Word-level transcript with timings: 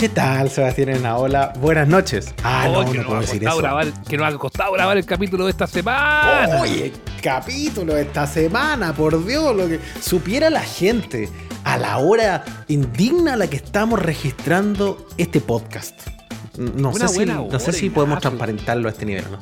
¿Qué 0.00 0.08
tal, 0.08 0.48
Sebastián 0.48 0.88
Enaola? 0.88 1.52
Buenas 1.60 1.86
noches. 1.86 2.34
Ah, 2.42 2.66
no, 2.72 2.84
no 2.84 3.02
puedo 3.04 3.20
decir 3.20 3.44
eso. 3.44 3.58
Grabar, 3.58 3.92
que 4.04 4.16
nos 4.16 4.34
ha 4.34 4.38
costado 4.38 4.72
grabar 4.72 4.96
el 4.96 5.04
capítulo 5.04 5.44
de 5.44 5.50
esta 5.50 5.66
semana. 5.66 6.62
Oye, 6.62 6.86
el 6.86 6.92
capítulo 7.20 7.92
de 7.92 8.02
esta 8.04 8.26
semana, 8.26 8.94
por 8.94 9.22
Dios, 9.26 9.54
lo 9.54 9.68
que 9.68 9.78
supiera 10.00 10.48
la 10.48 10.62
gente 10.62 11.28
a 11.64 11.76
la 11.76 11.98
hora 11.98 12.42
indigna 12.68 13.34
a 13.34 13.36
la 13.36 13.48
que 13.48 13.56
estamos 13.56 14.00
registrando 14.00 15.06
este 15.18 15.42
podcast. 15.42 16.00
No, 16.56 16.94
sé 16.94 17.06
si, 17.08 17.26
no 17.26 17.58
sé 17.58 17.70
si 17.70 17.90
podemos 17.90 18.20
transparentarlo 18.20 18.88
a 18.88 18.92
este 18.92 19.04
nivel, 19.04 19.26
¿no? 19.30 19.38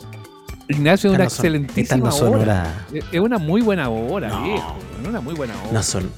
Ignacio 0.67 1.11
es 1.11 1.15
una 1.15 1.25
excelentísima 1.25 2.07
no 2.07 2.11
son 2.11 2.35
hora. 2.35 2.85
Es 3.13 3.21
una 3.21 3.39
muy 3.39 3.61
buena 3.61 3.91
hora, 3.91 4.29
no, 4.29 4.43
viejo. 4.43 4.77
Una 5.09 5.21
muy 5.21 5.35
buena 5.35 5.55
hora. 5.55 5.73
No 5.73 5.83
son, 5.85 6.11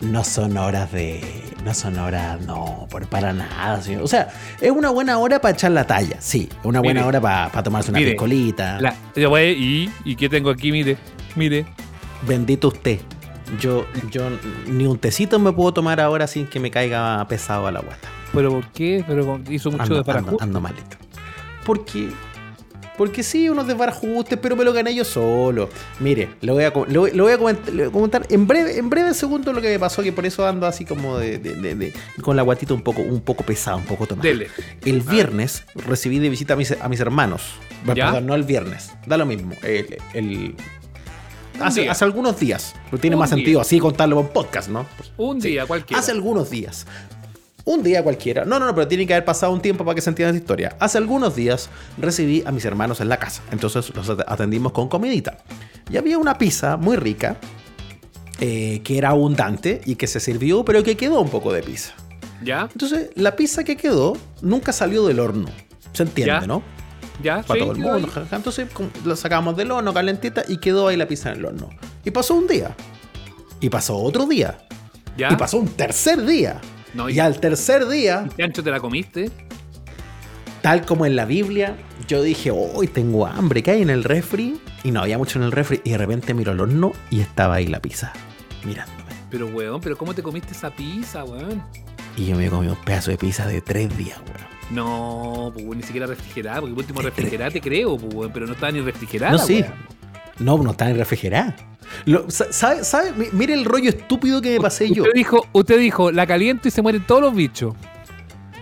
no 0.00 0.24
son 0.24 0.58
horas 0.58 0.92
de. 0.92 1.39
No 1.64 1.74
son 1.74 1.98
horas, 1.98 2.40
no, 2.40 2.86
por, 2.90 3.06
para 3.06 3.32
nada. 3.32 3.80
O 4.02 4.08
sea, 4.08 4.28
es 4.60 4.70
una 4.70 4.90
buena 4.90 5.18
hora 5.18 5.40
para 5.40 5.54
echar 5.54 5.70
la 5.72 5.86
talla, 5.86 6.16
sí. 6.20 6.48
Es 6.50 6.64
una 6.64 6.80
buena 6.80 7.06
hora 7.06 7.20
para 7.20 7.62
tomarse 7.62 7.90
una 7.90 8.00
piscolita. 8.00 8.78
y, 9.14 9.90
¿Y 10.04 10.16
qué 10.16 10.28
tengo 10.28 10.50
aquí? 10.50 10.72
Mire, 10.72 10.96
mire. 11.36 11.66
Bendito 12.26 12.68
usted. 12.68 13.00
Yo, 13.58 13.86
yo 14.10 14.28
ni 14.66 14.86
un 14.86 14.98
tecito 14.98 15.38
me 15.38 15.52
puedo 15.52 15.72
tomar 15.72 16.00
ahora 16.00 16.26
sin 16.26 16.46
que 16.46 16.60
me 16.60 16.70
caiga 16.70 17.26
pesado 17.28 17.66
a 17.66 17.72
la 17.72 17.80
guata. 17.80 18.08
¿Pero 18.32 18.50
por 18.50 18.68
qué? 18.68 19.04
¿Pero 19.06 19.40
hizo 19.48 19.70
mucho 19.70 19.94
de 19.94 20.04
para 20.04 20.20
ando, 20.20 20.36
ando 20.40 20.60
malito. 20.60 20.96
Porque 21.64 22.10
porque 23.00 23.22
sí, 23.22 23.48
unos 23.48 23.66
desbarajustes, 23.66 24.38
pero 24.42 24.56
me 24.56 24.62
lo 24.62 24.74
gané 24.74 24.94
yo 24.94 25.06
solo. 25.06 25.70
Mire, 26.00 26.34
lo 26.42 26.52
voy 26.52 26.64
a, 26.64 26.72
lo, 26.86 27.22
voy 27.22 27.32
a 27.32 27.38
comentar, 27.38 28.26
en 28.28 28.46
breve, 28.46 28.76
en 28.76 28.90
breve 28.90 29.14
segundo 29.14 29.54
lo 29.54 29.62
que 29.62 29.68
me 29.68 29.78
pasó, 29.78 30.02
que 30.02 30.12
por 30.12 30.26
eso 30.26 30.46
ando 30.46 30.66
así 30.66 30.84
como 30.84 31.16
de, 31.16 31.94
con 32.20 32.36
la 32.36 32.42
guatita 32.42 32.74
un 32.74 32.82
poco, 32.82 33.00
un 33.00 33.22
poco 33.22 33.42
pesada, 33.42 33.78
un 33.78 33.86
poco 33.86 34.06
tomada. 34.06 34.28
El 34.28 35.00
viernes 35.00 35.64
recibí 35.76 36.18
de 36.18 36.28
visita 36.28 36.52
a 36.52 36.56
mis, 36.58 36.72
a 36.72 36.88
mis 36.90 37.00
hermanos. 37.00 37.54
Perdón, 37.86 38.26
no 38.26 38.34
el 38.34 38.42
viernes. 38.42 38.92
Da 39.06 39.16
lo 39.16 39.24
mismo. 39.24 39.54
El, 39.62 40.54
Hace, 41.58 41.88
hace, 41.88 42.04
algunos 42.04 42.38
días. 42.38 42.74
Tiene 43.00 43.16
más 43.16 43.30
sentido 43.30 43.62
así 43.62 43.78
contarlo 43.78 44.20
en 44.20 44.28
podcast, 44.28 44.68
¿no? 44.68 44.84
un 45.16 45.38
día, 45.40 45.64
cualquiera. 45.64 46.00
Hace 46.00 46.12
algunos 46.12 46.50
días. 46.50 46.86
Un 47.64 47.82
día 47.82 48.02
cualquiera. 48.02 48.44
No, 48.44 48.58
no, 48.58 48.66
no, 48.66 48.74
pero 48.74 48.88
tiene 48.88 49.06
que 49.06 49.14
haber 49.14 49.24
pasado 49.24 49.52
un 49.52 49.60
tiempo 49.60 49.84
para 49.84 49.94
que 49.94 50.00
se 50.00 50.10
entienda 50.10 50.32
la 50.32 50.38
historia. 50.38 50.76
Hace 50.78 50.98
algunos 50.98 51.34
días 51.34 51.68
recibí 51.98 52.42
a 52.46 52.52
mis 52.52 52.64
hermanos 52.64 53.00
en 53.00 53.08
la 53.08 53.18
casa. 53.18 53.42
Entonces 53.50 53.94
los 53.94 54.08
atendimos 54.26 54.72
con 54.72 54.88
comidita. 54.88 55.38
Y 55.90 55.96
había 55.96 56.18
una 56.18 56.38
pizza 56.38 56.76
muy 56.76 56.96
rica, 56.96 57.36
eh, 58.38 58.80
que 58.84 58.98
era 58.98 59.10
abundante 59.10 59.80
y 59.84 59.96
que 59.96 60.06
se 60.06 60.20
sirvió, 60.20 60.64
pero 60.64 60.82
que 60.82 60.96
quedó 60.96 61.20
un 61.20 61.28
poco 61.28 61.52
de 61.52 61.62
pizza. 61.62 61.92
¿Ya? 62.42 62.68
Entonces, 62.72 63.10
la 63.16 63.36
pizza 63.36 63.64
que 63.64 63.76
quedó 63.76 64.16
nunca 64.40 64.72
salió 64.72 65.06
del 65.06 65.20
horno. 65.20 65.48
¿Se 65.92 66.04
entiende, 66.04 66.46
no? 66.46 66.62
Ya, 67.22 67.42
Para 67.42 67.60
todo 67.60 67.72
el 67.72 67.78
mundo. 67.78 68.08
Entonces, 68.32 68.66
la 69.04 69.14
sacamos 69.14 69.56
del 69.56 69.70
horno 69.70 69.92
calentita 69.92 70.42
y 70.48 70.56
quedó 70.56 70.88
ahí 70.88 70.96
la 70.96 71.06
pizza 71.06 71.32
en 71.32 71.38
el 71.38 71.44
horno. 71.44 71.68
Y 72.02 72.10
pasó 72.10 72.34
un 72.34 72.46
día. 72.46 72.74
Y 73.60 73.68
pasó 73.68 73.98
otro 73.98 74.24
día. 74.24 74.58
¿Ya? 75.18 75.30
Y 75.30 75.36
pasó 75.36 75.58
un 75.58 75.68
tercer 75.68 76.24
día 76.24 76.62
y, 77.08 77.18
al 77.18 77.40
tercer 77.40 77.86
día. 77.88 78.28
¿Qué 78.36 78.42
ancho 78.42 78.62
te 78.62 78.70
la 78.70 78.80
comiste? 78.80 79.30
Tal 80.62 80.84
como 80.84 81.06
en 81.06 81.16
la 81.16 81.24
Biblia, 81.24 81.76
yo 82.06 82.22
dije, 82.22 82.50
hoy 82.50 82.86
tengo 82.86 83.26
hambre, 83.26 83.62
¿qué 83.62 83.72
hay 83.72 83.82
en 83.82 83.90
el 83.90 84.04
refri? 84.04 84.60
Y 84.84 84.90
no 84.90 85.00
había 85.00 85.16
mucho 85.16 85.38
en 85.38 85.44
el 85.44 85.52
refri. 85.52 85.80
Y 85.84 85.90
de 85.90 85.98
repente 85.98 86.34
miro 86.34 86.52
el 86.52 86.60
horno 86.60 86.92
y 87.10 87.20
estaba 87.20 87.54
ahí 87.54 87.66
la 87.66 87.80
pizza, 87.80 88.12
mirándome. 88.64 89.10
Pero, 89.30 89.46
weón, 89.46 89.80
¿pero 89.80 89.96
cómo 89.96 90.12
te 90.12 90.22
comiste 90.22 90.52
esa 90.52 90.70
pizza, 90.70 91.24
weón? 91.24 91.62
Y 92.16 92.26
yo 92.26 92.36
me 92.36 92.50
comí 92.50 92.66
un 92.66 92.76
pedazo 92.76 93.10
de 93.10 93.16
pizza 93.16 93.46
de 93.46 93.60
tres 93.62 93.96
días, 93.96 94.18
weón. 94.18 94.50
No, 94.70 95.50
pues 95.52 95.64
ni 95.64 95.82
siquiera 95.82 96.06
refrigerada, 96.06 96.60
porque 96.60 96.72
el 96.72 96.78
último 96.78 97.00
refrigerada 97.00 97.50
te 97.50 97.60
creo, 97.60 97.96
pues, 97.96 98.30
pero 98.32 98.46
no 98.46 98.52
estaba 98.52 98.70
ni 98.70 98.80
refrigerada. 98.80 99.32
No, 99.32 99.38
sí. 99.38 99.64
No, 100.38 100.58
no 100.58 100.70
estaba 100.70 100.90
ni 100.90 100.98
refrigerada. 100.98 101.56
¿Sabe? 102.28 102.84
¿Sabe? 102.84 103.30
Mire 103.32 103.54
el 103.54 103.64
rollo 103.64 103.90
estúpido 103.90 104.40
que 104.40 104.50
me 104.54 104.60
pasé 104.60 104.90
yo. 104.90 105.04
Dijo, 105.14 105.46
usted 105.52 105.78
dijo, 105.78 106.10
la 106.10 106.26
caliento 106.26 106.68
y 106.68 106.70
se 106.70 106.82
mueren 106.82 107.04
todos 107.06 107.20
los 107.20 107.34
bichos. 107.34 107.74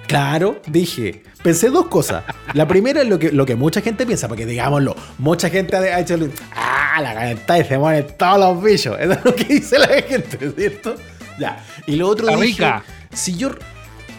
Claro, 0.06 0.60
dije. 0.66 1.22
Pensé 1.42 1.68
dos 1.70 1.86
cosas. 1.86 2.24
La 2.54 2.66
primera 2.66 3.02
es 3.02 3.08
lo 3.08 3.18
que, 3.18 3.30
lo 3.30 3.46
que 3.46 3.54
mucha 3.54 3.80
gente 3.80 4.04
piensa, 4.06 4.26
porque 4.26 4.44
digámoslo, 4.44 4.96
mucha 5.18 5.50
gente 5.50 5.76
ha 5.76 6.00
hecho. 6.00 6.18
¡Ah! 6.54 7.00
La 7.00 7.14
calentada 7.14 7.60
y 7.60 7.64
se 7.64 7.78
mueren 7.78 8.06
todos 8.18 8.38
los 8.40 8.62
bichos. 8.62 8.96
Eso 8.98 9.12
es 9.12 9.24
lo 9.24 9.34
que 9.34 9.44
dice 9.44 9.78
la 9.78 9.86
gente, 9.86 10.52
¿cierto? 10.56 10.96
Ya. 11.38 11.64
Y 11.86 11.94
lo 11.96 12.08
otro 12.08 12.28
Está 12.28 12.40
rica. 12.40 12.84
Si 13.12 13.36
yo. 13.36 13.50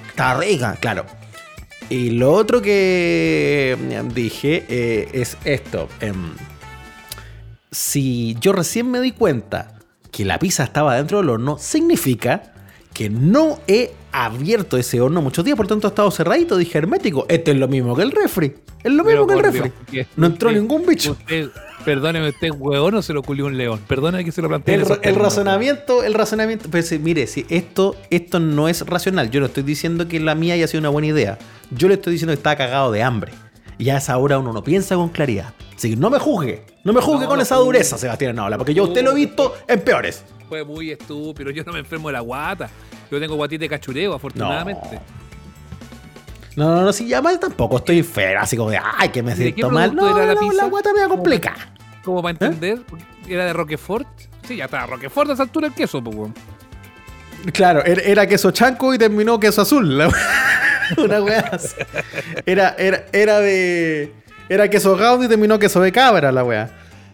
Está 0.07 0.37
rica, 0.37 0.77
claro. 0.79 1.05
Y 1.89 2.11
lo 2.11 2.31
otro 2.31 2.61
que 2.61 3.75
dije 4.13 4.65
eh, 4.69 5.09
es 5.11 5.37
esto. 5.43 5.89
Em, 5.99 6.33
si 7.71 8.35
yo 8.39 8.53
recién 8.53 8.89
me 8.89 8.99
di 9.01 9.11
cuenta 9.11 9.79
que 10.11 10.25
la 10.25 10.39
pizza 10.39 10.63
estaba 10.63 10.95
dentro 10.95 11.19
del 11.19 11.29
horno, 11.29 11.57
significa 11.59 12.53
que 12.93 13.09
no 13.09 13.59
he 13.67 13.91
abierto 14.11 14.77
ese 14.77 14.99
horno 14.99 15.21
muchos 15.21 15.45
días, 15.45 15.55
por 15.55 15.67
tanto 15.67 15.87
ha 15.87 15.89
estado 15.89 16.09
cerradito, 16.11 16.57
dije 16.57 16.77
hermético. 16.77 17.25
Este 17.29 17.51
es 17.51 17.57
lo 17.57 17.67
mismo 17.67 17.95
que 17.95 18.01
el 18.01 18.11
refri. 18.11 18.55
Es 18.83 18.91
lo 18.91 19.03
mismo 19.03 19.27
que 19.27 19.33
el 19.35 19.43
refri. 19.43 19.71
no 20.15 20.27
entró 20.27 20.51
ningún 20.51 20.85
bicho. 20.85 21.15
perdóneme, 21.85 22.29
usted 22.29 22.49
huevón 22.51 22.95
o 22.95 23.01
se 23.01 23.13
lo 23.13 23.21
culió 23.21 23.45
un 23.45 23.57
león. 23.57 23.79
Perdóneme 23.87 24.25
que 24.25 24.31
se 24.31 24.41
lo 24.41 24.47
plantee. 24.47 24.75
El, 24.75 24.85
el 25.03 25.15
razonamiento, 25.15 26.03
el 26.03 26.13
razonamiento. 26.13 26.69
Pues, 26.69 26.99
mire, 26.99 27.27
si 27.27 27.45
esto, 27.49 27.95
esto 28.09 28.39
no 28.39 28.67
es 28.67 28.85
racional. 28.85 29.29
Yo 29.29 29.39
no 29.39 29.45
estoy 29.45 29.63
diciendo 29.63 30.07
que 30.07 30.19
la 30.19 30.33
mía 30.33 30.55
haya 30.55 30.67
sido 30.67 30.79
una 30.79 30.89
buena 30.89 31.09
idea. 31.09 31.37
Yo 31.71 31.87
le 31.87 31.95
estoy 31.95 32.13
diciendo 32.13 32.31
que 32.31 32.37
estaba 32.37 32.55
cagado 32.55 32.91
de 32.91 33.03
hambre. 33.03 33.31
Y 33.77 33.89
a 33.91 33.97
esa 33.97 34.17
hora 34.17 34.39
uno 34.39 34.51
no 34.51 34.63
piensa 34.63 34.95
con 34.95 35.09
claridad. 35.09 35.53
Así 35.75 35.91
que 35.91 35.95
no 35.95 36.09
me 36.09 36.19
juzgue. 36.19 36.65
No 36.83 36.93
me 36.93 37.01
juzgue 37.01 37.27
con 37.27 37.39
esa 37.41 37.55
dureza, 37.55 37.97
Sebastián 37.97 38.35
Naola, 38.35 38.57
porque 38.57 38.73
yo 38.73 38.85
usted 38.85 39.03
lo 39.03 39.11
he 39.11 39.15
visto 39.15 39.55
en 39.67 39.81
peores. 39.81 40.23
Fue 40.47 40.63
muy 40.63 40.91
estúpido. 40.91 41.51
Yo 41.51 41.63
no 41.63 41.73
me 41.73 41.79
enfermo 41.79 42.07
de 42.07 42.13
la 42.13 42.21
guata. 42.21 42.69
Yo 43.11 43.19
tengo 43.19 43.35
guatita 43.35 43.61
de 43.61 43.69
cachureo, 43.69 44.13
afortunadamente. 44.13 44.99
No, 46.55 46.75
no, 46.75 46.81
no, 46.83 46.93
si 46.93 47.07
ya 47.07 47.21
mal 47.21 47.39
tampoco 47.39 47.77
estoy 47.77 48.03
feo, 48.03 48.39
así 48.39 48.57
como 48.57 48.69
de, 48.71 48.79
ay, 48.97 49.09
que 49.09 49.21
me 49.23 49.35
siento 49.35 49.69
mal. 49.69 49.95
No, 49.95 50.09
era 50.09 50.33
la, 50.33 50.41
la, 50.41 50.65
guata 50.65 50.91
me 50.93 50.99
va 50.99 51.05
a 51.05 51.09
complicar. 51.09 51.55
¿Cómo 52.03 52.21
para 52.21 52.31
entender? 52.31 52.81
¿Era 53.27 53.45
de 53.45 53.53
Roquefort? 53.53 54.07
Sí, 54.47 54.57
ya 54.57 54.65
está, 54.65 54.85
Roquefort 54.85 55.29
a 55.29 55.33
esa 55.33 55.43
altura 55.43 55.67
el 55.67 55.73
queso, 55.73 56.03
pues, 56.03 56.31
Claro, 57.53 57.83
era 57.85 58.27
queso 58.27 58.51
chanco 58.51 58.93
y 58.93 58.97
terminó 58.97 59.39
queso 59.39 59.61
azul. 59.61 60.01
Una 60.97 61.21
weá. 61.21 61.51
Era, 62.45 62.75
era, 62.77 63.05
era 63.13 63.39
de. 63.39 64.13
Era 64.49 64.67
queso 64.67 64.97
gaudio 64.97 65.27
y 65.27 65.29
terminó 65.29 65.59
queso 65.59 65.79
de 65.79 65.91
cabra 65.91 66.31
la 66.31 66.43
weá. 66.43 66.71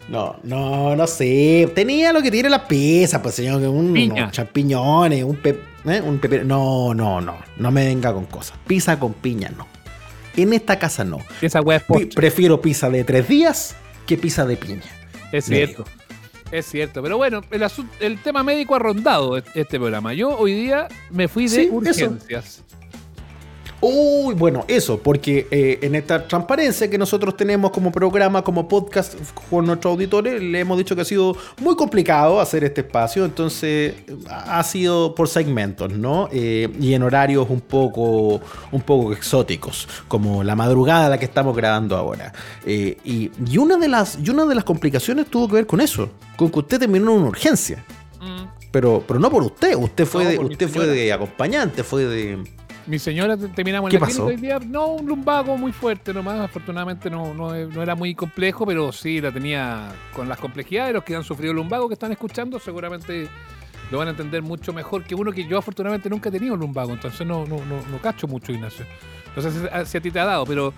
No, 0.07 0.37
no, 0.43 0.95
no 0.95 1.07
sé. 1.07 1.69
Tenía 1.75 2.13
lo 2.13 2.21
que 2.21 2.31
tiene 2.31 2.49
la 2.49 2.67
pizza, 2.67 3.21
pues 3.21 3.35
señor, 3.35 3.61
un, 3.63 3.97
unos 3.97 4.31
champiñones, 4.31 5.23
un, 5.23 5.35
pe, 5.35 5.59
¿eh? 5.85 6.01
un 6.01 6.19
pepe. 6.19 6.43
No, 6.43 6.93
no, 6.93 7.19
no. 7.19 7.37
No 7.57 7.71
me 7.71 7.85
venga 7.85 8.13
con 8.13 8.25
cosas. 8.25 8.57
Pizza 8.65 8.99
con 8.99 9.13
piña, 9.13 9.51
no. 9.57 9.67
En 10.37 10.53
esta 10.53 10.77
casa 10.79 11.03
no. 11.03 11.19
Esa 11.41 11.61
weá 11.61 11.77
es 11.77 12.15
Prefiero 12.15 12.61
pizza 12.61 12.89
de 12.89 13.03
tres 13.03 13.27
días 13.27 13.75
que 14.05 14.17
pizza 14.17 14.45
de 14.45 14.57
piña. 14.57 14.83
Es 15.31 15.45
cierto. 15.45 15.85
Es 16.51 16.67
cierto, 16.67 17.01
pero 17.01 17.17
bueno, 17.17 17.41
el, 17.49 17.65
el, 17.99 18.21
tema 18.21 18.43
médico 18.43 18.75
ha 18.75 18.79
rondado 18.79 19.37
este 19.37 19.79
programa. 19.79 20.13
Yo 20.13 20.37
hoy 20.37 20.53
día 20.53 20.87
me 21.09 21.27
fui 21.27 21.47
de 21.47 21.69
urgencias. 21.71 22.63
Uy, 23.87 24.33
bueno, 24.33 24.65
eso, 24.67 24.97
porque 24.97 25.47
eh, 25.51 25.77
en 25.83 25.93
esta 25.93 26.27
transparencia 26.27 26.89
que 26.89 26.97
nosotros 26.97 27.37
tenemos 27.37 27.69
como 27.69 27.91
programa, 27.91 28.43
como 28.43 28.67
podcast 28.67 29.13
con 29.47 29.67
nuestros 29.67 29.91
auditores, 29.91 30.41
le 30.41 30.59
hemos 30.59 30.79
dicho 30.79 30.95
que 30.95 31.03
ha 31.03 31.05
sido 31.05 31.37
muy 31.61 31.75
complicado 31.75 32.39
hacer 32.39 32.63
este 32.63 32.81
espacio, 32.81 33.25
entonces 33.25 33.93
ha 34.27 34.63
sido 34.63 35.13
por 35.13 35.27
segmentos, 35.27 35.93
¿no? 35.93 36.29
Eh, 36.31 36.67
y 36.79 36.95
en 36.95 37.03
horarios 37.03 37.47
un 37.47 37.61
poco, 37.61 38.41
un 38.71 38.81
poco 38.81 39.13
exóticos, 39.13 39.87
como 40.07 40.43
la 40.43 40.55
madrugada 40.55 41.05
a 41.05 41.09
la 41.09 41.19
que 41.19 41.25
estamos 41.25 41.55
grabando 41.55 41.95
ahora. 41.95 42.33
Eh, 42.65 42.97
y, 43.05 43.29
una 43.55 43.77
de 43.77 43.87
las, 43.87 44.17
y 44.17 44.31
una 44.31 44.47
de 44.47 44.55
las 44.55 44.63
complicaciones 44.63 45.27
tuvo 45.27 45.47
que 45.47 45.53
ver 45.57 45.67
con 45.67 45.79
eso, 45.79 46.09
con 46.37 46.49
que 46.49 46.57
usted 46.57 46.79
terminó 46.79 47.11
en 47.11 47.17
una 47.19 47.27
urgencia. 47.27 47.85
Mm. 48.19 48.47
Pero, 48.71 49.03
pero 49.07 49.19
no 49.19 49.29
por 49.29 49.43
usted, 49.43 49.75
usted 49.75 50.07
fue, 50.07 50.25
de, 50.25 50.39
usted 50.39 50.67
fue 50.67 50.87
de 50.87 51.13
acompañante, 51.13 51.83
fue 51.83 52.05
de 52.05 52.43
Mi 52.87 52.99
señora 52.99 53.35
terminamos 53.35 53.91
en 53.91 53.99
la 53.99 54.05
clínica 54.05 54.23
hoy 54.25 54.35
día. 54.35 54.59
No, 54.59 54.87
un 54.89 55.07
lumbago 55.07 55.57
muy 55.57 55.71
fuerte 55.71 56.13
nomás. 56.13 56.39
Afortunadamente 56.39 57.09
no, 57.09 57.33
no, 57.33 57.53
era 57.55 57.95
muy 57.95 58.13
complejo, 58.13 58.65
pero 58.65 58.91
sí 58.91 59.19
la 59.19 59.31
tenía 59.31 59.91
con 60.13 60.29
las 60.29 60.37
complejidades. 60.39 60.93
Los 60.93 61.03
que 61.03 61.15
han 61.15 61.23
sufrido 61.23 61.53
lumbago 61.53 61.87
que 61.87 61.93
están 61.95 62.11
escuchando 62.11 62.59
seguramente 62.59 63.27
lo 63.91 63.97
van 63.97 64.09
a 64.09 64.11
entender 64.11 64.41
mucho 64.41 64.71
mejor 64.71 65.03
que 65.03 65.15
uno 65.15 65.31
que 65.31 65.45
yo 65.45 65.57
afortunadamente 65.57 66.09
nunca 66.09 66.29
he 66.29 66.31
tenido 66.31 66.55
lumbago. 66.55 66.93
Entonces 66.93 67.25
no, 67.25 67.45
no, 67.45 67.57
no, 67.65 67.81
no 67.89 67.97
cacho 68.01 68.27
mucho, 68.27 68.51
Ignacio. 68.51 68.85
No 69.35 69.41
sé 69.41 69.51
si 69.85 69.97
a 69.97 70.01
ti 70.01 70.11
te 70.11 70.19
ha 70.19 70.25
dado, 70.25 70.45
pero 70.45 70.71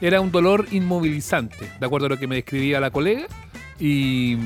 era 0.00 0.20
un 0.20 0.32
dolor 0.32 0.66
inmovilizante, 0.72 1.70
de 1.78 1.86
acuerdo 1.86 2.06
a 2.06 2.10
lo 2.10 2.16
que 2.16 2.26
me 2.26 2.34
describía 2.34 2.80
la 2.80 2.90
colega. 2.90 3.26
Y, 3.78 4.36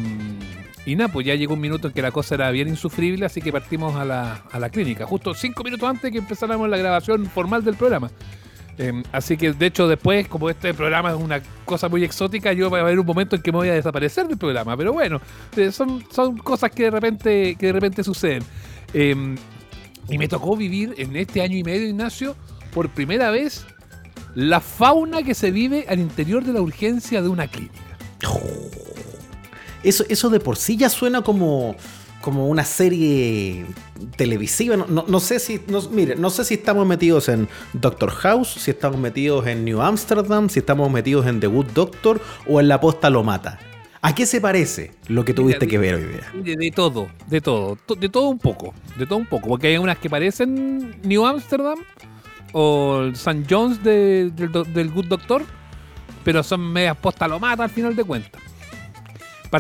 y 0.87 0.97
nada, 0.97 1.13
pues 1.13 1.27
ya 1.27 1.35
llegó 1.35 1.55
un 1.55 1.61
minuto 1.61 1.89
en 1.89 1.95
que 1.95 2.01
la 2.01 2.13
cosa 2.13 2.37
era 2.37 2.51
bien 2.53 2.69
insufrible, 2.69 3.27
así 3.27 3.43
que 3.43 3.53
partimos 3.53 3.97
a 3.97 4.05
la, 4.05 4.45
a 4.53 4.59
la 4.61 4.71
clínica, 4.71 5.05
justo 5.05 5.35
cinco 5.35 5.65
minutos 5.65 5.89
antes 5.89 6.13
que 6.13 6.19
empezáramos 6.19 6.69
la 6.69 6.77
grabación 6.77 7.27
formal 7.27 7.65
del 7.65 7.75
programa. 7.75 8.11
Em, 8.79 9.03
así 9.11 9.37
que 9.37 9.53
de 9.53 9.67
hecho 9.67 9.89
después, 9.89 10.29
como 10.29 10.51
este 10.51 10.75
programa 10.75 11.11
es 11.11 11.17
una 11.17 11.41
cosa 11.65 11.89
muy 11.89 12.05
exótica, 12.05 12.53
yo 12.53 12.71
va 12.71 12.79
a 12.79 12.81
haber 12.83 12.99
un 12.99 13.07
momento 13.07 13.37
en 13.37 13.43
que 13.43 13.51
me 13.51 13.59
voy 13.59 13.69
a 13.69 13.75
desaparecer 13.75 14.29
del 14.29 14.37
programa. 14.37 14.77
Pero 14.77 14.93
bueno, 14.93 15.21
eh, 15.57 15.73
son, 15.73 16.05
son 16.11 16.37
cosas 16.39 16.71
que 16.71 16.85
de 16.85 16.91
repente, 16.91 17.57
que 17.59 17.67
de 17.67 17.73
repente 17.73 18.05
suceden. 18.05 18.43
Em, 18.93 19.37
y 20.09 20.19
me 20.19 20.29
tocó 20.29 20.57
vivir 20.57 20.95
en 20.99 21.17
este 21.17 21.43
año 21.43 21.57
y 21.57 21.65
medio, 21.65 21.89
Ignacio, 21.89 22.37
por 22.73 22.91
primera 22.91 23.31
vez 23.31 23.67
la 24.35 24.61
fauna 24.61 25.23
que 25.23 25.35
se 25.35 25.51
vive 25.51 25.87
al 25.89 25.99
interior 25.99 26.45
de 26.45 26.53
la 26.53 26.61
urgencia 26.61 27.23
de 27.23 27.29
una 27.29 27.49
clínica. 27.49 27.81
Eso, 29.87 30.05
eso 30.09 30.31
de 30.31 30.41
por 30.41 30.57
sí 30.57 30.77
ya 30.77 30.89
suena 30.89 31.23
como, 31.23 31.77
como 32.21 32.49
una 32.49 32.65
serie 32.65 33.65
televisiva. 34.17 34.77
No, 34.77 35.21
sé 35.21 35.39
si. 35.39 35.61
No, 35.69 35.81
mire, 35.91 36.17
no 36.17 36.29
sé 36.31 36.45
si 36.45 36.55
estamos 36.55 36.85
metidos 36.89 37.29
en 37.29 37.49
Doctor 37.73 38.11
House, 38.11 38.49
si 38.49 38.73
estamos 38.73 38.99
metidos 38.99 39.47
en 39.47 39.65
New 39.65 39.81
Amsterdam, 39.81 40.49
si 40.49 40.59
estamos 40.59 40.91
metidos 40.91 41.25
en 41.27 41.39
The 41.39 41.47
Good 41.47 41.67
Doctor 41.67 42.21
o 42.49 42.59
en 42.59 42.67
La 42.67 42.81
Posta 42.81 43.11
Lo 43.11 43.23
Mata. 43.23 43.61
¿A 44.03 44.13
qué 44.13 44.27
se 44.27 44.41
parece 44.41 44.93
lo 45.07 45.25
que 45.25 45.35
tuviste 45.35 45.69
que 45.69 45.79
ver 45.79 45.95
hoy 45.95 46.03
día? 46.03 46.57
De, 46.57 46.71
todo, 46.73 47.09
de 47.29 47.41
todo, 47.41 47.79
de 47.97 48.09
todo 48.09 48.29
un 48.29 48.39
poco, 48.39 48.75
de 48.99 49.07
todo 49.07 49.19
un 49.19 49.27
poco, 49.27 49.49
porque 49.49 49.69
hay 49.69 49.79
unas 49.79 49.99
que 49.99 50.11
parecen 50.11 50.97
New 51.03 51.25
Amsterdam 51.25 51.79
o 52.53 53.03
el 53.03 53.13
St. 53.13 53.45
John's 53.49 53.83
del 53.85 54.33
Good 54.93 55.07
Doctor, 55.07 55.45
pero 56.25 56.43
son 56.43 56.73
medias 56.73 56.97
postalomatas 56.97 57.61
al 57.61 57.71
final 57.71 57.95
de 57.95 58.03
cuentas. 58.03 58.43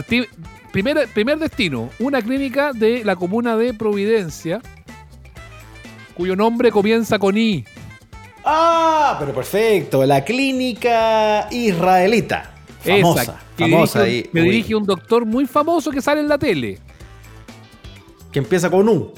Primer, 0.04 1.08
primer 1.08 1.38
destino, 1.38 1.90
una 1.98 2.20
clínica 2.22 2.72
de 2.72 3.04
la 3.04 3.16
comuna 3.16 3.56
de 3.56 3.74
Providencia, 3.74 4.60
cuyo 6.14 6.36
nombre 6.36 6.70
comienza 6.70 7.18
con 7.18 7.36
I. 7.36 7.64
Ah, 8.44 9.16
pero 9.18 9.34
perfecto, 9.34 10.04
la 10.04 10.24
clínica 10.24 11.48
israelita. 11.50 12.52
Famosa, 12.80 13.40
famosa. 13.56 14.04
Dirige, 14.04 14.30
me 14.32 14.42
dirige 14.42 14.74
un 14.74 14.84
doctor 14.84 15.24
muy 15.24 15.46
famoso 15.46 15.90
que 15.90 16.00
sale 16.00 16.20
en 16.20 16.28
la 16.28 16.38
tele. 16.38 16.78
Que 18.30 18.38
empieza 18.38 18.70
con 18.70 18.88
U 18.88 19.12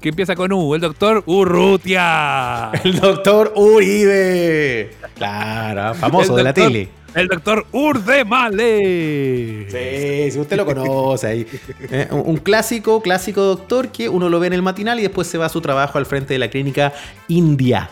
que 0.00 0.10
empieza 0.10 0.36
con 0.36 0.52
U, 0.52 0.74
el 0.74 0.80
doctor 0.80 1.24
Urrutia. 1.26 2.70
El 2.84 3.00
doctor 3.00 3.52
Uribe. 3.56 4.90
Claro, 5.16 5.94
famoso 5.94 6.36
de 6.36 6.44
la 6.44 6.52
tele. 6.52 6.88
El 7.16 7.28
doctor 7.28 7.66
Urdemale. 7.72 9.66
Sí, 9.70 10.30
si 10.30 10.38
usted 10.38 10.58
lo 10.58 10.66
conoce 10.66 11.26
ahí. 11.26 11.46
Eh, 11.90 12.08
un 12.10 12.36
clásico, 12.36 13.00
clásico 13.00 13.42
doctor 13.42 13.88
que 13.88 14.10
uno 14.10 14.28
lo 14.28 14.38
ve 14.38 14.48
en 14.48 14.52
el 14.52 14.60
matinal 14.60 14.98
y 14.98 15.02
después 15.02 15.26
se 15.26 15.38
va 15.38 15.46
a 15.46 15.48
su 15.48 15.62
trabajo 15.62 15.96
al 15.96 16.04
frente 16.04 16.34
de 16.34 16.38
la 16.38 16.50
clínica 16.50 16.92
India. 17.28 17.88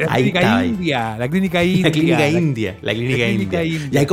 La 0.00 0.08
clínica 0.08 0.64
India. 0.64 1.16
La 1.16 1.28
clínica 1.28 1.62
India. 1.62 1.84
La 1.84 1.92
clínica 1.92 2.28
India. 2.28 2.76
La 2.82 2.94
clínica, 2.94 3.62
India. 3.62 4.06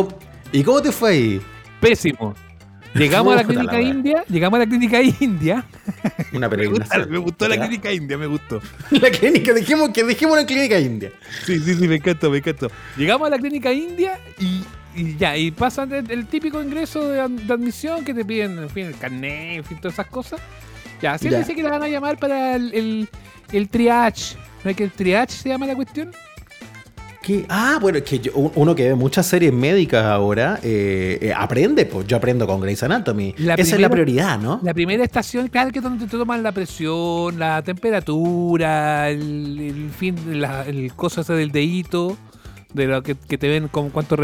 ¿Y 0.52 0.64
cómo 0.64 0.80
te 0.80 0.92
fue 0.92 1.10
ahí? 1.10 1.42
Pésimo. 1.82 2.36
Llegamos 2.96 3.34
a 3.34 3.38
la 3.38 3.44
clínica 3.44 3.82
india, 3.82 4.24
llegamos 4.30 4.58
a 4.58 4.60
la 4.60 4.66
clínica 4.68 5.02
india. 5.02 5.66
Una 6.34 6.50
peregrinación. 6.50 7.10
me, 7.10 7.18
gustó 7.18 7.48
la 7.48 7.58
clínica 7.58 7.92
india, 7.92 8.18
me 8.18 8.26
gustó. 8.26 8.62
La 8.90 9.12
clínica, 9.12 9.54
dijimos 9.54 9.90
que 9.90 10.04
dijimos 10.04 10.38
la 10.38 10.46
clínica 10.46 10.80
india. 10.80 11.12
Sí, 11.46 11.60
sí, 11.60 11.76
sí, 11.76 11.88
me 11.88 11.96
encantó, 11.96 12.30
me 12.30 12.38
encantó. 12.38 12.70
Llegamos 12.96 13.28
a 13.28 13.32
la 13.32 13.38
clínica 13.38 13.72
india 13.74 14.20
y, 14.40 15.18
ya, 15.18 15.36
y 15.36 15.52
pasan 15.52 15.92
el, 15.92 16.26
típico 16.28 16.62
ingreso 16.64 17.10
de, 17.10 17.20
admisión 17.20 18.06
que 18.06 18.14
te 18.14 18.24
piden, 18.24 18.58
en 18.60 18.70
fin, 18.70 18.88
el 18.88 18.98
carnet, 18.98 19.58
en 19.58 19.64
fin, 19.66 19.78
todas 19.78 19.96
esas 19.96 20.08
cosas. 20.08 20.40
Ya, 21.02 21.14
así 21.14 21.28
dice 21.30 21.54
que 21.54 21.64
la 21.64 21.72
van 21.72 21.84
a 21.84 21.90
llamar 21.90 22.18
para 22.18 22.56
el, 22.56 22.74
el, 22.74 23.10
el 23.52 23.70
triage. 23.70 24.38
¿No 24.64 24.72
es 24.72 24.78
que 24.78 24.86
el 24.86 24.92
triage 24.92 25.34
se 25.34 25.50
llama 25.50 25.66
la 25.66 25.76
cuestión? 25.76 26.12
Ah, 27.50 27.80
bueno, 27.82 27.98
es 27.98 28.04
que 28.04 28.32
uno 28.34 28.76
que 28.76 28.90
ve 28.90 28.96
muchas 28.96 29.26
series 29.26 29.52
médicas 29.52 30.06
ahora 30.06 30.60
eh, 30.62 31.18
eh, 31.22 31.34
aprende, 31.36 31.86
pues 31.86 32.08
yo 32.08 32.18
aprendo 32.18 32.46
con 32.46 32.62
Grey's 32.62 32.84
Anatomy. 32.84 33.36
Esa 33.38 33.76
es 33.76 33.80
la 33.80 33.90
prioridad, 33.90 34.40
¿no? 34.40 34.60
La 34.64 34.74
primera 34.74 35.04
estación, 35.04 35.48
claro 35.48 35.72
que 35.72 35.80
es 35.80 35.84
donde 35.84 36.06
te 36.06 36.18
toman 36.18 36.44
la 36.44 36.52
presión, 36.52 37.40
la 37.40 37.62
temperatura, 37.62 39.10
el, 39.10 39.90
fin, 39.98 40.16
el 40.68 40.94
coso 40.94 41.22
ese 41.22 41.34
del 41.34 41.52
dedito, 41.52 42.18
de 42.74 42.88
lo 42.88 43.02
que, 43.02 43.16
te 43.16 43.48
ven 43.48 43.68
con 43.70 43.90
cuánto... 43.90 44.16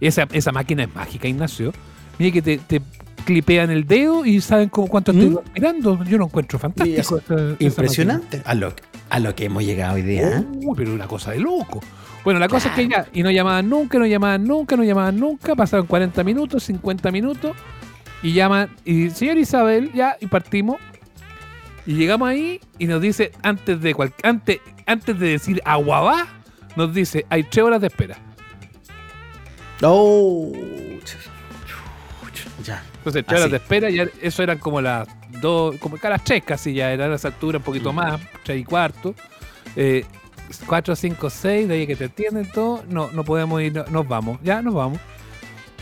Esa, 0.00 0.26
esa 0.32 0.52
máquina 0.52 0.84
es 0.84 0.94
mágica, 0.94 1.28
Ignacio. 1.28 1.72
Mire 2.18 2.32
que 2.32 2.42
te, 2.42 2.58
te 2.58 2.82
clipean 3.24 3.70
el 3.70 3.86
dedo 3.86 4.24
y 4.24 4.40
saben 4.40 4.70
cómo 4.70 4.88
cuánto 4.88 5.12
estoy 5.12 5.30
¿Mm? 5.30 5.38
mirando. 5.54 6.02
Yo 6.04 6.18
lo 6.18 6.24
encuentro 6.24 6.58
fantástico. 6.58 7.20
impresionante 7.58 8.42
a 8.44 8.54
lo, 8.54 8.72
a 9.10 9.18
lo 9.20 9.34
que 9.34 9.44
hemos 9.44 9.62
llegado 9.64 9.96
hoy 9.96 10.02
día. 10.02 10.38
¿eh? 10.38 10.44
Uy, 10.64 10.74
pero 10.76 10.94
una 10.94 11.06
cosa 11.06 11.32
de 11.32 11.40
loco. 11.40 11.80
Bueno, 12.28 12.40
la 12.40 12.48
cosa 12.48 12.68
es 12.68 12.74
que 12.74 12.86
ya, 12.86 13.06
y 13.14 13.22
no 13.22 13.30
llamaban 13.30 13.70
nunca, 13.70 13.98
no 13.98 14.04
llamaban 14.04 14.44
nunca, 14.44 14.76
no 14.76 14.84
llamaban 14.84 15.18
nunca, 15.18 15.56
pasaron 15.56 15.86
40 15.86 16.22
minutos, 16.24 16.62
50 16.64 17.10
minutos, 17.10 17.56
y 18.22 18.34
llaman, 18.34 18.68
y 18.84 19.08
señor 19.08 19.38
Isabel, 19.38 19.90
ya, 19.94 20.18
y 20.20 20.26
partimos. 20.26 20.76
Y 21.86 21.94
llegamos 21.94 22.28
ahí 22.28 22.60
y 22.78 22.86
nos 22.86 23.00
dice, 23.00 23.32
antes 23.42 23.80
de 23.80 24.12
antes, 24.22 24.60
antes 24.84 25.18
de 25.18 25.26
decir 25.26 25.62
aguabá, 25.64 26.26
nos 26.76 26.92
dice, 26.92 27.24
hay 27.30 27.44
tres 27.44 27.64
horas 27.64 27.80
de 27.80 27.86
espera. 27.86 28.18
Oh. 29.82 30.52
Ya. 32.62 32.84
Entonces, 32.98 33.24
tres 33.24 33.40
horas 33.40 33.50
de 33.52 33.56
espera, 33.56 33.88
ya 33.88 34.06
eso 34.20 34.42
eran 34.42 34.58
como 34.58 34.82
las 34.82 35.08
dos, 35.40 35.76
como 35.78 35.96
las 35.96 36.24
tres 36.24 36.44
casi 36.44 36.74
ya, 36.74 36.92
eran 36.92 37.10
a 37.10 37.14
esa 37.14 37.28
altura 37.28 37.56
un 37.56 37.64
poquito 37.64 37.90
más, 37.94 38.20
tres 38.44 38.60
y 38.60 38.64
cuarto. 38.64 39.14
Eh, 39.76 40.04
4, 40.66 40.96
5, 40.96 41.30
6, 41.30 41.68
de 41.68 41.74
ahí 41.74 41.86
que 41.86 41.96
te 41.96 42.04
entienden 42.04 42.46
todo, 42.50 42.82
no, 42.88 43.10
no 43.12 43.24
podemos 43.24 43.60
ir, 43.62 43.72
nos 43.90 44.06
vamos, 44.06 44.38
ya 44.42 44.62
nos 44.62 44.74
vamos. 44.74 44.98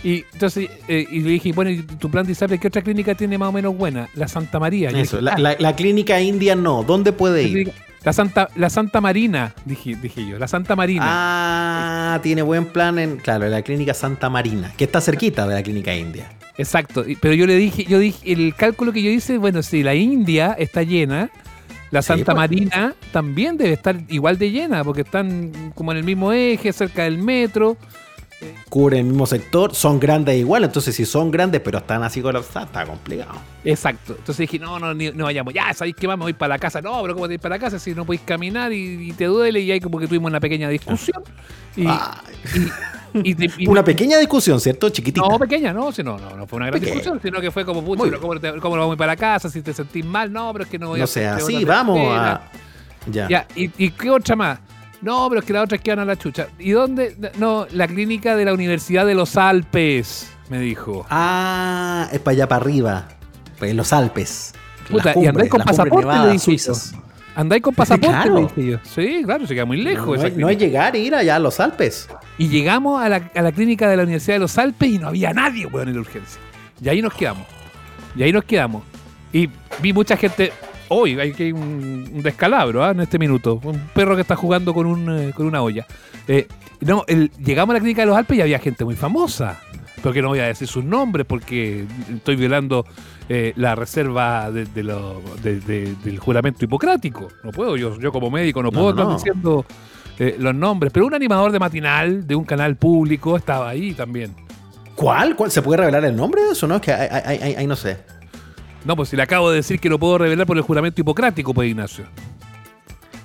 Y 0.03 0.25
entonces, 0.33 0.71
eh, 0.89 1.07
y 1.11 1.21
le 1.21 1.31
dije, 1.31 1.53
bueno, 1.53 1.71
¿y 1.71 1.83
tu 1.83 2.11
plan 2.11 2.27
de 2.27 2.33
Isabel 2.33 2.61
qué 2.61 2.69
otra 2.69 2.83
clínica 2.83 3.15
tiene 3.15 3.39
más 3.39 3.49
o 3.49 3.53
menos 3.53 3.77
buena? 3.77 4.09
La 4.15 4.29
Santa 4.29 4.61
María. 4.61 4.91
Eso, 4.91 5.21
la, 5.21 5.57
la, 5.59 5.77
clínica 5.77 6.21
india 6.21 6.55
no, 6.55 6.85
¿dónde 6.85 7.13
puede 7.13 7.43
ir? 7.43 7.73
La 8.05 8.13
Santa, 8.13 8.49
la 8.55 8.71
Santa 8.71 9.01
Marina, 9.01 9.53
dije, 9.65 9.97
dije 10.01 10.25
yo, 10.25 10.39
la 10.39 10.47
Santa 10.47 10.77
Marina. 10.77 11.05
Ah, 11.09 12.21
tiene 12.23 12.43
buen 12.43 12.67
plan 12.67 13.01
en, 13.01 13.17
claro, 13.17 13.49
la 13.49 13.63
clínica 13.63 13.95
Santa 13.95 14.31
Marina, 14.31 14.73
que 14.77 14.85
está 14.85 15.01
cerquita 15.01 15.49
de 15.49 15.55
la 15.55 15.63
clínica 15.63 15.93
india. 15.93 16.31
Exacto, 16.57 17.05
pero 17.21 17.35
yo 17.35 17.47
le 17.47 17.57
dije, 17.57 17.85
yo 17.85 17.99
dije, 17.99 18.33
el 18.33 18.55
cálculo 18.55 18.93
que 18.93 19.03
yo 19.03 19.11
hice, 19.11 19.39
bueno, 19.39 19.63
si 19.63 19.83
la 19.83 19.95
India 19.95 20.55
está 20.59 20.85
llena, 20.85 21.31
la 21.97 22.03
Santa 22.03 22.25
pues. 22.27 22.37
Marina 22.37 22.95
también 23.13 23.57
debe 23.57 23.73
estar 23.73 23.97
igual 24.09 24.39
de 24.39 24.51
llena, 24.51 24.85
porque 24.85 25.03
están 25.03 25.73
como 25.75 25.93
en 25.93 25.99
el 25.99 26.05
mismo 26.05 26.33
eje, 26.33 26.73
cerca 26.73 27.05
del 27.05 27.19
metro. 27.19 27.77
Cubren 28.69 29.01
el 29.01 29.07
mismo 29.07 29.25
sector, 29.27 29.75
son 29.75 29.99
grandes 29.99 30.37
igual, 30.37 30.65
entonces 30.65 30.95
si 30.95 31.07
son 31.07 31.31
grandes 31.31 31.63
pero 31.63 31.79
están 31.79 32.03
así 32.03 32.21
colapsadas, 32.21 32.69
está 32.69 32.85
complicado. 32.85 33.39
Exacto. 33.65 34.15
Entonces 34.19 34.37
dije, 34.37 34.59
no, 34.59 34.79
no, 34.79 34.93
no 34.93 35.25
vayamos, 35.25 35.55
ya, 35.55 35.73
¿sabéis 35.73 35.97
que 35.97 36.07
vamos? 36.07 36.27
Voy 36.27 36.35
para 36.35 36.55
la 36.55 36.59
casa. 36.59 36.83
No, 36.83 37.01
pero 37.01 37.15
¿cómo 37.15 37.29
te 37.29 37.35
ir 37.35 37.41
para 37.41 37.57
la 37.57 37.59
casa 37.59 37.79
si 37.79 37.95
no 37.95 38.05
podéis 38.05 38.23
caminar 38.23 38.73
y, 38.73 39.13
te 39.13 39.25
duele? 39.25 39.61
Y 39.61 39.73
ahí 39.73 39.81
como 39.81 39.99
que 39.99 40.07
tuvimos 40.07 40.29
una 40.29 40.41
pequeña 40.41 40.69
discusión. 40.69 41.23
Y, 41.77 41.87
una 43.67 43.85
pequeña 43.85 44.19
discusión, 44.19 44.61
¿cierto? 44.61 44.89
Chiquitita. 44.91 45.27
No, 45.27 45.39
pequeña, 45.39 45.73
no, 45.73 45.91
no, 45.91 46.19
no, 46.19 46.37
no 46.37 46.47
fue 46.47 46.57
una 46.59 46.67
gran 46.67 46.81
discusión, 46.81 47.21
sino 47.23 47.41
que 47.41 47.51
fue 47.51 47.65
como, 47.65 47.85
pucho, 47.85 48.21
¿cómo, 48.21 48.35
¿cómo, 48.61 48.77
vamos 48.77 48.97
para 48.97 49.13
la 49.13 49.17
casa? 49.17 49.49
Si 49.49 49.63
te 49.63 49.73
sentís 49.73 50.05
mal, 50.05 50.33
no, 50.33 50.53
pero 50.53 50.65
es 50.65 50.71
que 50.71 50.79
no 50.79 50.89
voy 50.89 50.99
no 50.99 51.05
a... 51.05 51.07
No 51.07 51.13
sea 51.13 51.37
así, 51.37 51.65
vamos 51.65 52.01
a... 52.11 52.43
Ya. 53.11 53.29
ya 53.29 53.47
¿y, 53.55 53.71
¿Y 53.79 53.91
qué 53.91 54.11
otra 54.11 54.35
más? 54.35 54.59
No, 55.01 55.29
pero 55.29 55.41
es 55.41 55.47
que 55.47 55.53
las 55.53 55.65
otras 55.65 55.81
quedan 55.81 56.01
a 56.01 56.05
la 56.05 56.17
chucha. 56.17 56.49
¿Y 56.59 56.71
dónde? 56.71 57.17
No, 57.39 57.67
la 57.73 57.87
clínica 57.87 58.35
de 58.35 58.45
la 58.45 58.53
Universidad 58.53 59.07
de 59.07 59.15
los 59.15 59.37
Alpes, 59.37 60.31
me 60.49 60.59
dijo. 60.59 61.07
Ah, 61.11 62.09
es 62.13 62.19
para 62.21 62.33
allá 62.33 62.49
para 62.49 62.63
arriba. 62.63 63.09
Pues 63.59 63.71
en 63.71 63.77
los 63.77 63.93
Alpes. 63.93 64.55
Puta, 64.91 65.15
y 65.17 65.27
andáis 65.27 65.51
con 65.51 65.63
pasaporte, 65.63 66.19
le 66.19 66.33
Andáis 67.37 67.63
con 67.63 67.75
pasaporte, 67.77 68.31
dije 68.57 68.71
yo. 68.73 68.79
Sí, 68.83 69.23
claro, 69.25 69.47
se 69.47 69.55
queda 69.55 69.65
muy 69.65 69.77
lejos. 69.77 70.19
No, 70.19 70.29
no, 70.37 70.49
es 70.49 70.59
llegar 70.59 70.97
e 70.97 70.99
ir 70.99 71.15
allá 71.15 71.37
a 71.37 71.39
los 71.39 71.61
Alpes. 71.61 72.09
Y 72.39 72.49
llegamos 72.49 73.01
a 73.01 73.09
la, 73.09 73.31
a 73.33 73.43
la, 73.43 73.53
clínica 73.53 73.89
de 73.89 73.97
la 73.97 74.03
Universidad 74.03 74.35
de 74.35 74.41
los 74.41 74.59
Alpes 74.59 74.91
y 74.91 74.99
no 74.99 75.09
había 75.09 75.33
nadie, 75.33 75.67
weón, 75.67 75.89
en 75.89 75.95
la 75.95 76.01
urgencia. 76.01 76.41
Y 76.83 76.89
ahí 76.89 77.01
nos 77.01 77.15
quedamos. 77.15 77.47
Y 78.17 78.25
ahí 78.25 78.33
nos 78.33 78.45
quedamos. 78.45 78.83
Y 79.33 79.49
vi 79.81 79.93
mucha 79.93 80.17
gente 80.17 80.53
Hoy 80.89 81.19
hay 81.19 81.33
que 81.33 81.53
un, 81.53 82.23
descalabro 82.23 82.85
¿ah? 82.85 82.93
en 82.93 83.01
este 83.01 83.19
minuto. 83.19 83.61
Un 83.63 83.79
perro 83.93 84.15
que 84.15 84.23
está 84.23 84.37
jugando 84.37 84.73
con, 84.73 84.87
un, 84.87 85.11
eh, 85.11 85.33
con 85.35 85.47
una 85.47 85.63
olla. 85.63 85.87
Eh, 86.29 86.47
no, 86.81 87.05
llegamos 87.45 87.73
a 87.73 87.75
la 87.75 87.81
clínica 87.81 88.03
de 88.03 88.07
los 88.07 88.17
Alpes 88.17 88.39
y 88.39 88.41
había 88.41 88.59
gente 88.59 88.85
muy 88.85 88.95
famosa. 88.95 89.61
Porque 90.03 90.23
no 90.23 90.29
voy 90.29 90.39
a 90.39 90.47
decir 90.47 90.69
sus 90.69 90.85
nombres 90.85 91.27
porque 91.27 91.85
estoy 92.15 92.37
violando 92.37 92.87
eh, 93.29 93.53
la 93.57 93.75
reserva 93.75 94.51
de, 94.51 94.65
del 94.67 96.19
juramento 96.19 96.65
hipocrático. 96.65 97.29
No 97.43 97.51
puedo, 97.51 97.77
yo, 97.77 97.99
yo 97.99 98.13
como 98.13 98.31
médico 98.31 98.63
no, 98.63 98.71
puedo 98.71 98.91
estar 98.91 99.09
diciendo 99.09 99.65
los 100.39 100.55
nombres. 100.55 100.93
Pero 100.93 101.07
un 101.07 101.15
animador 101.15 101.53
de 101.53 101.59
matinal 101.59 102.27
de 102.27 102.35
un 102.35 102.45
canal 102.45 102.77
público 102.77 103.37
estaba 103.37 103.69
ahí 103.69 103.93
también. 103.93 104.35
¿Cuál? 104.95 105.37
¿Cuál? 105.37 105.51
¿Se 105.51 105.61
puede 105.61 105.79
revelar 105.79 106.05
el 106.05 106.17
nombre 106.17 106.43
de 106.43 106.53
eso? 106.53 106.67
No, 106.67 106.77
es 106.77 106.83
que 106.83 106.93
ahí 106.93 107.67
no 107.67 107.77
sé. 107.77 107.99
No, 108.87 108.95
pues 108.95 109.09
si 109.09 109.17
le 109.17 109.23
acabo 109.23 109.51
de 109.51 109.57
decir 109.57 109.81
que 109.81 109.89
lo 109.89 109.99
puedo 109.99 110.17
revelar 110.19 110.47
por 110.47 110.57
el 110.57 110.63
juramento 110.63 111.01
hipocrático, 111.01 111.53
pues 111.53 111.69
Ignacio. 111.69 112.07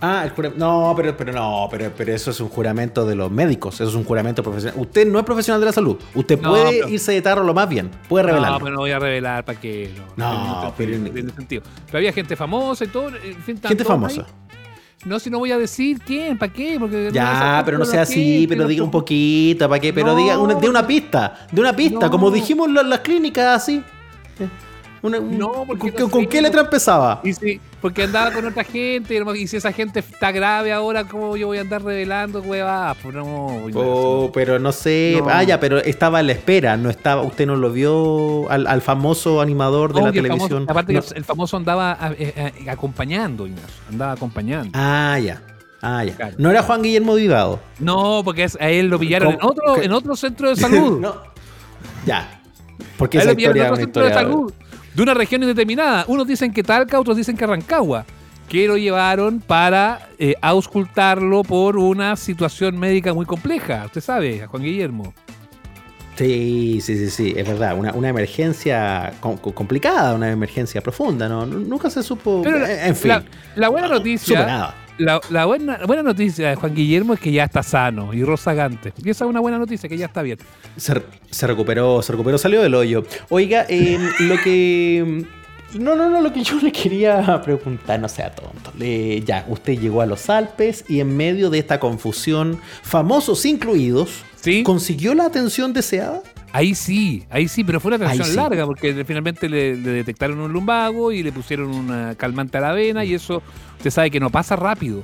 Ah, 0.02 0.24
el 0.24 0.32
juramento. 0.32 0.66
No, 0.66 0.94
pero, 0.98 1.16
pero 1.16 1.32
no, 1.32 1.68
pero, 1.70 1.92
pero 1.96 2.12
eso 2.12 2.32
es 2.32 2.40
un 2.40 2.50
juramento 2.50 3.06
de 3.06 3.14
los 3.14 3.30
médicos. 3.30 3.76
Eso 3.76 3.90
es 3.90 3.96
un 3.96 4.04
juramento 4.04 4.42
profesional. 4.42 4.80
Usted 4.80 5.08
no 5.08 5.20
es 5.20 5.26
profesional 5.26 5.62
de 5.62 5.68
la 5.68 5.72
salud. 5.72 5.98
Usted 6.16 6.40
puede 6.40 6.90
irse 6.90 7.12
de 7.12 7.22
tarro 7.22 7.44
lo 7.44 7.54
más 7.54 7.70
bien. 7.70 7.92
Puede 8.10 8.26
revelar. 8.26 8.54
No, 8.54 8.60
pero 8.60 8.72
no 8.72 8.80
voy 8.80 8.92
a 8.92 9.00
revelar 9.00 9.46
para 9.46 9.60
qué. 9.60 9.94
No, 10.18 10.64
no, 10.64 10.74
pero. 10.76 10.92
sentido. 11.36 11.62
Pero 11.86 11.98
había 12.00 12.12
gente 12.12 12.36
famosa 12.36 12.84
y 12.84 12.88
todo. 12.88 13.12
gente 13.46 13.86
famosa. 13.86 14.26
No, 15.06 15.20
si 15.20 15.32
no 15.32 15.40
voy 15.40 15.52
a 15.52 15.58
decir 15.58 16.00
quién, 16.00 16.38
¿para 16.38 16.54
qué? 16.54 16.78
Porque 16.80 17.10
ya, 17.12 17.62
pero 17.66 17.80
no 17.80 17.86
sea 17.86 18.04
así, 18.04 18.46
pero 18.48 18.68
diga 18.68 18.84
un 18.84 18.92
poquito, 18.92 19.68
¿para 19.68 19.80
qué? 19.80 19.94
Pero 19.94 20.16
diga 20.16 20.38
una, 20.38 20.56
de 20.56 20.70
una 20.70 20.86
pista, 20.86 21.48
de 21.52 21.62
una 21.62 21.76
pista, 21.76 22.10
como 22.10 22.30
dijimos 22.30 22.68
en 22.68 22.90
las 22.90 23.00
clínicas, 23.00 23.64
así 23.64 23.84
no, 25.10 25.66
porque 25.68 25.92
¿Con, 25.92 26.28
qué 26.28 26.42
letra 26.42 26.62
empezaba? 26.62 27.22
Y 27.24 27.34
sí, 27.34 27.60
porque 27.82 28.04
andaba 28.04 28.32
con 28.32 28.46
otra 28.46 28.64
gente, 28.64 29.20
y 29.36 29.48
si 29.48 29.58
esa 29.58 29.72
gente 29.72 30.00
está 30.00 30.32
grave 30.32 30.72
ahora, 30.72 31.06
¿cómo 31.06 31.36
yo 31.36 31.48
voy 31.48 31.58
a 31.58 31.62
andar 31.62 31.84
revelando, 31.84 32.42
huevas? 32.42 32.96
Pues 33.02 33.16
no, 33.16 33.64
oh, 33.74 34.32
pero 34.32 34.60
no 34.60 34.72
sé. 34.72 35.20
Vaya, 35.26 35.60
pero 35.60 35.80
estaba 35.80 36.20
a 36.20 36.24
la 36.24 36.34
espera, 36.34 36.78
no 36.78 36.90
estaba, 36.90 37.24
usted 37.24 37.48
no 37.48 37.56
lo 37.56 37.72
vio 37.72 38.50
al, 38.50 38.82
famoso 38.82 39.42
animador 39.42 39.94
de 39.94 40.02
la 40.02 40.12
televisión. 40.12 40.66
aparte 40.68 40.94
el 41.16 41.24
famoso 41.24 41.58
andaba 41.58 41.98
eh, 42.18 42.34
eh, 42.36 42.70
acompañando, 42.70 43.48
andaba 43.90 44.12
acompañando. 44.14 44.72
Ah, 44.74 45.18
ya. 45.20 45.42
Ah, 45.82 46.04
ya. 46.04 46.32
No 46.38 46.52
era 46.52 46.62
Juan 46.62 46.84
Guillermo 46.84 47.16
Vivado. 47.16 47.60
No, 47.80 48.22
porque 48.24 48.48
a 48.60 48.70
él 48.70 48.88
lo 48.88 49.00
pillaron 49.00 49.34
en 49.34 49.40
otro, 49.42 49.82
en 49.82 49.92
otro 49.92 50.16
centro 50.16 50.50
de 50.50 50.56
salud. 50.56 51.00
no. 51.02 51.16
Ya. 52.06 52.40
Porque 52.98 53.18
esa 53.18 53.32
historia 53.32 53.66
en 53.66 53.72
otro 53.72 53.78
centro 53.78 54.04
de 54.04 54.14
salud 54.14 54.54
de 54.94 55.04
una 55.04 55.14
región 55.14 55.42
indeterminada. 55.42 56.06
Unos 56.08 56.28
dicen 56.28 56.52
que 56.54 56.64
Talca, 56.64 57.00
otros 57.00 57.18
dicen 57.18 57.38
que 57.38 57.46
Rancagua, 57.46 58.06
que 58.48 58.68
lo 58.68 58.78
llevaron 58.78 59.40
para 59.40 60.10
eh, 60.20 60.36
auscultarlo 60.42 61.44
por 61.44 61.78
una 61.78 62.16
situación 62.16 62.78
médica 62.78 63.14
muy 63.14 63.26
compleja. 63.26 63.86
Usted 63.86 64.02
sabe, 64.02 64.46
Juan 64.48 64.64
Guillermo. 64.64 65.14
Sí, 66.18 66.80
sí, 66.82 66.98
sí, 66.98 67.10
sí, 67.10 67.34
es 67.36 67.48
verdad. 67.48 67.76
Una, 67.78 68.10
emergencia 68.10 69.14
complicada, 69.22 70.14
una 70.14 70.30
emergencia 70.30 70.82
profunda, 70.82 71.28
¿no? 71.28 71.46
Nunca 71.46 71.90
se 71.90 72.04
supo. 72.04 72.44
en 72.46 72.96
fin. 72.96 73.14
La, 73.56 73.70
buena 73.70 73.88
noticia 73.88 74.76
la, 75.02 75.46
buena, 75.46 75.80
buena 75.86 76.04
noticia 76.04 76.50
de 76.50 76.56
Juan 76.56 76.76
Guillermo 76.76 77.14
es 77.14 77.20
que 77.20 77.32
ya 77.32 77.44
está 77.44 77.64
sano 77.64 78.14
y 78.14 78.24
rozagante. 78.24 78.94
Y 79.04 79.10
esa 79.10 79.26
es 79.26 79.30
una 79.30 79.40
buena 79.40 79.58
noticia, 79.58 79.90
que 79.90 79.98
ya 79.98 80.06
está 80.06 80.22
bien. 80.22 80.38
Se, 80.78 81.48
recuperó, 81.48 82.02
se 82.02 82.12
recuperó, 82.12 82.38
salió 82.38 82.62
del 82.62 82.76
hoyo. 82.76 83.06
Oiga, 83.30 83.66
eh, 83.70 83.98
lo 84.20 84.38
que. 84.42 85.26
No, 85.74 85.96
no, 85.96 86.10
no, 86.10 86.20
lo 86.20 86.34
que 86.34 86.44
yo 86.44 86.60
le 86.62 86.72
quería 86.72 87.42
preguntar, 87.44 87.98
no 88.00 88.10
sea 88.10 88.30
tonto. 88.36 88.74
ya, 88.78 89.46
usted 89.48 89.80
llegó 89.80 90.02
a 90.02 90.06
los 90.06 90.30
Alpes 90.30 90.84
y 90.90 91.00
en 91.00 91.16
medio 91.16 91.50
de 91.50 91.60
esta 91.60 91.80
confusión, 91.80 92.60
famosos 92.82 93.46
incluidos, 93.46 94.24
¿consiguió 94.66 95.14
la 95.14 95.26
atención 95.26 95.72
deseada? 95.72 96.22
Ahí 96.54 96.76
sí, 96.76 97.26
ahí 97.30 97.48
sí, 97.48 97.64
pero 97.64 97.80
fue 97.80 97.94
una 97.94 98.06
atención 98.06 98.36
larga 98.36 98.66
porque 98.66 99.06
finalmente 99.06 99.48
le, 99.48 99.78
detectaron 99.78 100.40
un 100.40 100.52
lumbago 100.52 101.12
y 101.12 101.24
le 101.24 101.32
pusieron 101.32 101.74
una 101.74 102.16
calmante 102.16 102.58
a 102.58 102.62
la 102.62 102.74
vena 102.74 103.06
y 103.06 103.14
eso 103.14 103.42
usted 103.78 103.90
sabe 103.90 104.12
que 104.12 104.20
no 104.20 104.30
pasa 104.30 104.56
rápido, 104.56 105.04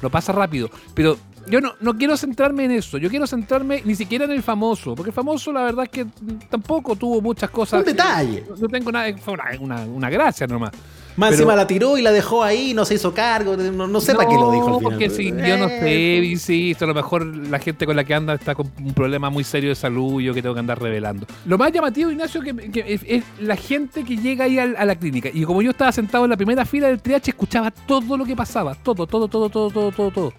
no 0.00 0.10
pasa 0.10 0.32
rápido. 0.32 0.70
Pero 0.94 1.18
yo 1.48 1.60
no, 1.60 1.74
no 1.80 1.96
quiero 1.96 2.16
centrarme 2.16 2.64
en 2.64 2.70
eso, 2.72 2.96
yo 2.96 3.10
quiero 3.10 3.26
centrarme 3.26 3.82
ni 3.84 3.94
siquiera 3.94 4.24
en 4.24 4.32
el 4.32 4.42
famoso, 4.42 4.94
porque 4.94 5.10
el 5.10 5.14
famoso 5.14 5.52
la 5.52 5.64
verdad 5.64 5.84
es 5.84 5.90
que 5.90 6.06
tampoco 6.48 6.96
tuvo 6.96 7.20
muchas 7.20 7.50
cosas. 7.50 7.80
Un 7.80 7.86
detalle. 7.86 8.44
No, 8.58 8.66
tengo 8.66 8.90
nada, 8.90 9.14
fue 9.18 9.34
una, 9.60 9.84
una 9.84 10.08
gracia 10.08 10.46
nomás. 10.46 10.72
Más 11.16 11.32
encima 11.32 11.56
la 11.56 11.66
tiró 11.66 11.96
y 11.96 12.02
la 12.02 12.12
dejó 12.12 12.44
ahí, 12.44 12.74
no 12.74 12.84
se 12.84 12.94
hizo 12.94 13.14
cargo, 13.14 13.56
no, 13.56 13.86
no 13.86 14.00
sé 14.00 14.14
para 14.14 14.28
qué 14.28 14.34
lo 14.34 14.52
dijo 14.52 14.68
al 14.68 14.74
final. 14.74 14.92
porque 14.92 15.10
sí, 15.10 15.30
yo 15.30 15.56
no 15.56 15.68
sé, 15.68 16.16
insisto, 16.24 16.84
a 16.84 16.88
lo 16.88 16.94
mejor 16.94 17.24
la 17.24 17.58
gente 17.58 17.86
con 17.86 17.96
la 17.96 18.04
que 18.04 18.14
anda 18.14 18.34
está 18.34 18.54
con 18.54 18.70
un 18.78 18.92
problema 18.92 19.30
muy 19.30 19.42
serio 19.42 19.70
de 19.70 19.74
salud 19.74 20.20
y 20.20 20.24
yo 20.24 20.34
que 20.34 20.42
tengo 20.42 20.54
que 20.54 20.60
andar 20.60 20.80
revelando. 20.80 21.26
Lo 21.46 21.56
más 21.56 21.72
llamativo, 21.72 22.10
Ignacio, 22.10 22.42
que, 22.42 23.02
es, 23.08 23.24
la 23.40 23.56
gente 23.56 24.04
que 24.04 24.16
llega 24.18 24.44
ahí 24.44 24.58
a, 24.58 24.84
la 24.84 24.94
clínica. 24.94 25.30
Y 25.32 25.44
como 25.44 25.62
yo 25.62 25.70
estaba 25.70 25.90
sentado 25.90 26.24
en 26.24 26.30
la 26.30 26.36
primera 26.36 26.66
fila 26.66 26.88
del 26.88 27.00
triache, 27.00 27.30
escuchaba 27.30 27.70
todo 27.70 28.16
lo 28.16 28.24
que 28.24 28.36
pasaba, 28.36 28.74
todo, 28.74 29.06
todo, 29.06 29.26
todo, 29.28 29.48
todo, 29.48 29.70
todo, 29.70 29.92
todo, 29.92 30.10
todo. 30.10 30.32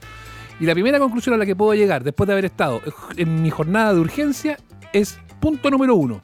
Y 0.60 0.66
la 0.66 0.74
primera 0.74 1.00
conclusión 1.00 1.34
a 1.34 1.38
la 1.38 1.46
que 1.46 1.56
puedo 1.56 1.74
llegar, 1.74 2.04
después 2.04 2.28
de 2.28 2.34
haber 2.34 2.46
estado 2.46 2.82
en 3.16 3.42
mi 3.42 3.50
jornada 3.50 3.94
de 3.94 4.00
urgencia, 4.00 4.58
es 4.94 5.18
punto 5.40 5.72
número 5.72 5.96
uno. 5.96 6.22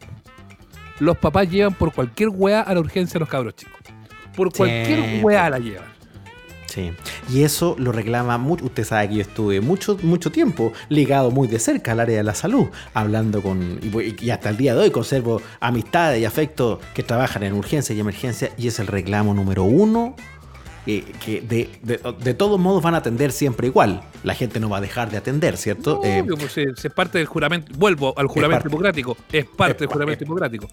Los 1.00 1.18
papás 1.18 1.50
llevan 1.50 1.74
por 1.74 1.92
cualquier 1.92 2.30
weá 2.30 2.62
a 2.62 2.74
la 2.74 2.80
urgencia 2.80 3.18
a 3.18 3.20
los 3.20 3.30
cabros 3.30 3.56
chicos 3.56 3.83
por 4.36 4.52
cualquier 4.54 5.24
weá 5.24 5.50
la 5.50 5.60
llevan. 5.60 5.94
Sí, 6.74 6.92
y 7.30 7.44
eso 7.44 7.76
lo 7.78 7.92
reclama 7.92 8.40
mucho. 8.40 8.66
Usted 8.66 8.84
sabe 8.84 9.10
que 9.10 9.16
yo 9.16 9.22
estuve 9.22 9.62
mucho, 9.62 9.96
mucho 10.02 10.32
tiempo 10.32 10.74
ligado 10.90 11.30
muy 11.30 11.48
de 11.48 11.60
cerca 11.60 11.92
al 11.92 12.00
área 12.00 12.18
de 12.18 12.24
la 12.24 12.34
salud, 12.34 12.66
hablando 12.96 13.44
con. 13.44 13.80
Y, 13.84 14.30
hasta 14.32 14.50
el 14.50 14.58
día 14.58 14.74
de 14.74 14.82
hoy 14.82 14.90
conservo 14.90 15.40
amistades 15.60 16.20
y 16.20 16.26
afectos 16.26 16.80
que 16.96 17.04
trabajan 17.04 17.44
en 17.44 17.54
urgencia 17.54 17.94
y 17.94 18.00
emergencia, 18.00 18.50
y 18.58 18.70
es 18.70 18.80
el 18.80 18.88
reclamo 18.88 19.36
número 19.36 19.64
uno. 19.66 20.16
Eh, 20.88 21.04
que 21.24 21.42
de, 21.42 22.34
todos 22.34 22.60
modos 22.60 22.82
van 22.82 22.96
a 22.96 22.98
atender 22.98 23.32
siempre 23.32 23.68
igual. 23.68 24.02
La 24.24 24.34
gente 24.34 24.60
no 24.60 24.68
va 24.68 24.78
a 24.78 24.82
dejar 24.82 25.12
de 25.12 25.18
atender, 25.18 25.58
¿cierto? 25.58 26.02
Eh, 26.04 26.26
pues, 26.28 26.58
es, 26.58 26.92
parte 26.94 27.20
del 27.20 27.28
juramento. 27.28 27.72
Vuelvo 27.78 28.16
al 28.18 28.26
juramento 28.26 28.68
hipocrático. 28.68 29.16
Es 29.32 29.46
parte 29.46 29.82
del 29.82 29.90
juramento 29.90 30.24
hipocrático 30.24 30.68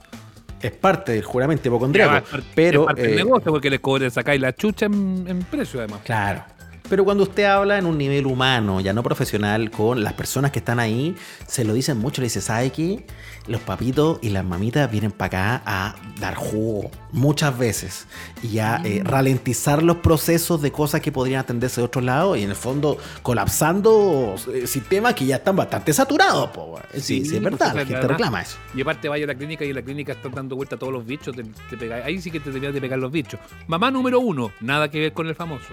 es 0.63 0.73
parte 0.73 1.13
del 1.13 1.25
juramento 1.25 1.69
hipocondriaco. 1.69 2.27
pero, 2.55 2.83
es 2.83 2.87
parte 2.87 3.03
del 3.03 3.13
eh, 3.13 3.17
negocio 3.17 3.53
porque 3.53 3.71
les 3.71 3.81
cobran, 3.81 4.11
sacáis 4.11 4.41
la 4.41 4.55
chucha 4.55 4.87
en, 4.87 5.45
precio 5.51 5.81
además. 5.81 6.01
Claro. 6.05 6.45
Pero 6.91 7.05
cuando 7.05 7.23
usted 7.23 7.45
habla 7.45 7.79
en 7.79 7.87
un 7.87 7.97
nivel 7.97 8.27
humano, 8.27 8.81
ya 8.81 8.93
no 8.93 9.05
profesional, 9.05 9.71
con 9.71 10.03
las 10.03 10.15
personas 10.15 10.51
que 10.51 10.59
están 10.59 10.81
ahí, 10.81 11.15
se 11.47 11.65
lo 11.65 11.73
dicen 11.73 11.99
mucho, 11.99 12.21
le 12.21 12.27
dice, 12.27 12.41
¿sabe 12.41 12.71
qué? 12.71 13.07
Los 13.47 13.61
papitos 13.61 14.19
y 14.23 14.31
las 14.31 14.45
mamitas 14.45 14.91
vienen 14.91 15.13
para 15.13 15.27
acá 15.27 15.63
a 15.65 15.95
dar 16.19 16.35
jugo 16.35 16.91
muchas 17.13 17.57
veces 17.57 18.07
y 18.43 18.59
a 18.59 18.83
eh, 18.85 19.03
mm. 19.03 19.07
ralentizar 19.07 19.85
los 19.85 19.99
procesos 19.99 20.61
de 20.63 20.73
cosas 20.73 21.01
que 21.01 21.13
podrían 21.13 21.41
atenderse 21.41 21.81
de 21.81 21.85
otro 21.85 22.03
lado 22.03 22.35
y 22.35 22.43
en 22.43 22.51
el 22.51 22.57
fondo 22.57 22.99
colapsando 23.23 24.35
eh, 24.53 24.67
sistemas 24.67 25.15
que 25.15 25.27
ya 25.27 25.37
están 25.37 25.55
bastante 25.55 25.93
saturados. 25.93 26.51
Sí, 26.95 27.25
sí, 27.25 27.37
es 27.37 27.43
verdad, 27.43 27.73
la 27.73 27.87
gente 27.87 28.09
reclama 28.09 28.43
eso. 28.43 28.57
Y 28.75 28.83
aparte 28.83 29.09
vaya 29.09 29.25
a 29.25 29.29
la 29.29 29.37
clínica 29.37 29.65
y 29.65 29.69
en 29.69 29.77
la 29.77 29.83
clínica 29.83 30.13
están 30.13 30.33
dando 30.33 30.57
vuelta 30.57 30.75
a 30.75 30.79
todos 30.79 30.93
los 30.93 31.07
bichos, 31.07 31.37
te, 31.37 31.95
ahí 32.03 32.21
sí 32.21 32.33
que 32.33 32.41
te 32.41 32.51
tenías 32.51 32.75
de 32.75 32.81
pegar 32.81 32.99
los 32.99 33.13
bichos. 33.13 33.39
Mamá 33.69 33.93
número 33.93 34.19
uno, 34.19 34.51
nada 34.61 34.91
que 34.91 34.99
ver 34.99 35.13
con 35.13 35.29
el 35.29 35.37
famoso. 35.37 35.69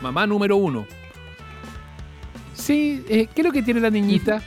Mamá 0.00 0.26
número 0.26 0.56
uno. 0.56 0.86
Sí, 2.54 3.04
eh, 3.08 3.28
¿qué 3.34 3.40
es 3.40 3.46
lo 3.46 3.52
que 3.52 3.62
tiene 3.62 3.80
la 3.80 3.90
niñita? 3.90 4.42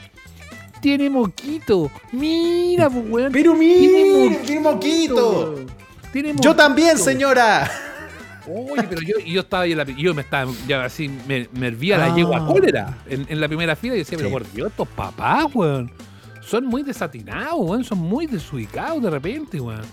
Tiene 0.81 1.09
moquito. 1.09 1.91
Mira, 2.11 2.89
pues, 2.89 3.05
weón. 3.09 3.31
Pero 3.31 3.55
mira, 3.55 4.43
tiene 4.45 4.59
moquito. 4.59 5.55
Tiene 6.11 6.29
moquito. 6.33 6.49
Yo 6.49 6.55
también, 6.55 6.97
señora. 6.97 7.69
Oye, 8.47 8.83
pero 8.89 9.01
yo, 9.01 9.19
yo 9.19 9.41
estaba 9.41 9.63
ahí 9.63 9.71
en 9.71 9.77
la, 9.77 9.83
yo 9.85 10.13
me 10.13 10.23
estaba, 10.23 10.51
ya 10.67 10.83
así, 10.83 11.07
me, 11.27 11.47
me 11.53 11.67
hervía 11.67 11.97
la 11.97 12.15
yegua 12.15 12.39
ah. 12.41 12.47
cólera 12.47 12.97
en, 13.07 13.25
en, 13.29 13.39
la 13.39 13.47
primera 13.47 13.75
fila 13.75 13.95
y 13.95 13.99
decía, 13.99 14.17
pero 14.17 14.31
por 14.31 14.51
Dios, 14.51 14.71
estos 14.71 14.87
papás, 14.87 15.45
weón, 15.53 15.91
son 16.41 16.65
muy 16.65 16.81
desatinados, 16.81 17.59
weón, 17.59 17.83
son 17.83 17.99
muy 17.99 18.25
desubicados 18.25 19.01
de 19.03 19.09
repente, 19.11 19.59
weón. 19.59 19.85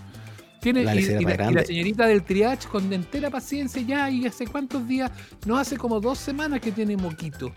Tiene, 0.61 0.81
y, 0.81 0.85
la, 0.85 1.65
señorita 1.65 2.07
del 2.07 2.25
triage 2.25 2.69
con 2.69 2.93
entera 2.93 3.31
paciencia 3.31 3.81
ya, 3.83 4.11
y 4.11 4.27
hace 4.27 4.47
cuántos 4.47 4.87
días, 4.89 5.11
no 5.47 5.57
hace 5.57 5.77
como 5.77 6.01
dos 6.01 6.19
semanas 6.19 6.61
que 6.61 6.73
tiene 6.73 6.97
moquito. 6.97 7.53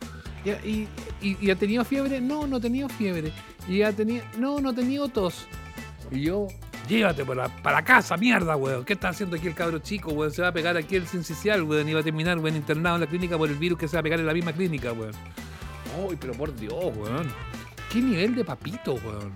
Y, 0.64 0.88
y, 1.22 1.50
ha 1.50 1.56
tenido 1.56 1.84
fiebre, 1.84 2.20
no, 2.22 2.48
no 2.48 2.58
ha 2.58 2.60
tenido 2.60 2.90
fiebre. 2.90 3.32
Y 3.68 3.82
ha 3.82 3.92
tenido, 3.92 4.24
no, 4.38 4.60
no 4.60 4.70
ha 4.70 4.74
tenido 4.74 5.08
tos. 5.08 5.48
Y 6.12 6.22
yo, 6.22 6.48
llévate 6.88 7.24
para, 7.26 7.48
para 7.62 7.84
casa, 7.84 8.18
mierda, 8.18 8.56
weón. 8.56 8.86
¿Qué 8.86 8.94
está 8.94 9.10
haciendo 9.10 9.36
aquí 9.36 9.48
el 9.48 9.56
cabro 9.56 9.80
chico, 9.80 10.12
weón? 10.12 10.32
Se 10.32 10.42
va 10.42 10.50
a 10.50 10.54
pegar 10.54 10.78
aquí 10.78 10.96
el 10.96 11.08
sincicial, 11.08 11.64
weón, 11.64 11.88
y 11.90 11.94
va 11.94 12.02
a 12.02 12.04
terminar, 12.04 12.38
weón, 12.40 12.56
internado 12.56 12.96
en 12.96 13.02
la 13.02 13.08
clínica 13.08 13.38
por 13.38 13.50
el 13.50 13.56
virus 13.56 13.80
que 13.80 13.88
se 13.88 13.96
va 13.96 14.02
a 14.02 14.04
pegar 14.04 14.20
en 14.20 14.26
la 14.26 14.34
misma 14.34 14.54
clínica, 14.54 14.92
weón. 14.94 15.14
Uy, 16.08 16.18
pero 16.20 16.34
por 16.34 16.56
Dios, 16.56 16.96
weón. 16.96 17.32
¿Qué 17.92 18.00
nivel 18.00 18.36
de 18.36 18.46
papito, 18.46 18.94
weón? 18.94 19.32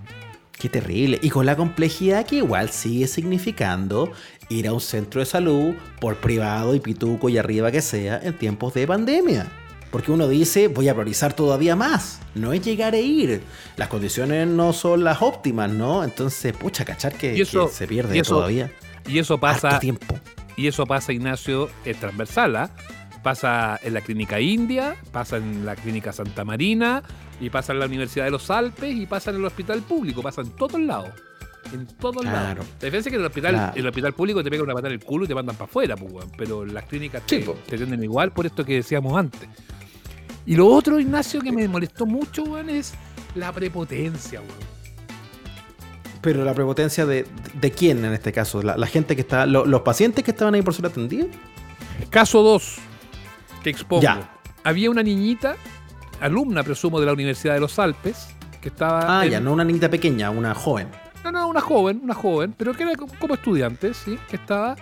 Qué 0.58 0.70
terrible. 0.70 1.20
Y 1.22 1.30
con 1.30 1.46
la 1.46 1.56
complejidad 1.56 2.26
que 2.26 2.38
igual 2.38 2.70
sigue 2.70 3.08
significando 3.08 4.12
ir 4.50 4.68
a 4.68 4.74
un 4.74 4.82
centro 4.82 5.20
de 5.20 5.26
salud, 5.26 5.76
por 6.00 6.18
privado 6.18 6.76
y 6.76 6.80
pituco 6.80 7.30
y 7.30 7.38
arriba 7.38 7.72
que 7.72 7.82
sea, 7.82 8.20
en 8.24 8.38
tiempos 8.38 8.74
de 8.74 8.88
pandemia. 8.88 9.52
Porque 9.92 10.12
uno 10.12 10.28
dice, 10.28 10.68
voy 10.68 10.90
a 10.90 10.94
priorizar 10.94 11.34
todavía 11.34 11.76
más. 11.76 12.20
No 12.34 12.54
es 12.54 12.62
llegar 12.62 12.96
e 12.96 13.02
ir. 13.02 13.42
Las 13.78 13.88
condiciones 13.88 14.48
no 14.48 14.74
son 14.74 15.04
las 15.04 15.22
óptimas, 15.22 15.72
¿no? 15.72 16.04
Entonces, 16.04 16.54
pucha, 16.54 16.84
cachar 16.84 17.14
que, 17.14 17.46
se 17.46 17.88
pierde 17.88 18.22
todavía. 18.22 18.72
Y 19.08 19.20
eso 19.20 19.38
pasa. 19.38 19.80
tiempo. 19.80 20.20
Y 20.58 20.68
eso 20.68 20.86
pasa, 20.86 21.14
Ignacio, 21.14 21.70
es 21.84 22.00
transversal, 22.00 22.56
¿ah? 22.56 22.72
Pasa 23.26 23.80
en 23.82 23.96
la 23.96 24.02
clínica 24.02 24.40
India, 24.40 24.96
pasa 25.12 25.38
en 25.38 25.66
la 25.66 25.76
clínica 25.76 26.14
Santa 26.14 26.46
Marina, 26.46 27.02
y 27.42 27.50
pasa 27.50 27.74
en 27.74 27.80
la 27.80 27.88
Universidad 27.88 28.26
de 28.26 28.30
los 28.30 28.52
Alpes, 28.52 28.96
y 28.96 29.08
pasa 29.08 29.32
en 29.32 29.38
el 29.38 29.46
hospital 29.46 29.82
público, 29.82 30.22
pasa 30.22 30.42
en 30.42 30.52
todos 30.52 30.80
lados. 30.80 31.10
En 31.74 31.88
todos 31.88 32.24
lados. 32.24 32.68
La 32.80 32.86
diferencia 32.86 33.00
es 33.00 33.06
que 33.08 33.16
en 33.16 33.22
el 33.22 33.26
hospital, 33.26 33.74
el 33.76 33.88
hospital 33.88 34.14
público 34.14 34.44
te 34.44 34.52
pega 34.52 34.62
una 34.62 34.76
patada 34.76 34.94
en 34.94 35.00
el 35.00 35.04
culo 35.04 35.26
y 35.26 35.28
te 35.28 35.34
mandan 35.34 35.56
para 35.56 35.66
afuera, 35.66 35.96
pues, 35.96 36.24
pero 36.38 36.68
las 36.68 36.86
clínicas 36.86 37.26
te, 37.26 37.40
te 37.40 37.74
atienden 37.74 38.04
igual 38.04 38.32
por 38.32 38.46
esto 38.46 38.64
que 38.64 38.76
decíamos 38.76 39.18
antes. 39.18 39.50
Y 40.46 40.56
lo 40.56 40.68
otro, 40.68 41.00
Ignacio, 41.00 41.42
que 41.42 41.52
me 41.52 41.68
molestó 41.68 42.06
mucho, 42.06 42.44
weón, 42.44 42.70
es 42.70 42.94
la 43.34 43.52
prepotencia, 43.52 44.40
weón. 44.40 44.76
Pero 46.22 46.46
la 46.46 46.54
prepotencia 46.54 47.08
de, 47.08 47.26
de, 47.60 47.72
quién 47.72 48.06
en 48.06 48.14
este 48.14 48.32
caso? 48.32 48.62
La, 48.62 48.86
gente 48.86 49.16
que 49.16 49.22
está. 49.22 49.48
los 49.48 49.82
pacientes 49.82 50.24
que 50.24 50.30
estaban 50.30 50.54
ahí 50.54 50.62
por 50.62 50.76
ser 50.76 50.86
atendidos. 50.86 51.30
Caso 52.12 52.44
2. 52.44 52.85
Que 53.66 53.72
expongo. 53.72 54.04
Ya. 54.04 54.30
Había 54.64 54.92
una 54.92 55.02
niñita, 55.02 55.56
alumna, 56.22 56.62
presumo, 56.62 57.00
de 57.00 57.08
la 57.08 57.14
Universidad 57.14 57.56
de 57.56 57.62
los 57.62 57.80
Alpes, 57.80 58.28
que 58.62 58.70
estaba. 58.70 59.22
Ah, 59.22 59.26
ya, 59.26 59.40
no 59.40 59.54
una 59.54 59.64
niñita 59.64 59.90
pequeña, 59.90 60.30
una 60.30 60.54
joven. 60.54 60.88
No, 61.24 61.32
no, 61.32 61.48
una 61.48 61.62
joven, 61.62 62.02
una 62.04 62.14
joven, 62.14 62.54
pero 62.56 62.76
que 62.76 62.84
era 62.84 62.92
como 62.96 63.34
estudiante, 63.34 63.96
¿sí? 63.96 64.20
Que 64.30 64.36
estaba 64.36 64.76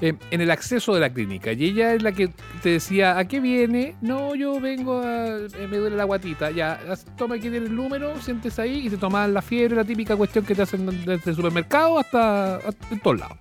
eh, 0.00 0.14
en 0.30 0.40
el 0.40 0.52
acceso 0.52 0.94
de 0.94 1.00
la 1.00 1.12
clínica. 1.12 1.50
Y 1.50 1.64
ella 1.64 1.94
es 1.94 2.02
la 2.04 2.12
que 2.12 2.30
te 2.62 2.68
decía, 2.68 3.18
¿a 3.18 3.24
qué 3.24 3.40
viene? 3.40 3.96
No, 4.02 4.36
yo 4.36 4.60
vengo 4.60 5.00
a... 5.00 5.38
Eh, 5.38 5.66
me 5.68 5.78
duele 5.78 5.96
la 5.96 6.04
guatita. 6.04 6.52
Ya, 6.52 6.78
toma 7.16 7.34
aquí 7.34 7.48
el 7.48 7.74
número, 7.74 8.20
sientes 8.20 8.56
ahí 8.60 8.86
y 8.86 8.90
te 8.90 8.98
tomas 8.98 9.28
la 9.28 9.42
fiebre, 9.42 9.74
la 9.74 9.84
típica 9.84 10.14
cuestión 10.14 10.44
que 10.44 10.54
te 10.54 10.62
hacen 10.62 10.86
desde 11.04 11.30
el 11.30 11.34
supermercado 11.34 11.98
hasta, 11.98 12.60
en 12.92 13.00
todos 13.00 13.18
lados. 13.18 13.36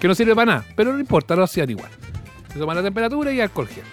Que 0.00 0.08
no 0.08 0.14
sirve 0.16 0.34
para 0.34 0.56
nada, 0.56 0.64
pero 0.74 0.92
no 0.92 0.98
importa, 0.98 1.36
lo 1.36 1.44
hacían 1.44 1.70
igual. 1.70 1.92
Se 2.56 2.60
toman 2.60 2.76
la 2.76 2.82
temperatura 2.82 3.30
y 3.34 3.40
alcohol 3.42 3.68
gel. 3.68 3.84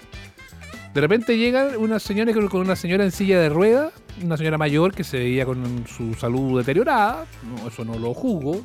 De 0.93 1.01
repente 1.01 1.37
llega 1.37 1.77
una 1.77 1.99
señora 1.99 2.31
con 2.47 2.61
una 2.61 2.77
señora 2.77 3.03
en 3.03 3.11
silla 3.11 3.37
de 3.41 3.49
ruedas, 3.49 3.91
una 4.23 4.37
señora 4.37 4.57
mayor 4.57 4.93
que 4.93 5.03
se 5.03 5.17
veía 5.17 5.45
con 5.45 5.85
su 5.85 6.13
salud 6.13 6.59
deteriorada, 6.59 7.25
no, 7.43 7.67
eso 7.67 7.83
no 7.83 7.99
lo 7.99 8.13
juzgo 8.13 8.63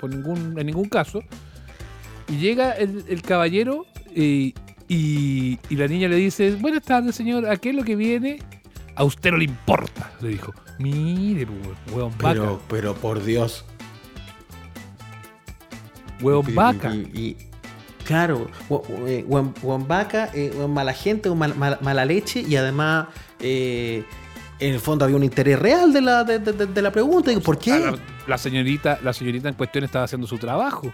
por 0.00 0.08
ningún, 0.08 0.56
en 0.56 0.66
ningún 0.66 0.88
caso, 0.88 1.20
y 2.28 2.36
llega 2.36 2.74
el, 2.74 3.22
caballero 3.22 3.86
y, 4.14 4.54
la 5.68 5.88
niña 5.88 6.06
le 6.06 6.14
dice, 6.14 6.54
buenas 6.54 6.84
tardes 6.84 7.16
señor, 7.16 7.44
¿a 7.50 7.56
qué 7.56 7.70
es 7.70 7.74
lo 7.74 7.82
que 7.82 7.96
viene? 7.96 8.38
A 8.94 9.02
usted 9.02 9.32
no 9.32 9.38
le 9.38 9.46
importa, 9.46 10.12
le 10.20 10.28
dijo. 10.28 10.54
Mire, 10.78 11.48
huevón 11.92 12.12
vaca. 12.18 12.56
Pero, 12.68 12.94
por 12.94 13.24
Dios. 13.24 13.64
Huevón 16.20 16.54
vaca. 16.54 16.94
Y, 16.94 17.49
claro, 18.10 18.50
huevón 18.68 19.86
vaca, 19.86 20.30
eh, 20.34 20.52
mala 20.68 20.92
gente, 20.92 21.30
mala 21.30 22.04
leche 22.04 22.40
y 22.40 22.56
además... 22.56 23.06
Eh, 23.38 24.04
en 24.58 24.74
el 24.74 24.80
fondo 24.80 25.06
había 25.06 25.16
un 25.16 25.24
interés 25.24 25.58
real 25.58 25.90
de 25.90 26.02
la, 26.02 26.22
de, 26.22 26.82
la 26.82 26.92
pregunta. 26.92 27.30
¿Por 27.40 27.58
qué? 27.58 27.94
la, 28.26 28.36
señorita, 28.36 28.98
la 29.02 29.14
señorita 29.14 29.48
en 29.48 29.54
cuestión 29.54 29.84
estaba 29.84 30.04
haciendo 30.04 30.26
su 30.26 30.36
trabajo. 30.36 30.92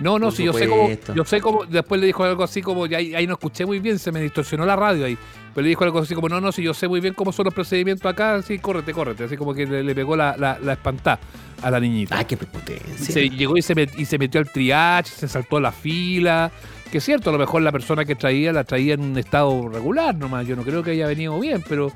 No, 0.00 0.18
no, 0.18 0.30
sí, 0.30 0.44
yo 0.44 0.52
sé 0.52 0.66
cómo. 0.66 0.88
Yo 1.14 1.24
sé 1.24 1.40
cómo. 1.40 1.64
Después 1.66 2.00
le 2.00 2.06
dijo 2.06 2.24
algo 2.24 2.42
así 2.42 2.62
como. 2.62 2.84
Ahí, 2.84 3.14
ahí 3.14 3.26
no 3.26 3.34
escuché 3.34 3.66
muy 3.66 3.78
bien, 3.78 3.98
se 3.98 4.10
me 4.10 4.20
distorsionó 4.20 4.64
la 4.64 4.74
radio 4.74 5.04
ahí. 5.04 5.16
Pero 5.54 5.62
le 5.62 5.68
dijo 5.68 5.84
algo 5.84 5.98
así 5.98 6.14
como: 6.14 6.28
No, 6.28 6.40
no, 6.40 6.50
sí, 6.52 6.62
yo 6.62 6.72
sé 6.72 6.88
muy 6.88 7.00
bien 7.00 7.12
cómo 7.14 7.32
son 7.32 7.44
los 7.44 7.54
procedimientos 7.54 8.10
acá. 8.10 8.36
Así, 8.36 8.58
córrete, 8.58 8.92
córrete. 8.92 9.24
Así 9.24 9.36
como 9.36 9.52
que 9.54 9.66
le, 9.66 9.94
pegó 9.94 10.16
la, 10.16 10.36
la, 10.38 10.58
la 10.58 10.72
espantada 10.72 11.20
a 11.62 11.70
la 11.70 11.78
niñita. 11.78 12.18
Ah, 12.18 12.24
qué 12.24 12.36
prepotencia. 12.36 13.14
Se 13.14 13.28
llegó 13.28 13.56
y 13.56 13.62
se, 13.62 13.74
y 13.96 14.04
se 14.06 14.18
metió 14.18 14.40
al 14.40 14.50
triage, 14.50 15.10
se 15.10 15.28
saltó 15.28 15.58
a 15.58 15.60
la 15.60 15.72
fila. 15.72 16.50
Que 16.90 16.98
es 16.98 17.04
cierto, 17.04 17.30
a 17.30 17.32
lo 17.32 17.38
mejor 17.38 17.62
la 17.62 17.70
persona 17.70 18.04
que 18.04 18.16
traía 18.16 18.52
la 18.52 18.64
traía 18.64 18.94
en 18.94 19.02
un 19.02 19.18
estado 19.18 19.68
regular 19.68 20.14
nomás. 20.14 20.46
Yo 20.46 20.56
no 20.56 20.62
creo 20.62 20.82
que 20.82 20.92
haya 20.92 21.06
venido 21.06 21.38
bien, 21.38 21.62
pero 21.68 21.92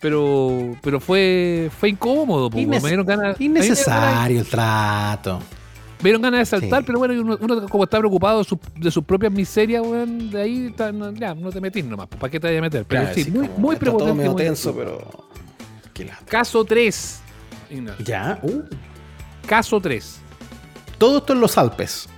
pero 0.00 0.76
pero 0.80 0.98
fue 0.98 1.68
fue 1.78 1.90
incómodo 1.90 2.48
pues, 2.48 2.64
innecesario 3.38 4.40
el 4.40 4.46
trato 4.46 5.40
me 6.02 6.08
dieron 6.08 6.22
ganas 6.22 6.40
de 6.40 6.46
saltar, 6.46 6.84
pero 6.84 6.98
bueno, 6.98 7.36
uno, 7.40 7.68
como 7.68 7.84
está 7.84 7.98
preocupado 7.98 8.42
de, 8.76 8.90
sus 8.90 9.04
propias 9.04 9.32
miserias, 9.32 9.82
weón, 9.82 10.30
de 10.30 10.40
ahí 10.40 10.74
ya, 11.14 11.34
no 11.34 11.50
te 11.50 11.60
metís 11.60 11.84
nomás. 11.84 12.08
¿Para 12.08 12.30
qué 12.30 12.40
te 12.40 12.46
vayas 12.46 12.60
a 12.60 12.62
meter? 12.62 12.84
Pero 12.86 13.14
sí, 13.14 13.30
muy, 13.30 13.48
muy 13.56 13.76
preocupante. 13.76 14.24
Todo 14.24 14.36
tenso, 14.36 14.74
pero. 14.74 15.30
Caso 16.26 16.64
3. 16.64 17.20
Ya, 18.04 18.38
uh. 18.42 18.62
Caso 19.46 19.80
3. 19.80 20.20
Todo 20.98 21.18
esto 21.18 21.32
en 21.32 21.40
los 21.40 21.58
Alpes. 21.58 22.08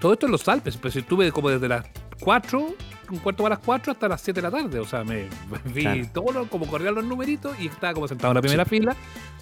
Todo 0.00 0.12
esto 0.12 0.26
en 0.26 0.32
los 0.32 0.46
Alpes. 0.48 0.76
Pues 0.76 0.94
estuve 0.96 1.32
como 1.32 1.48
desde 1.48 1.68
las 1.68 1.86
4, 2.20 2.74
un 3.10 3.18
cuarto 3.18 3.42
para 3.42 3.56
las 3.56 3.64
4 3.64 3.92
hasta 3.92 4.08
las 4.08 4.20
7 4.20 4.40
de 4.40 4.42
la 4.42 4.50
tarde. 4.50 4.78
O 4.78 4.86
sea, 4.86 5.02
me, 5.02 5.28
vi 5.74 6.06
todo 6.08 6.46
como 6.48 6.66
corrían 6.66 6.94
los 6.94 7.04
numeritos 7.04 7.58
y 7.58 7.68
estaba 7.68 7.94
como 7.94 8.06
sentado 8.08 8.32
en 8.32 8.36
la 8.36 8.42
primera 8.42 8.64
fila 8.64 8.94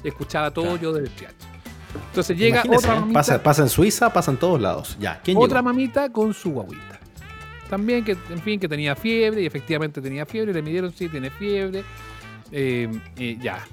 y 0.05 0.09
escuchaba 0.09 0.51
todo 0.53 0.77
yo 0.77 0.93
del 0.93 1.11
teatro. 1.11 1.49
Entonces 2.09 2.37
llega 2.37 2.63
otra 2.69 3.01
mamita. 3.01 3.43
Pasa, 3.43 3.63
en 3.63 3.69
Suiza, 3.69 4.13
pasa 4.13 4.31
en 4.31 4.37
todos 4.37 4.61
lados. 4.61 4.97
Ya, 5.01 5.21
Otra 5.37 5.63
mamita 5.63 6.11
con 6.11 6.35
su 6.35 6.51
guaguita. 6.53 7.01
También 7.69 8.05
que, 8.05 8.13
en 8.13 8.43
fin, 8.43 8.61
que 8.61 8.69
tenía 8.69 8.95
fiebre 8.95 9.43
y 9.43 9.47
efectivamente 9.47 10.01
tenía 10.03 10.27
fiebre. 10.27 10.53
Le 10.53 10.63
midieron, 10.63 10.93
sí, 10.93 11.09
tiene 11.09 11.31
fiebre. 11.31 11.85
Eh, 12.51 12.91
ya. 13.41 13.65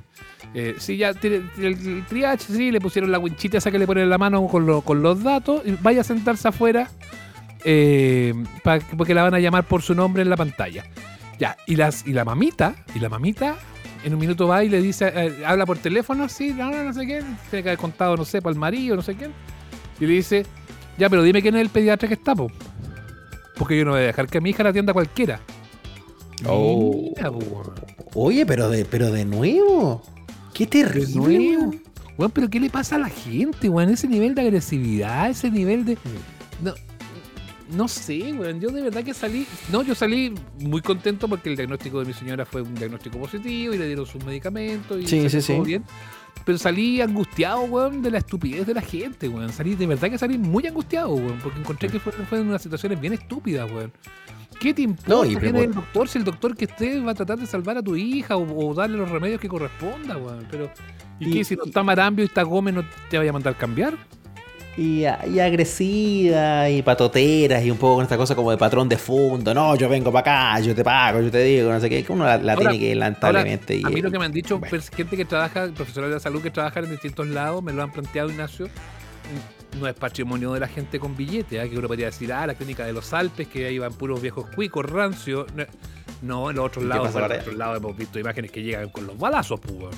Eh, 0.53 0.75
sí, 0.79 0.97
ya 0.97 1.13
tiene, 1.13 1.43
el, 1.58 2.05
triage, 2.08 2.45
sí, 2.45 2.71
le 2.71 2.79
pusieron 2.79 3.12
la 3.12 3.19
winchita 3.19 3.58
esa 3.58 3.69
que 3.71 3.77
le 3.77 3.86
ponen 3.86 4.05
en 4.05 4.10
la 4.10 4.17
mano 4.17 4.47
con, 4.47 4.82
con 4.82 5.01
los 5.01 5.21
datos. 5.21 5.62
Y 5.65 5.75
vaya 5.82 6.01
a 6.01 6.03
sentarse 6.03 6.47
afuera 6.47 6.89
eh, 7.63 8.34
porque 8.97 9.13
la 9.13 9.23
van 9.23 9.34
a 9.34 9.39
llamar 9.39 9.65
por 9.65 9.82
su 9.82 9.93
nombre 9.93 10.21
en 10.21 10.29
la 10.29 10.38
pantalla. 10.38 10.86
Ya, 11.38 11.58
y, 11.65 11.75
las, 11.75 12.05
y 12.05 12.13
la 12.13 12.25
mamita, 12.25 12.75
y 12.95 12.99
la 12.99 13.10
mamita 13.10 13.58
en 14.03 14.13
un 14.13 14.19
minuto 14.19 14.47
va 14.47 14.63
y 14.63 14.69
le 14.69 14.81
dice, 14.81 15.12
eh, 15.13 15.43
habla 15.45 15.65
por 15.65 15.77
teléfono, 15.77 16.29
sí, 16.29 16.53
no, 16.53 16.71
no, 16.71 16.83
no 16.83 16.93
sé 16.93 17.05
qué, 17.05 17.23
tiene 17.49 17.63
que 17.63 17.69
haber 17.69 17.77
contado, 17.77 18.15
no 18.15 18.25
sé, 18.25 18.41
para 18.41 18.53
el 18.53 18.59
marido, 18.59 18.95
no 18.95 19.01
sé 19.01 19.15
qué. 19.15 19.29
Y 19.99 20.05
le 20.05 20.13
dice, 20.13 20.45
ya, 20.97 21.09
pero 21.09 21.23
dime 21.23 21.41
quién 21.41 21.55
es 21.55 21.62
el 21.62 21.69
pediatra 21.69 22.07
que 22.07 22.13
está, 22.13 22.35
po. 22.35 22.51
Porque 23.57 23.77
yo 23.77 23.85
no 23.85 23.91
voy 23.91 24.01
a 24.01 24.05
dejar 24.05 24.27
que 24.27 24.39
mi 24.39 24.51
hija 24.51 24.63
la 24.63 24.69
atienda 24.69 24.93
cualquiera. 24.93 25.39
Oh. 26.47 27.13
Oye, 28.13 28.45
pero 28.45 28.69
de, 28.69 28.85
pero 28.85 29.12
de 29.12 29.25
nuevo. 29.25 30.01
Qué 30.53 30.65
terrible. 30.65 31.81
Bueno, 32.17 32.33
pero 32.33 32.49
¿qué 32.49 32.59
le 32.59 32.69
pasa 32.69 32.95
a 32.95 32.99
la 32.99 33.09
gente, 33.09 33.69
weón? 33.69 33.89
Ese 33.89 34.07
nivel 34.07 34.35
de 34.35 34.41
agresividad, 34.41 35.29
ese 35.29 35.51
nivel 35.51 35.85
de. 35.85 35.97
No, 36.62 36.73
no 37.71 37.88
sé, 37.88 38.34
weón. 38.34 38.60
Yo 38.60 38.69
de 38.69 38.82
verdad 38.82 39.03
que 39.03 39.13
salí. 39.13 39.45
No, 39.71 39.84
yo 39.84 39.95
salí 39.95 40.34
muy 40.60 40.82
contento 40.82 41.27
porque 41.27 41.49
el 41.49 41.55
diagnóstico 41.55 41.99
de 41.99 42.05
mi 42.05 42.13
señora 42.13 42.45
fue 42.45 42.62
un 42.62 42.75
diagnóstico 42.75 43.17
positivo 43.19 43.73
y 43.73 43.77
le 43.77 43.88
dieron 43.88 44.05
sus 44.05 44.23
medicamentos 44.23 44.99
y 44.99 45.08
sí, 45.08 45.29
sí, 45.29 45.41
sí. 45.41 45.60
bien. 45.60 45.84
Pero 46.45 46.58
salí 46.58 47.01
angustiado, 47.01 47.62
weón, 47.62 48.01
de 48.01 48.12
la 48.12 48.19
estupidez 48.19 48.65
de 48.65 48.73
la 48.73 48.82
gente, 48.82 49.27
weón. 49.27 49.51
Salí, 49.51 49.75
de 49.75 49.86
verdad 49.86 50.10
que 50.10 50.17
salí 50.17 50.38
muy 50.38 50.65
angustiado, 50.65 51.10
weón, 51.13 51.39
porque 51.43 51.60
encontré 51.60 51.89
que 51.89 51.99
fueron 51.99 52.25
fue 52.25 52.41
unas 52.41 52.62
situaciones 52.62 52.99
bien 52.99 53.13
estúpidas, 53.13 53.69
weón. 53.71 53.91
¿Qué 54.60 54.73
te 54.73 54.82
importa 54.82 55.39
quién 55.39 55.55
es 55.55 55.63
el 55.63 55.73
doctor? 55.73 56.10
Si 56.10 56.17
el 56.17 56.23
doctor 56.23 56.55
que 56.55 56.65
esté 56.65 56.99
va 56.99 57.12
a 57.12 57.15
tratar 57.15 57.39
de 57.39 57.45
salvar 57.45 57.77
a 57.77 57.84
tu 57.84 57.95
hija 57.95 58.36
o, 58.36 58.73
darle 58.73 58.97
los 58.97 59.10
remedios 59.10 59.39
que 59.39 59.47
corresponda, 59.47 60.17
weón. 60.17 60.47
Pero, 60.49 60.71
¿y, 61.19 61.32
qué? 61.32 61.43
Si 61.43 61.55
no 61.55 61.63
está 61.65 61.84
Marambio 61.84 62.23
y 62.23 62.27
está 62.27 62.43
Gómez, 62.43 62.73
¿no 62.73 62.84
te 63.10 63.17
vaya 63.17 63.29
a 63.29 63.34
mandar 63.34 63.55
cambiar? 63.55 63.95
Y, 64.79 65.05
agresiva 65.05 66.69
y 66.69 66.81
patoteras 66.81 67.63
y 67.63 67.69
un 67.69 67.77
poco 67.77 67.95
con 67.95 68.03
esta 68.03 68.15
cosa 68.15 68.33
como 68.33 68.51
de 68.51 68.57
patrón 68.57 68.87
de 68.87 68.97
fondo. 68.97 69.53
No, 69.53 69.75
yo 69.75 69.89
vengo 69.89 70.09
para 70.11 70.53
acá, 70.53 70.59
yo 70.61 70.73
te 70.73 70.83
pago, 70.85 71.19
yo 71.19 71.29
te 71.29 71.43
digo, 71.43 71.71
no 71.71 71.79
sé 71.81 71.89
qué. 71.89 72.05
Uno 72.07 72.25
la, 72.25 72.55
tiene 72.55 72.79
que 72.79 72.95
lamentablemente. 72.95 73.81
a 73.83 73.89
mí 73.89 74.01
lo 74.01 74.09
que 74.09 74.17
me 74.17 74.25
han 74.25 74.31
dicho, 74.31 74.59
gente 74.95 75.17
que 75.17 75.25
trabaja, 75.25 75.67
profesionales 75.75 76.15
de 76.15 76.19
salud 76.21 76.41
que 76.41 76.49
trabajan 76.49 76.85
en 76.85 76.91
distintos 76.91 77.27
lados, 77.27 77.61
me 77.61 77.73
lo 77.73 77.83
han 77.83 77.91
planteado, 77.91 78.29
Ignacio. 78.29 78.69
No 79.79 79.87
es 79.87 79.93
patrimonio 79.93 80.53
de 80.53 80.61
la 80.61 80.67
gente 80.67 80.97
con 80.97 81.15
billete, 81.15 81.61
¿eh? 81.61 81.69
que 81.69 81.77
uno 81.77 81.87
podría 81.87 82.07
decir, 82.07 82.31
ah, 82.31 82.47
la 82.47 82.55
clínica 82.55 82.85
de 82.85 82.93
los 82.93 83.13
Alpes, 83.13 83.47
que 83.49 83.67
ahí 83.67 83.77
van 83.77 83.93
puros 83.93 84.21
viejos 84.21 84.47
cuicos, 84.55 84.85
rancios. 84.85 85.45
No, 86.21 86.49
en 86.49 86.55
los 86.55 86.65
otros 86.65 86.85
lados, 86.85 87.13
en 87.13 87.21
los 87.21 87.31
otros 87.31 87.55
lados 87.55 87.77
hemos 87.77 87.97
visto 87.97 88.17
imágenes 88.17 88.49
que 88.49 88.63
llegan 88.63 88.89
con 88.89 89.05
los 89.05 89.17
balazos, 89.17 89.59
pues. 89.59 89.95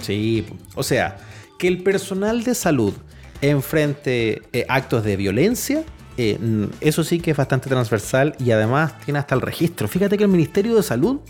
Sí, 0.00 0.46
o 0.76 0.82
sea, 0.82 1.18
que 1.58 1.68
el 1.68 1.82
personal 1.82 2.42
de 2.42 2.54
salud 2.54 2.94
enfrente 3.42 4.42
eh, 4.52 4.66
actos 4.68 5.04
de 5.04 5.16
violencia, 5.16 5.84
eh, 6.16 6.38
eso 6.80 7.04
sí 7.04 7.20
que 7.20 7.30
es 7.30 7.36
bastante 7.36 7.68
transversal 7.68 8.34
y 8.38 8.50
además 8.50 8.98
tiene 9.00 9.18
hasta 9.18 9.34
el 9.34 9.40
registro. 9.40 9.88
Fíjate 9.88 10.18
que 10.18 10.24
el 10.24 10.30
Ministerio 10.30 10.76
de 10.76 10.82
Salud 10.82 11.20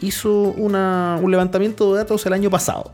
hizo 0.00 0.32
un 0.32 1.30
levantamiento 1.30 1.92
de 1.92 2.00
datos 2.00 2.26
el 2.26 2.32
año 2.32 2.50
pasado. 2.50 2.92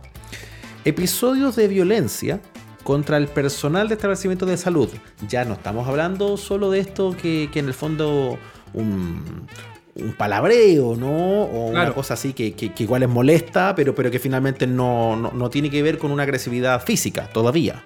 episodios 0.84 1.56
de 1.56 1.68
violencia 1.68 2.40
contra 2.84 3.18
el 3.18 3.28
personal 3.28 3.88
de 3.88 3.94
establecimientos 3.94 4.48
de 4.48 4.56
salud. 4.56 4.88
Ya 5.28 5.44
no 5.44 5.54
estamos 5.54 5.86
hablando 5.86 6.36
solo 6.36 6.70
de 6.70 6.80
esto 6.80 7.14
que, 7.20 7.50
en 7.52 7.66
el 7.66 7.74
fondo 7.74 8.38
un, 8.72 9.46
un 9.94 10.12
palabreo, 10.12 10.96
¿no? 10.96 11.42
O 11.42 11.66
una 11.66 11.92
cosa 11.92 12.14
así 12.14 12.32
que, 12.32 12.54
igual 12.78 13.02
es 13.02 13.08
molesta, 13.08 13.74
pero, 13.74 13.94
pero 13.94 14.10
que 14.10 14.18
finalmente 14.18 14.66
no, 14.66 15.16
no, 15.16 15.50
tiene 15.50 15.70
que 15.70 15.82
ver 15.82 15.98
con 15.98 16.10
una 16.10 16.22
agresividad 16.22 16.82
física 16.82 17.28
todavía. 17.32 17.84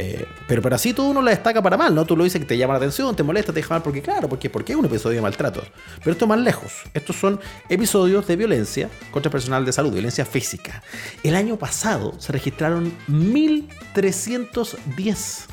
Eh, 0.00 0.24
pero, 0.46 0.62
pero 0.62 0.76
así 0.76 0.94
todo 0.94 1.08
uno 1.08 1.20
la 1.20 1.32
destaca 1.32 1.60
para 1.60 1.76
mal, 1.76 1.92
¿no? 1.92 2.04
Tú 2.04 2.16
lo 2.16 2.22
dices 2.22 2.40
que 2.40 2.46
te 2.46 2.56
llama 2.56 2.74
la 2.74 2.78
atención, 2.78 3.16
te 3.16 3.24
molesta, 3.24 3.52
te 3.52 3.58
deja 3.58 3.74
mal, 3.74 3.82
porque 3.82 4.00
claro, 4.00 4.28
porque, 4.28 4.48
porque 4.48 4.72
es 4.72 4.78
un 4.78 4.84
episodio 4.84 5.16
de 5.16 5.22
maltrato. 5.22 5.60
Pero 5.98 6.12
esto 6.12 6.28
más 6.28 6.38
lejos. 6.38 6.84
Estos 6.94 7.16
son 7.16 7.40
episodios 7.68 8.24
de 8.28 8.36
violencia 8.36 8.88
contra 9.10 9.28
personal 9.28 9.64
de 9.64 9.72
salud, 9.72 9.92
violencia 9.92 10.24
física. 10.24 10.84
El 11.24 11.34
año 11.34 11.56
pasado 11.56 12.14
se 12.20 12.30
registraron 12.30 12.92
1310 13.08 15.48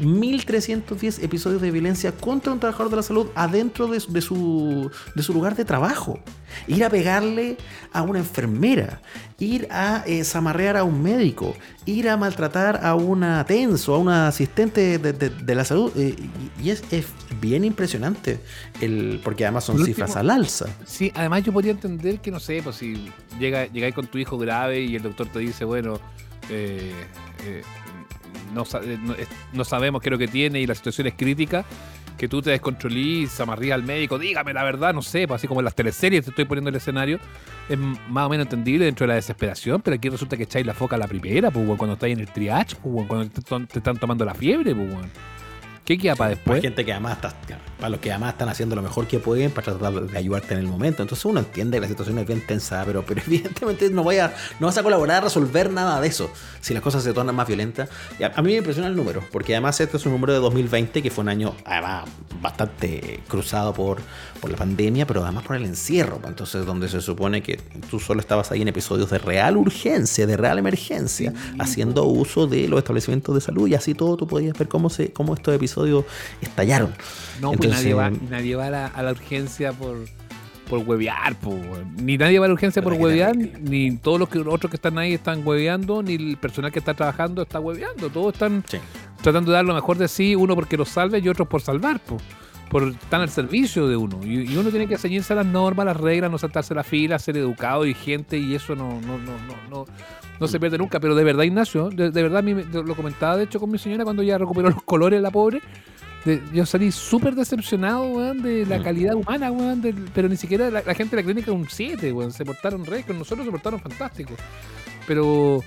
1.310 0.00 1.22
episodios 1.22 1.60
de 1.60 1.70
violencia 1.70 2.12
contra 2.12 2.52
un 2.52 2.60
trabajador 2.60 2.90
de 2.90 2.96
la 2.96 3.02
salud 3.02 3.26
adentro 3.34 3.86
de, 3.88 4.00
su, 4.00 4.90
lugar 5.28 5.56
de 5.56 5.64
trabajo. 5.64 6.18
Ir 6.66 6.84
a 6.84 6.90
pegarle 6.90 7.56
a 7.92 8.02
una 8.02 8.18
enfermera, 8.18 9.00
ir 9.38 9.68
a 9.70 10.04
eh, 10.06 10.22
zamarrear 10.22 10.76
a 10.76 10.84
un 10.84 11.02
médico, 11.02 11.54
ir 11.86 12.08
a 12.08 12.16
maltratar 12.16 12.84
a 12.84 12.94
una 12.94 13.44
tenso, 13.46 13.94
a 13.94 13.98
una 13.98 14.28
asistente 14.28 14.98
de, 14.98 15.54
la 15.54 15.64
salud. 15.64 15.90
Eh, 15.96 16.14
y 16.62 16.70
es, 16.70 16.82
bien 17.40 17.64
impresionante, 17.64 18.38
el, 18.80 19.20
porque 19.24 19.44
además 19.44 19.64
son 19.64 19.84
cifras 19.84 20.16
al 20.16 20.30
alza. 20.30 20.66
Sí, 20.86 21.10
además 21.14 21.42
yo 21.42 21.52
podría 21.52 21.72
entender 21.72 22.20
que, 22.20 22.30
no 22.30 22.38
sé, 22.38 22.60
pues 22.62 22.76
si 22.76 23.10
llega, 23.38 23.66
llegáis 23.66 23.94
con 23.94 24.06
tu 24.06 24.18
hijo 24.18 24.36
grave 24.38 24.82
y 24.82 24.96
el 24.96 25.02
doctor 25.02 25.28
te 25.28 25.38
dice, 25.38 25.64
bueno, 25.64 25.98
eh, 26.50 26.92
eh, 28.56 29.26
no, 29.52 29.64
sabemos 29.64 30.02
qué 30.02 30.08
es 30.08 30.12
lo 30.12 30.18
que 30.18 30.28
tiene 30.28 30.60
y 30.60 30.66
la 30.66 30.74
situación 30.74 31.06
es 31.06 31.14
crítica, 31.14 31.64
que 32.16 32.28
tú 32.28 32.42
te 32.42 32.50
descontrolís, 32.50 33.38
amarrías 33.40 33.74
al 33.74 33.82
médico, 33.82 34.18
dígame 34.18 34.52
la 34.52 34.62
verdad, 34.62 34.94
no 34.94 35.02
sé, 35.02 35.26
pues 35.26 35.40
así 35.40 35.48
como 35.48 35.60
en 35.60 35.64
las 35.64 35.74
teleseries 35.74 36.24
te 36.24 36.30
estoy 36.30 36.44
poniendo 36.44 36.70
el 36.70 36.76
escenario, 36.76 37.18
es 37.68 37.78
más 37.78 38.26
o 38.26 38.28
menos 38.28 38.46
entendible 38.46 38.84
dentro 38.84 39.04
de 39.04 39.08
la 39.08 39.14
desesperación, 39.14 39.80
pero 39.82 39.96
aquí 39.96 40.08
resulta 40.08 40.36
que 40.36 40.44
echáis 40.44 40.66
la 40.66 40.74
foca 40.74 40.96
a 40.96 40.98
la 40.98 41.08
primera, 41.08 41.50
pues, 41.50 41.66
cuando 41.76 41.94
estáis 41.94 42.14
en 42.14 42.20
el 42.20 42.28
triage, 42.28 42.76
pues, 42.82 43.06
cuando 43.06 43.28
te, 43.28 43.78
están 43.78 43.96
tomando 43.98 44.24
la 44.24 44.34
fiebre, 44.34 44.74
pues, 44.74 44.88
¿Qué 45.84 45.98
queda 45.98 46.14
para 46.14 46.30
después? 46.30 46.56
Hay 46.56 46.62
gente 46.62 46.84
que 46.84 46.92
además 46.92 47.14
está, 47.14 47.34
para 47.82 47.90
los 47.90 48.00
que 48.00 48.12
además 48.12 48.34
están 48.34 48.48
haciendo 48.48 48.76
lo 48.76 48.82
mejor 48.82 49.08
que 49.08 49.18
pueden 49.18 49.50
para 49.50 49.76
tratar 49.76 50.06
de 50.06 50.16
ayudarte 50.16 50.54
en 50.54 50.60
el 50.60 50.68
momento. 50.68 51.02
Entonces 51.02 51.24
uno 51.24 51.40
entiende 51.40 51.78
que 51.78 51.80
la 51.80 51.88
situación 51.88 52.16
es 52.20 52.28
bien 52.28 52.40
tensa, 52.46 52.84
pero, 52.86 53.04
pero 53.04 53.22
evidentemente 53.26 53.90
no, 53.90 54.04
voy 54.04 54.18
a, 54.18 54.32
no 54.60 54.68
vas 54.68 54.78
a 54.78 54.84
colaborar 54.84 55.16
a 55.16 55.20
resolver 55.22 55.68
nada 55.68 56.00
de 56.00 56.06
eso 56.06 56.30
si 56.60 56.74
las 56.74 56.82
cosas 56.82 57.02
se 57.02 57.12
tornan 57.12 57.34
más 57.34 57.48
violentas. 57.48 57.88
Y 58.20 58.22
a, 58.22 58.30
mí 58.40 58.52
me 58.52 58.58
impresiona 58.58 58.88
el 58.88 58.94
número, 58.94 59.24
porque 59.32 59.54
además 59.54 59.80
este 59.80 59.96
es 59.96 60.06
un 60.06 60.12
número 60.12 60.32
de 60.32 60.38
2020 60.38 61.02
que 61.02 61.10
fue 61.10 61.22
un 61.22 61.28
año 61.28 61.56
además 61.64 62.04
bastante 62.40 63.18
cruzado 63.26 63.74
por, 63.74 63.98
por 64.40 64.48
la 64.48 64.56
pandemia, 64.56 65.04
pero 65.04 65.24
además 65.24 65.42
por 65.42 65.56
el 65.56 65.64
encierro. 65.64 66.20
Entonces 66.24 66.64
donde 66.64 66.88
se 66.88 67.00
supone 67.00 67.42
que 67.42 67.56
tú 67.90 67.98
solo 67.98 68.20
estabas 68.20 68.52
ahí 68.52 68.62
en 68.62 68.68
episodios 68.68 69.10
de 69.10 69.18
real 69.18 69.56
urgencia, 69.56 70.24
de 70.24 70.36
real 70.36 70.56
emergencia, 70.56 71.34
haciendo 71.58 72.04
uso 72.04 72.46
de 72.46 72.68
los 72.68 72.78
establecimientos 72.78 73.34
de 73.34 73.40
salud 73.40 73.66
y 73.66 73.74
así 73.74 73.92
todo 73.92 74.16
tú 74.16 74.28
podías 74.28 74.56
ver 74.56 74.68
cómo, 74.68 74.88
se, 74.88 75.12
cómo 75.12 75.34
estos 75.34 75.52
episodios 75.52 76.04
estallaron. 76.40 76.94
No, 77.40 77.50
pues 77.50 77.71
nadie 77.72 77.94
va, 77.94 78.10
nadie 78.10 78.54
va 78.56 78.66
a, 78.66 79.02
la, 79.02 79.10
urgencia 79.10 79.72
por, 79.72 79.96
por 80.68 80.80
huevear, 80.80 81.36
ni 81.96 82.16
nadie 82.16 82.38
va 82.38 82.46
a 82.46 82.48
la 82.48 82.54
urgencia 82.54 82.82
por 82.82 82.94
huevear, 82.94 83.36
ni 83.36 83.96
todos 83.96 84.18
los 84.18 84.28
que, 84.28 84.38
otros 84.38 84.70
que 84.70 84.76
están 84.76 84.98
ahí 84.98 85.14
están 85.14 85.46
hueveando, 85.46 86.02
ni 86.02 86.14
el 86.14 86.36
personal 86.36 86.72
que 86.72 86.78
está 86.78 86.94
trabajando 86.94 87.42
está 87.42 87.60
hueveando. 87.60 88.08
Todos 88.10 88.32
están 88.34 88.64
tratando 89.22 89.50
de 89.50 89.56
dar 89.56 89.64
lo 89.64 89.74
mejor 89.74 89.98
de 89.98 90.08
sí, 90.08 90.34
uno 90.34 90.54
porque 90.54 90.76
lo 90.76 90.84
salve 90.84 91.18
y 91.18 91.28
otros 91.28 91.48
por 91.48 91.60
salvar, 91.60 92.00
por 92.72 92.84
estar 92.84 93.20
al 93.20 93.28
servicio 93.28 93.86
de 93.86 93.96
uno. 93.96 94.18
Y, 94.24 94.56
uno 94.56 94.70
tiene 94.70 94.88
que 94.88 94.96
ceñirse 94.96 95.34
a 95.34 95.36
las 95.36 95.46
normas, 95.46 95.84
las 95.84 95.96
reglas, 95.98 96.30
no 96.30 96.38
saltarse 96.38 96.74
la 96.74 96.82
fila, 96.82 97.18
ser 97.18 97.36
educado 97.36 97.84
y 97.84 97.92
gente, 97.92 98.38
y 98.38 98.54
eso 98.54 98.74
no, 98.74 98.98
no, 99.02 99.18
no, 99.18 99.36
no, 99.70 99.84
no, 100.40 100.48
se 100.48 100.58
pierde 100.58 100.78
nunca. 100.78 100.98
Pero 100.98 101.14
de 101.14 101.22
verdad, 101.22 101.44
Ignacio, 101.44 101.90
de, 101.90 102.10
verdad, 102.10 102.38
a 102.38 102.42
mí 102.42 102.54
lo 102.54 102.94
comentaba 102.94 103.36
de 103.36 103.44
hecho 103.44 103.60
con 103.60 103.70
mi 103.70 103.76
señora 103.76 104.04
cuando 104.04 104.22
ya 104.22 104.38
recuperó 104.38 104.70
los 104.70 104.82
colores, 104.84 105.20
la 105.20 105.30
pobre 105.30 105.60
yo 106.52 106.66
salí 106.66 106.92
súper 106.92 107.34
decepcionado, 107.34 108.04
weón, 108.04 108.42
de 108.42 108.64
la 108.66 108.78
mm. 108.78 108.82
calidad 108.82 109.14
humana, 109.14 109.50
weón, 109.50 109.82
pero 110.14 110.28
ni 110.28 110.36
siquiera 110.36 110.70
la, 110.70 110.82
gente 110.94 111.16
de 111.16 111.22
la 111.22 111.26
clínica 111.26 111.52
un 111.52 111.68
7, 111.68 112.12
weón, 112.12 112.32
se 112.32 112.44
portaron 112.44 112.84
re, 112.84 113.02
con 113.02 113.18
nosotros 113.18 113.44
se 113.44 113.50
portaron 113.50 113.80
fantásticos. 113.80 114.36
Pero, 115.06 115.62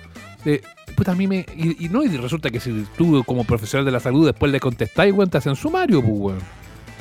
eh, 0.45 0.61
puta, 0.95 1.11
a 1.11 1.15
mí 1.15 1.27
me. 1.27 1.45
Y, 1.57 1.89
no, 1.89 2.03
y 2.03 2.07
resulta 2.17 2.49
que 2.49 2.59
si 2.59 2.85
tú, 2.97 3.23
como 3.25 3.43
profesional 3.43 3.85
de 3.85 3.91
la 3.91 3.99
salud, 3.99 4.25
después 4.25 4.51
le 4.51 4.59
contestáis, 4.59 5.13
weón, 5.13 5.29
te 5.29 5.37
hacen 5.37 5.55
sumario, 5.55 6.01
pues, 6.01 6.13
weón. 6.13 6.39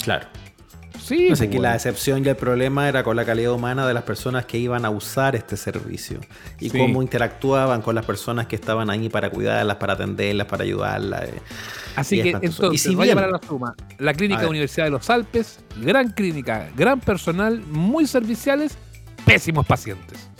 Claro. 0.02 0.26
Sí, 1.04 1.28
no 1.28 1.36
sé, 1.36 1.50
que 1.50 1.58
la 1.58 1.74
excepción 1.74 2.24
y 2.24 2.28
el 2.30 2.36
problema 2.36 2.88
era 2.88 3.04
con 3.04 3.14
la 3.14 3.26
calidad 3.26 3.52
humana 3.52 3.86
de 3.86 3.92
las 3.92 4.04
personas 4.04 4.46
que 4.46 4.56
iban 4.56 4.86
a 4.86 4.90
usar 4.90 5.36
este 5.36 5.54
servicio 5.54 6.18
y 6.58 6.70
cómo 6.70 7.02
interactuaban 7.02 7.82
con 7.82 7.94
las 7.94 8.06
personas 8.06 8.46
que 8.46 8.56
estaban 8.56 8.88
ahí 8.88 9.10
para 9.10 9.28
cuidarlas, 9.28 9.76
para 9.76 9.92
atenderlas, 9.92 10.46
para 10.46 10.64
ayudarlas. 10.64 11.24
Eh. 11.24 11.42
Así 11.94 12.22
que 12.22 12.30
entonces, 12.30 12.80
si 12.80 12.94
bien, 12.94 13.16
la 13.16 13.38
suma. 13.46 13.74
La 13.98 14.14
Clínica 14.14 14.48
Universidad 14.48 14.86
de 14.86 14.92
los 14.92 15.10
Alpes, 15.10 15.58
gran 15.76 16.10
clínica, 16.10 16.70
gran 16.74 17.00
personal, 17.00 17.60
muy 17.60 18.06
serviciales, 18.06 18.78
pésimos 19.26 19.66
pacientes. 19.66 20.30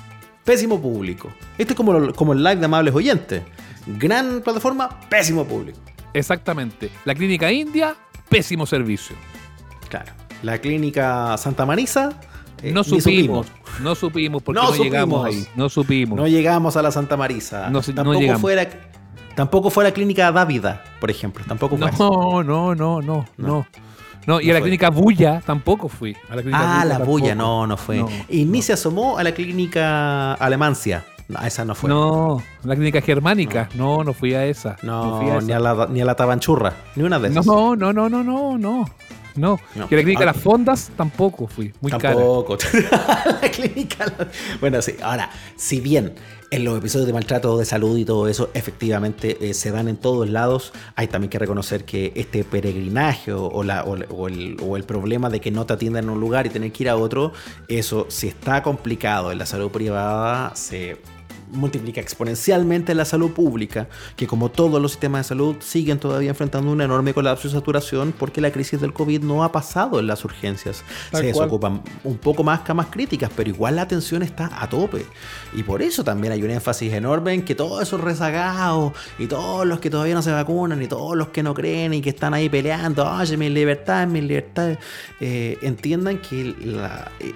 Pésimo 0.44 0.80
público. 0.80 1.30
Este 1.58 1.74
es 1.74 1.76
como, 1.76 2.10
como 2.14 2.32
el 2.32 2.42
live 2.42 2.56
de 2.56 2.64
amables 2.64 2.94
oyentes. 2.94 3.42
Gran 3.86 4.40
plataforma, 4.40 4.98
pésimo 5.10 5.44
público. 5.44 5.78
Exactamente. 6.14 6.90
La 7.04 7.14
Clínica 7.14 7.52
India, 7.52 7.94
pésimo 8.30 8.64
servicio. 8.64 9.14
Claro. 9.90 10.23
La 10.44 10.58
Clínica 10.58 11.36
Santa 11.38 11.64
Marisa, 11.64 12.20
eh, 12.62 12.70
no 12.70 12.84
supimos, 12.84 13.46
no 13.80 13.94
supimos 13.94 14.42
porque 14.42 14.60
no, 14.60 14.74
llegamos 14.74 15.24
ahí. 15.24 15.46
No 15.56 15.70
supimos. 15.70 16.18
No 16.18 16.26
llegamos 16.26 16.76
a 16.76 16.82
la 16.82 16.90
Santa 16.90 17.16
Marisa. 17.16 17.70
No, 17.70 17.80
Tampoco 17.80 18.38
fuera 18.38 18.68
Tampoco 19.34 19.70
fue 19.70 19.84
a 19.84 19.88
la 19.88 19.94
clínica 19.94 20.30
Dávida, 20.30 20.84
por 21.00 21.10
ejemplo. 21.10 21.44
Tampoco 21.48 21.78
fue. 21.78 21.90
No, 21.98 22.42
no, 22.42 22.74
no, 22.74 23.00
no, 23.00 23.24
no. 23.38 23.66
No, 24.26 24.40
y 24.40 24.50
a 24.50 24.54
la 24.54 24.60
clínica 24.60 24.90
Bulla 24.90 25.42
tampoco 25.44 25.88
fui. 25.88 26.14
ah, 26.52 26.84
la 26.84 26.98
Bulla, 26.98 27.34
no, 27.34 27.66
no 27.66 27.76
fue. 27.76 28.04
y 28.28 28.44
ni 28.44 28.60
se 28.60 28.74
asomó 28.74 29.16
a 29.16 29.24
la 29.24 29.32
clínica 29.32 30.34
Alemancia. 30.34 31.04
No, 31.26 31.40
esa 31.40 31.64
no 31.64 31.74
fue. 31.74 31.88
No, 31.88 32.42
la 32.64 32.74
clínica 32.74 33.00
germánica. 33.00 33.70
No, 33.74 34.04
no, 34.04 34.12
fui 34.12 34.34
a 34.34 34.44
esa. 34.44 34.76
No, 34.82 35.40
ni, 35.40 35.52
a 35.52 35.58
la, 35.58 35.86
ni 35.90 36.02
a 36.02 36.04
la 36.04 36.14
Tabanchurra. 36.14 36.74
Ni 36.96 37.02
una 37.02 37.18
de 37.18 37.28
esas. 37.28 37.46
No, 37.46 37.74
no, 37.74 37.94
no, 37.94 38.10
no, 38.10 38.22
no, 38.22 38.58
no. 38.58 38.84
No, 39.36 39.58
que 39.88 39.96
la 39.96 40.02
clínica 40.02 40.20
de 40.20 40.26
Las 40.26 40.36
Fondas 40.36 40.90
tampoco 40.96 41.46
fui. 41.46 41.72
Muy 41.80 41.90
tampoco. 41.90 42.56
la 43.42 43.50
clínica. 43.50 44.12
Bueno, 44.60 44.80
sí. 44.80 44.94
Ahora, 45.02 45.30
si 45.56 45.80
bien 45.80 46.14
en 46.50 46.64
los 46.64 46.78
episodios 46.78 47.08
de 47.08 47.12
maltrato 47.12 47.58
de 47.58 47.64
salud 47.64 47.98
y 47.98 48.04
todo 48.04 48.28
eso, 48.28 48.50
efectivamente 48.54 49.38
eh, 49.40 49.54
se 49.54 49.72
dan 49.72 49.88
en 49.88 49.96
todos 49.96 50.30
lados. 50.30 50.72
Hay 50.94 51.08
también 51.08 51.30
que 51.30 51.38
reconocer 51.40 51.84
que 51.84 52.12
este 52.14 52.44
peregrinaje 52.44 53.32
o, 53.32 53.64
la, 53.64 53.82
o, 53.82 53.96
el, 54.28 54.56
o, 54.62 54.76
el, 54.76 54.84
problema 54.84 55.30
de 55.30 55.40
que 55.40 55.50
no 55.50 55.66
te 55.66 55.72
atiendan 55.72 56.04
en 56.04 56.10
un 56.10 56.20
lugar 56.20 56.46
y 56.46 56.50
tener 56.50 56.70
que 56.70 56.84
ir 56.84 56.90
a 56.90 56.96
otro, 56.96 57.32
eso 57.66 58.06
si 58.08 58.28
está 58.28 58.62
complicado 58.62 59.32
en 59.32 59.38
la 59.38 59.46
salud 59.46 59.70
privada, 59.70 60.54
se 60.54 60.98
multiplica 61.52 62.00
exponencialmente 62.00 62.94
la 62.94 63.04
salud 63.04 63.32
pública, 63.32 63.88
que 64.16 64.26
como 64.26 64.50
todos 64.50 64.80
los 64.80 64.92
sistemas 64.92 65.24
de 65.24 65.28
salud 65.28 65.56
siguen 65.60 65.98
todavía 65.98 66.30
enfrentando 66.30 66.70
un 66.70 66.80
enorme 66.80 67.14
colapso 67.14 67.48
y 67.48 67.50
saturación 67.50 68.12
porque 68.18 68.40
la 68.40 68.50
crisis 68.50 68.80
del 68.80 68.92
COVID 68.92 69.22
no 69.22 69.44
ha 69.44 69.52
pasado 69.52 70.00
en 70.00 70.06
las 70.06 70.24
urgencias. 70.24 70.84
Se 71.12 71.22
desocupan 71.22 71.82
un 72.02 72.18
poco 72.18 72.44
más 72.44 72.60
camas 72.60 72.86
críticas, 72.86 73.30
pero 73.34 73.50
igual 73.50 73.76
la 73.76 73.82
atención 73.82 74.22
está 74.22 74.50
a 74.60 74.68
tope. 74.68 75.04
Y 75.54 75.62
por 75.62 75.82
eso 75.82 76.04
también 76.04 76.32
hay 76.32 76.42
un 76.42 76.50
énfasis 76.50 76.92
enorme 76.92 77.34
en 77.34 77.44
que 77.44 77.54
todos 77.54 77.82
esos 77.82 78.00
rezagados 78.00 78.92
y 79.18 79.26
todos 79.26 79.66
los 79.66 79.80
que 79.80 79.90
todavía 79.90 80.14
no 80.14 80.22
se 80.22 80.32
vacunan 80.32 80.82
y 80.82 80.86
todos 80.86 81.16
los 81.16 81.28
que 81.28 81.42
no 81.42 81.54
creen 81.54 81.94
y 81.94 82.00
que 82.00 82.10
están 82.10 82.34
ahí 82.34 82.48
peleando, 82.48 83.08
oye, 83.10 83.36
mi 83.36 83.48
libertad, 83.48 84.06
mi 84.06 84.20
libertad, 84.20 84.78
eh, 85.20 85.58
entiendan 85.62 86.18
que 86.18 86.54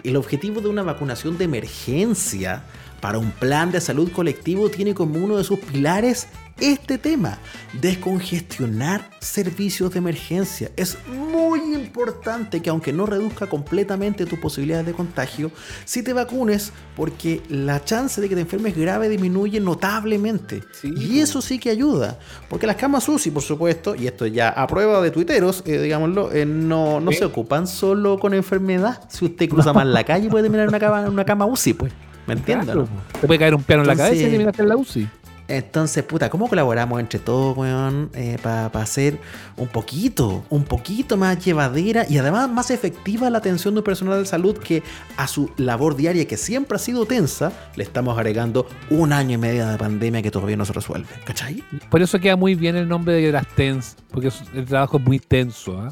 el 0.05 0.17
objetivo 0.17 0.61
de 0.61 0.69
una 0.69 0.83
vacunación 0.83 1.39
de 1.39 1.45
emergencia 1.45 2.63
para 3.01 3.19
un 3.19 3.31
plan 3.31 3.71
de 3.71 3.81
salud 3.81 4.11
colectivo 4.13 4.69
tiene 4.69 4.95
como 4.95 5.19
uno 5.19 5.37
de 5.37 5.45
sus 5.45 5.59
pilares 5.59 6.29
este 6.61 6.99
tema, 6.99 7.39
descongestionar 7.81 9.11
servicios 9.21 9.93
de 9.93 9.99
emergencia. 9.99 10.71
Es 10.77 10.99
muy 11.07 11.75
importante 11.75 12.61
que 12.61 12.71
aunque 12.71 12.93
no 12.93 13.07
reduzca 13.07 13.47
completamente 13.47 14.27
tus 14.27 14.39
posibilidades 14.39 14.87
de 14.87 14.93
contagio, 14.93 15.51
si 15.85 16.03
te 16.03 16.13
vacunes 16.13 16.73
porque 16.97 17.43
la 17.49 17.85
chance 17.85 18.21
de 18.21 18.29
que 18.29 18.35
te 18.35 18.41
enfermes 18.41 18.77
grave 18.77 19.09
disminuye 19.09 19.61
notablemente. 19.61 20.63
y 20.83 21.21
eso 21.21 21.41
sí 21.41 21.59
que 21.59 21.71
ayuda, 21.71 22.19
porque 22.49 22.67
las 22.67 22.77
camas 22.77 23.09
UCI, 23.09 23.31
por 23.31 23.43
supuesto, 23.43 23.95
y 23.95 24.07
esto 24.07 24.27
ya 24.27 24.49
a 24.49 24.67
prueba 24.67 25.01
de 25.01 25.11
tuiteros, 25.11 25.63
eh, 25.67 25.81
digámoslo, 25.81 26.33
eh, 26.33 26.45
no, 26.45 27.01
no 27.01 27.13
se 27.13 27.25
ocupan 27.25 27.67
solo 27.67 28.19
con 28.19 28.35
enfermedad. 28.35 29.03
Si 29.09 29.25
usted 29.25 29.49
cruza 29.49 29.73
mal 29.73 29.93
la 29.93 30.05
calle 30.05 30.29
puede 30.29 30.45
terminar 30.45 30.65
en 30.65 30.71
una 30.71 30.81
cama, 30.81 31.09
una 31.09 31.25
cama 31.25 31.47
UCI, 31.47 31.75
pues. 31.75 31.93
¿Me 32.29 32.35
entiendes? 32.35 32.77
Te 33.21 33.27
puede 33.27 33.41
caer 33.41 33.55
un 33.55 33.63
piano 33.63 33.83
en 33.83 33.89
la 33.89 33.97
cabeza 33.97 34.29
y 34.29 34.37
miraste 34.37 34.63
en 34.63 34.69
la 34.69 34.77
UCI. 34.77 35.09
Entonces, 35.49 36.05
puta, 36.05 36.29
¿cómo 36.29 36.47
colaboramos 36.47 37.01
entre 37.01 37.19
todos, 37.19 37.57
weón? 37.57 38.11
Eh, 38.13 38.37
para 38.43 38.67
hacer 38.67 39.19
un 39.57 39.67
poquito, 39.69 40.45
un 40.51 40.65
poquito 40.65 41.17
más 41.17 41.43
llevadera 41.43 42.05
y 42.07 42.19
además 42.19 42.51
más 42.51 42.71
efectiva 42.71 43.31
la 43.31 43.39
atención 43.39 43.73
de 43.73 43.81
un 43.81 43.85
personal 43.85 44.19
de 44.19 44.27
salud 44.27 44.59
que 44.59 44.83
a 45.17 45.27
su 45.27 45.51
labor 45.57 45.97
diaria, 45.97 46.27
que 46.27 46.37
siempre 46.37 46.77
ha 46.77 46.79
sido 46.79 47.07
tensa, 47.07 47.51
le 47.77 47.83
estamos 47.83 48.19
agregando 48.19 48.69
un 48.91 49.15
año 49.15 49.37
y 49.37 49.39
medio 49.39 49.67
de 49.67 49.79
pandemia 49.79 50.21
que 50.21 50.31
todavía 50.31 50.59
no 50.59 50.67
se 50.67 50.75
resuelve. 50.75 51.09
¿Cachai? 51.25 51.65
Por 51.89 52.03
eso 52.03 52.21
queda 52.21 52.37
muy 52.37 52.55
bien 52.55 52.77
el 52.77 52.87
nombre 52.87 53.15
de 53.15 53.33
las 53.33 53.47
TENS, 53.47 53.97
porque 54.11 54.31
el 54.53 54.67
trabajo 54.67 54.99
es 54.99 55.03
muy 55.03 55.19
tenso, 55.19 55.81
¿ah? 55.81 55.89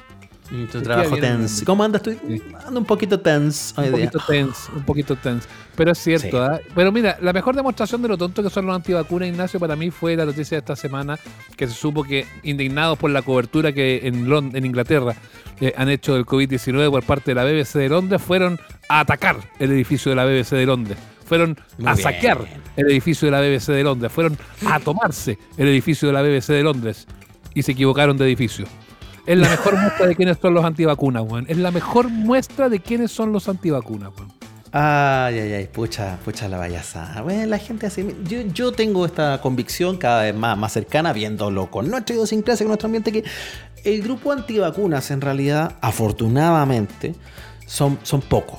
Tu 0.70 0.82
trabajo 0.82 1.16
tense. 1.16 1.64
¿Cómo 1.64 1.84
andas 1.84 2.02
tú? 2.02 2.16
Ando 2.66 2.80
un 2.80 2.86
poquito 2.86 3.18
tense 3.20 3.74
un 3.80 3.90
poquito 3.90 4.18
tense, 4.26 4.72
un 4.74 4.82
poquito 4.82 5.16
tense. 5.16 5.48
Pero 5.74 5.92
es 5.92 5.98
cierto, 5.98 6.42
¿ah? 6.42 6.58
Pero 6.74 6.90
mira, 6.90 7.18
la 7.20 7.32
mejor 7.32 7.54
demostración 7.54 8.00
de 8.02 8.08
lo 8.08 8.16
tonto 8.16 8.42
que 8.42 8.50
son 8.50 8.66
los 8.66 8.74
antivacunas, 8.74 9.28
Ignacio, 9.28 9.60
para 9.60 9.76
mí 9.76 9.90
fue 9.90 10.16
la 10.16 10.24
noticia 10.24 10.56
de 10.56 10.60
esta 10.60 10.76
semana 10.76 11.18
que 11.56 11.66
se 11.66 11.74
supo 11.74 12.02
que, 12.02 12.26
indignados 12.42 12.98
por 12.98 13.10
la 13.10 13.22
cobertura 13.22 13.72
que 13.72 14.00
en, 14.04 14.26
en 14.32 14.64
Inglaterra 14.64 15.14
eh, 15.60 15.74
han 15.76 15.88
hecho 15.88 16.14
del 16.14 16.24
COVID-19 16.24 16.90
por 16.90 17.02
parte 17.04 17.32
de 17.32 17.34
la 17.34 17.44
BBC 17.44 17.74
de 17.78 17.88
Londres, 17.88 18.22
fueron 18.22 18.58
a 18.88 19.00
atacar 19.00 19.36
el 19.58 19.72
edificio 19.72 20.10
de 20.10 20.16
la 20.16 20.24
BBC 20.24 20.50
de 20.50 20.66
Londres. 20.66 20.98
Fueron 21.26 21.58
a 21.84 21.96
saquear 21.96 22.46
el 22.76 22.88
edificio 22.88 23.26
de 23.26 23.32
la 23.32 23.40
BBC 23.40 23.72
de 23.72 23.82
Londres. 23.82 24.12
Fueron 24.12 24.38
a 24.64 24.78
tomarse 24.78 25.38
el 25.56 25.66
edificio 25.66 26.08
de 26.08 26.14
la 26.14 26.22
BBC 26.22 26.52
de 26.52 26.62
Londres. 26.62 27.06
Y 27.52 27.62
se 27.62 27.72
equivocaron 27.72 28.16
de 28.16 28.26
edificio. 28.26 28.66
Es 29.26 29.36
la 29.36 29.48
mejor 29.48 29.76
muestra 29.76 30.06
de 30.06 30.14
quiénes 30.14 30.38
son 30.40 30.54
los 30.54 30.64
antivacunas, 30.64 31.24
weón. 31.24 31.46
Es 31.48 31.56
la 31.56 31.72
mejor 31.72 32.08
muestra 32.08 32.68
de 32.68 32.80
quiénes 32.80 33.10
son 33.10 33.32
los 33.32 33.48
antivacunas, 33.48 34.10
weón. 34.16 34.32
Ay, 34.72 35.38
ay, 35.38 35.52
ay, 35.52 35.66
pucha, 35.66 36.18
pucha 36.24 36.48
la 36.48 36.58
vallasa. 36.58 37.22
Bueno, 37.22 37.46
la 37.46 37.58
gente 37.58 37.86
así. 37.86 38.06
Yo, 38.28 38.42
yo 38.42 38.72
tengo 38.72 39.04
esta 39.04 39.40
convicción 39.40 39.96
cada 39.96 40.22
vez 40.22 40.34
más, 40.34 40.56
más 40.56 40.72
cercana, 40.72 41.12
viéndolo 41.12 41.70
con 41.70 41.90
nuestra 41.90 42.14
idiosincrasia, 42.14 42.64
con 42.64 42.70
nuestro 42.70 42.86
ambiente, 42.86 43.10
que 43.10 43.24
el 43.84 44.02
grupo 44.02 44.30
antivacunas, 44.30 45.10
en 45.10 45.20
realidad, 45.20 45.76
afortunadamente, 45.80 47.14
son, 47.66 47.98
son 48.02 48.20
pocos. 48.20 48.58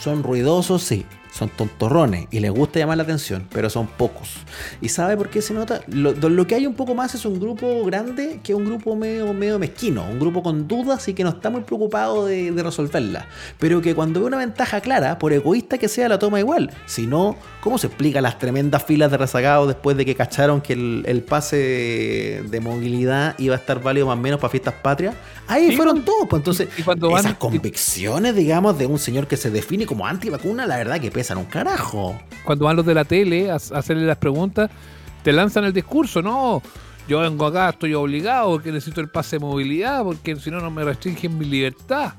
Son 0.00 0.22
ruidosos, 0.22 0.82
sí 0.82 1.06
son 1.32 1.48
tontorrones 1.48 2.26
y 2.30 2.40
les 2.40 2.50
gusta 2.50 2.78
llamar 2.78 2.98
la 2.98 3.04
atención, 3.04 3.46
pero 3.50 3.70
son 3.70 3.86
pocos. 3.86 4.36
¿Y 4.80 4.88
sabe 4.90 5.16
por 5.16 5.30
qué 5.30 5.40
se 5.40 5.54
nota? 5.54 5.80
Lo, 5.88 6.46
que 6.46 6.54
hay 6.54 6.66
un 6.66 6.74
poco 6.74 6.94
más 6.94 7.14
es 7.14 7.24
un 7.24 7.40
grupo 7.40 7.84
grande 7.84 8.40
que 8.42 8.54
un 8.54 8.64
grupo 8.64 8.94
medio, 8.94 9.32
medio 9.32 9.58
mezquino, 9.58 10.04
un 10.04 10.18
grupo 10.18 10.42
con 10.42 10.68
dudas 10.68 11.08
y 11.08 11.14
que 11.14 11.24
no 11.24 11.30
está 11.30 11.48
muy 11.48 11.62
preocupado 11.62 12.26
de, 12.26 12.52
resolverla, 12.62 13.26
pero 13.58 13.80
que 13.80 13.94
cuando 13.94 14.20
ve 14.20 14.26
una 14.26 14.36
ventaja 14.36 14.80
clara, 14.80 15.18
por 15.18 15.32
egoísta 15.32 15.78
que 15.78 15.88
sea, 15.88 16.08
la 16.08 16.18
toma 16.18 16.38
igual. 16.38 16.70
Si 16.86 17.06
no, 17.06 17.36
¿cómo 17.60 17.78
se 17.78 17.86
explica 17.86 18.20
las 18.20 18.38
tremendas 18.38 18.84
filas 18.84 19.10
de 19.10 19.16
rezagados 19.16 19.68
después 19.68 19.96
de 19.96 20.04
que 20.04 20.14
cacharon 20.14 20.60
que 20.60 20.74
el, 20.74 21.24
pase 21.26 22.42
de, 22.46 22.60
movilidad 22.60 23.34
iba 23.38 23.54
a 23.56 23.58
estar 23.58 23.82
válido 23.82 24.06
más 24.06 24.18
o 24.18 24.20
menos 24.20 24.38
para 24.38 24.50
fiestas 24.50 24.74
patrias? 24.74 25.14
Ahí 25.48 25.74
fueron 25.74 26.04
todos. 26.04 26.28
Pues 26.28 26.40
entonces, 26.40 26.68
y 26.76 26.82
cuando 26.82 27.16
esas 27.16 27.34
convicciones, 27.34 28.36
digamos, 28.36 28.78
de 28.78 28.86
un 28.86 28.98
señor 28.98 29.26
que 29.26 29.36
se 29.36 29.50
define 29.50 29.86
como 29.86 30.06
antivacuna, 30.06 30.66
la 30.66 30.76
verdad 30.76 31.00
que 31.00 31.10
pesan 31.22 31.38
un 31.38 31.44
carajo. 31.44 32.20
Cuando 32.44 32.64
van 32.64 32.74
los 32.74 32.84
de 32.84 32.94
la 32.94 33.04
tele 33.04 33.48
a, 33.48 33.54
hacerle 33.54 34.04
las 34.04 34.18
preguntas, 34.18 34.68
te 35.22 35.32
lanzan 35.32 35.62
el 35.62 35.72
discurso, 35.72 36.20
no. 36.20 36.60
Yo 37.06 37.20
vengo 37.20 37.46
acá, 37.46 37.68
estoy 37.68 37.94
obligado 37.94 38.50
porque 38.50 38.72
necesito 38.72 39.00
el 39.00 39.08
pase 39.08 39.36
de 39.36 39.44
movilidad, 39.44 40.02
porque 40.02 40.34
si 40.34 40.50
no, 40.50 40.58
no 40.58 40.68
me 40.72 40.82
restringen 40.82 41.38
mi 41.38 41.44
libertad. 41.44 42.14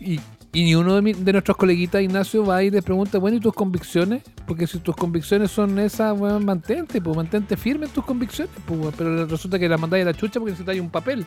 Y, 0.00 0.20
ni 0.54 0.74
uno 0.74 1.02
de, 1.02 1.32
nuestros 1.32 1.54
coleguitas, 1.58 2.00
Ignacio, 2.00 2.46
va 2.46 2.62
y 2.62 2.70
le 2.70 2.80
pregunta, 2.80 3.18
bueno, 3.18 3.36
¿y 3.36 3.40
tus 3.40 3.52
convicciones? 3.52 4.22
Porque 4.46 4.66
si 4.66 4.78
tus 4.78 4.96
convicciones 4.96 5.50
son 5.50 5.78
esas, 5.78 6.18
bueno, 6.18 6.40
mantente, 6.40 6.98
pues 7.02 7.14
mantente 7.14 7.58
firme 7.58 7.86
en 7.86 7.92
tus 7.92 8.06
convicciones, 8.06 8.54
pues, 8.64 8.94
pero 8.96 9.26
resulta 9.26 9.58
que 9.58 9.68
la 9.68 9.76
mandáis 9.76 10.02
a 10.02 10.06
la 10.06 10.14
chucha 10.14 10.40
porque 10.40 10.52
necesitáis 10.52 10.80
un 10.80 10.88
papel 10.88 11.26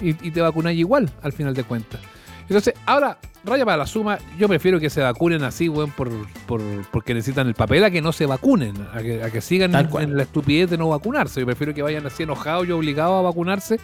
y, 0.00 0.08
y 0.08 0.32
te 0.32 0.40
vacunáis 0.40 0.80
igual, 0.80 1.08
al 1.22 1.32
final 1.32 1.54
de 1.54 1.62
cuentas. 1.62 2.00
Entonces, 2.48 2.74
ahora, 2.86 3.18
raya 3.44 3.64
para 3.64 3.78
la 3.78 3.86
suma, 3.86 4.18
yo 4.38 4.48
prefiero 4.48 4.78
que 4.78 4.90
se 4.90 5.00
vacunen 5.00 5.42
así, 5.44 5.68
weón, 5.68 5.90
por, 5.90 6.10
por, 6.46 6.60
porque 6.90 7.14
necesitan 7.14 7.46
el 7.48 7.54
papel, 7.54 7.84
a 7.84 7.90
que 7.90 8.02
no 8.02 8.12
se 8.12 8.26
vacunen, 8.26 8.74
a 8.92 9.00
que, 9.30 9.40
sigan 9.40 9.74
en, 9.74 10.16
la 10.16 10.22
estupidez 10.22 10.70
de 10.70 10.78
no 10.78 10.88
vacunarse. 10.88 11.40
Yo 11.40 11.46
prefiero 11.46 11.74
que 11.74 11.82
vayan 11.82 12.06
así 12.06 12.22
enojados 12.22 12.66
y 12.66 12.72
obligados 12.72 13.18
a 13.18 13.22
vacunarse 13.22 13.78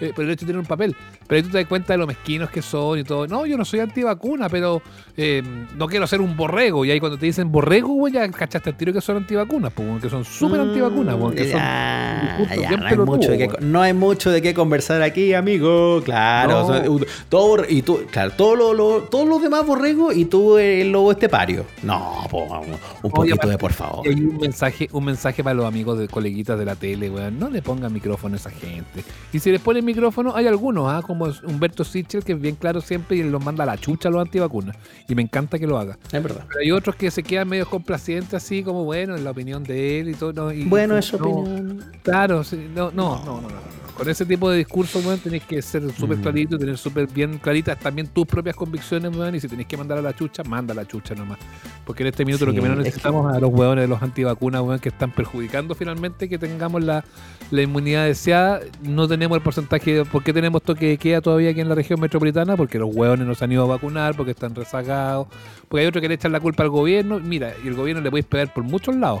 eh, 0.00 0.12
por 0.14 0.24
el 0.24 0.30
hecho 0.30 0.40
de 0.40 0.52
tener 0.52 0.60
un 0.60 0.66
papel. 0.66 0.96
Pero 1.26 1.36
ahí 1.36 1.42
tú 1.42 1.50
te 1.50 1.58
das 1.58 1.66
cuenta 1.66 1.92
de 1.92 1.98
lo 1.98 2.06
mezquinos 2.06 2.50
que 2.50 2.62
son 2.62 2.98
y 2.98 3.04
todo. 3.04 3.26
No, 3.26 3.46
yo 3.46 3.56
no 3.56 3.64
soy 3.64 3.80
antivacuna, 3.80 4.48
pero 4.48 4.82
eh, 5.16 5.42
no 5.76 5.86
quiero 5.86 6.06
ser 6.06 6.20
un 6.20 6.36
borrego. 6.36 6.84
Y 6.84 6.90
ahí 6.90 7.00
cuando 7.00 7.18
te 7.18 7.26
dicen 7.26 7.52
borrego, 7.52 7.88
güey, 7.88 8.12
ya 8.12 8.28
cachaste 8.30 8.70
el 8.70 8.76
tiro 8.76 8.92
que 8.92 9.00
son 9.00 9.18
antivacunas, 9.18 9.72
pues, 9.72 10.02
que 10.02 10.10
son 10.10 10.24
súper 10.24 10.60
antivacunas, 10.60 11.16
no, 13.60 13.82
hay 13.82 13.92
mucho 13.92 14.30
de 14.30 14.42
qué, 14.42 14.54
conversar 14.54 15.02
aquí, 15.02 15.34
amigo. 15.34 16.02
Claro, 16.04 16.66
todo, 17.28 17.64
y 17.68 17.82
tú, 17.82 18.00
claro, 18.10 18.32
todo 18.32 18.74
lo, 18.74 19.02
todos 19.02 19.28
los 19.28 19.42
demás 19.42 19.66
borregos 19.66 20.16
y 20.16 20.24
tú 20.24 20.58
el 20.58 20.90
lobo 20.90 21.12
estepario. 21.12 21.66
No, 21.82 22.26
un 23.02 23.10
poquito 23.10 23.48
de 23.48 23.58
por 23.58 23.72
favor. 23.72 24.06
Hay 24.06 24.14
un 24.14 24.38
mensaje, 24.38 24.88
un 24.92 25.04
mensaje 25.04 25.42
para 25.44 25.54
los 25.54 25.66
amigos 25.66 25.98
de 25.98 26.08
coleguitas 26.08 26.58
de 26.58 26.64
la 26.64 26.76
tele, 26.76 27.08
güey. 27.08 27.30
No 27.30 27.50
le 27.50 27.62
pongan 27.62 27.92
micrófono 27.92 28.34
a 28.34 28.38
esa 28.38 28.50
gente. 28.50 29.04
Y 29.32 29.38
si 29.38 29.50
les 29.50 29.60
ponen 29.60 29.84
micrófono, 29.90 30.34
hay 30.34 30.46
algunos, 30.46 30.88
¿ah? 30.88 31.02
como 31.06 31.26
Humberto 31.44 31.84
Sichel, 31.84 32.24
que 32.24 32.32
es 32.32 32.40
bien 32.40 32.56
claro 32.56 32.80
siempre 32.80 33.16
y 33.16 33.22
los 33.22 33.44
manda 33.44 33.64
a 33.64 33.66
la 33.66 33.78
chucha 33.78 34.08
a 34.08 34.12
los 34.12 34.22
antivacunas. 34.22 34.76
Y 35.08 35.14
me 35.14 35.22
encanta 35.22 35.58
que 35.58 35.66
lo 35.66 35.78
haga. 35.78 35.98
Es 36.12 36.22
verdad. 36.22 36.44
Pero 36.48 36.60
hay 36.60 36.70
otros 36.72 36.96
que 36.96 37.10
se 37.10 37.22
quedan 37.22 37.48
medio 37.48 37.66
complacientes, 37.66 38.34
así 38.34 38.62
como, 38.62 38.84
bueno, 38.84 39.16
en 39.16 39.24
la 39.24 39.30
opinión 39.30 39.62
de 39.64 40.00
él 40.00 40.08
y 40.10 40.14
todo. 40.14 40.52
bueno, 40.66 40.96
es 40.96 41.06
su 41.06 41.16
opinión. 41.16 41.84
Claro, 42.02 42.42
no, 42.74 42.90
no, 42.90 43.24
no, 43.24 43.40
no 43.40 43.80
con 44.00 44.08
ese 44.08 44.24
tipo 44.24 44.50
de 44.50 44.56
discurso, 44.56 44.98
weón, 45.00 45.18
tenés 45.18 45.44
que 45.44 45.60
ser 45.60 45.82
súper 45.92 46.16
mm. 46.16 46.22
clarito, 46.22 46.58
tener 46.58 46.78
súper 46.78 47.06
bien 47.06 47.36
claritas 47.36 47.78
también 47.78 48.06
tus 48.06 48.24
propias 48.24 48.56
convicciones, 48.56 49.14
weón, 49.14 49.34
y 49.34 49.40
si 49.40 49.46
tenés 49.46 49.66
que 49.66 49.76
mandar 49.76 49.98
a 49.98 50.00
la 50.00 50.14
chucha, 50.14 50.42
manda 50.42 50.72
a 50.72 50.74
la 50.74 50.86
chucha 50.86 51.14
nomás. 51.14 51.36
Porque 51.84 52.02
en 52.02 52.06
este 52.06 52.24
minuto 52.24 52.46
lo 52.46 52.54
que 52.54 52.62
menos 52.62 52.78
necesitamos 52.78 53.30
es 53.30 53.36
a 53.36 53.40
los 53.40 53.50
weones 53.52 53.82
de 53.82 53.88
los 53.88 54.00
antivacunas, 54.00 54.62
weón, 54.62 54.78
que 54.78 54.88
están 54.88 55.10
perjudicando 55.10 55.74
finalmente 55.74 56.30
que 56.30 56.38
tengamos 56.38 56.82
la, 56.82 57.04
inmunidad 57.52 58.06
deseada. 58.06 58.60
No 58.82 59.06
tenemos 59.06 59.36
el 59.36 59.42
porcentaje, 59.42 59.79
¿por 60.10 60.22
qué 60.22 60.32
tenemos 60.32 60.62
toque 60.62 60.88
de 60.88 60.96
queda 60.98 61.20
todavía 61.20 61.50
aquí 61.50 61.60
en 61.60 61.68
la 61.68 61.74
región 61.74 62.00
metropolitana? 62.00 62.56
Porque 62.56 62.78
los 62.78 62.94
weones 62.94 63.26
nos 63.26 63.42
han 63.42 63.52
ido 63.52 63.64
a 63.64 63.66
vacunar, 63.66 64.14
porque 64.16 64.32
están 64.32 64.54
rezagados, 64.54 65.28
porque 65.68 65.82
hay 65.82 65.88
otros 65.88 66.02
que 66.02 66.08
le 66.08 66.14
echan 66.14 66.32
la 66.32 66.40
culpa 66.40 66.62
al 66.62 66.70
gobierno. 66.70 67.18
Mira, 67.20 67.52
y 67.64 67.68
el 67.68 67.74
gobierno 67.74 68.02
le 68.02 68.10
puede 68.10 68.22
pegar 68.22 68.52
por 68.52 68.64
muchos 68.64 68.94
lados. 68.96 69.20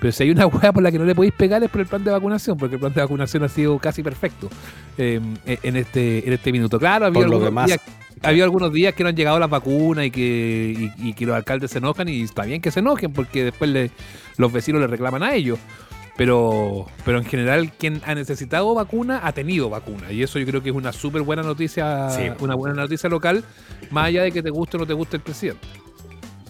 Pero 0.00 0.12
si 0.12 0.24
hay 0.24 0.30
una 0.30 0.46
hueá 0.48 0.72
por 0.72 0.82
la 0.82 0.90
que 0.90 0.98
no 0.98 1.04
le 1.04 1.14
podéis 1.14 1.34
pegar 1.34 1.62
es 1.62 1.70
por 1.70 1.80
el 1.80 1.86
plan 1.86 2.02
de 2.02 2.10
vacunación, 2.10 2.56
porque 2.56 2.76
el 2.76 2.80
plan 2.80 2.92
de 2.92 3.00
vacunación 3.00 3.42
ha 3.44 3.48
sido 3.48 3.78
casi 3.78 4.02
perfecto 4.02 4.48
em, 4.96 5.36
e, 5.46 5.58
en, 5.62 5.76
este, 5.76 6.26
en 6.26 6.32
este 6.32 6.52
minuto. 6.52 6.78
Claro, 6.78 7.06
había 7.06 7.22
algunos, 7.22 7.66
días, 7.66 7.80
había 8.22 8.44
algunos 8.44 8.72
días 8.72 8.94
que 8.94 9.02
no 9.02 9.10
han 9.10 9.16
llegado 9.16 9.38
las 9.38 9.50
vacunas 9.50 10.06
y 10.06 10.10
que, 10.10 10.90
y, 10.98 11.12
que 11.12 11.26
los 11.26 11.36
alcaldes 11.36 11.70
se 11.70 11.78
enojan 11.78 12.08
y 12.08 12.22
está 12.22 12.44
bien 12.44 12.60
que 12.60 12.70
se 12.70 12.80
enojen 12.80 13.12
porque 13.12 13.44
después 13.44 13.70
le, 13.70 13.90
los 14.36 14.52
vecinos 14.52 14.80
le 14.80 14.86
reclaman 14.86 15.22
a 15.22 15.34
ellos. 15.34 15.58
Pero, 16.20 16.84
pero 17.02 17.16
en 17.16 17.24
general 17.24 17.72
quien 17.72 18.02
ha 18.04 18.14
necesitado 18.14 18.74
vacuna 18.74 19.22
ha 19.24 19.32
tenido 19.32 19.70
vacuna 19.70 20.12
y 20.12 20.22
eso 20.22 20.38
yo 20.38 20.44
creo 20.44 20.62
que 20.62 20.68
es 20.68 20.76
una 20.76 20.92
súper 20.92 21.22
buena 21.22 21.42
noticia, 21.42 22.08
una 22.40 22.54
buena 22.54 22.74
noticia 22.74 23.08
local, 23.08 23.42
más 23.90 24.08
allá 24.08 24.24
de 24.24 24.30
que 24.30 24.42
te 24.42 24.50
guste 24.50 24.76
o 24.76 24.80
no 24.80 24.86
te 24.86 24.92
guste 24.92 25.16
el 25.16 25.22
presidente 25.22 25.66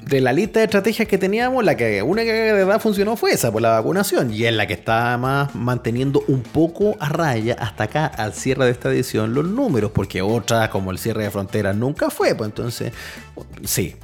de 0.05 0.21
la 0.21 0.33
lista 0.33 0.59
de 0.59 0.65
estrategias 0.65 1.07
que 1.07 1.19
teníamos, 1.19 1.65
la 1.65 1.77
que 1.77 2.03
una 2.03 2.25
que 2.25 2.33
de 2.33 2.53
verdad 2.53 2.81
funcionó 2.81 3.15
fue 3.15 3.31
esa, 3.31 3.53
por 3.53 3.63
la 3.63 3.71
vacunación. 3.71 4.35
Y 4.35 4.45
es 4.45 4.53
la 4.53 4.67
que 4.67 4.73
está 4.73 5.17
más 5.19 5.55
manteniendo 5.55 6.25
un 6.27 6.43
poco 6.43 6.97
a 6.99 7.09
raya 7.09 7.55
hasta 7.61 7.85
acá, 7.85 8.07
al 8.07 8.35
cierre 8.35 8.65
de 8.65 8.73
esta 8.73 8.91
edición, 8.91 9.35
los 9.35 9.45
números, 9.45 9.93
porque 9.93 10.21
otra, 10.21 10.69
como 10.71 10.91
el 10.91 10.99
cierre 10.99 11.23
de 11.23 11.31
fronteras, 11.31 11.77
nunca 11.77 12.11
fue. 12.11 12.35
Pues 12.35 12.49
entonces, 12.49 12.93
sí, 13.63 13.95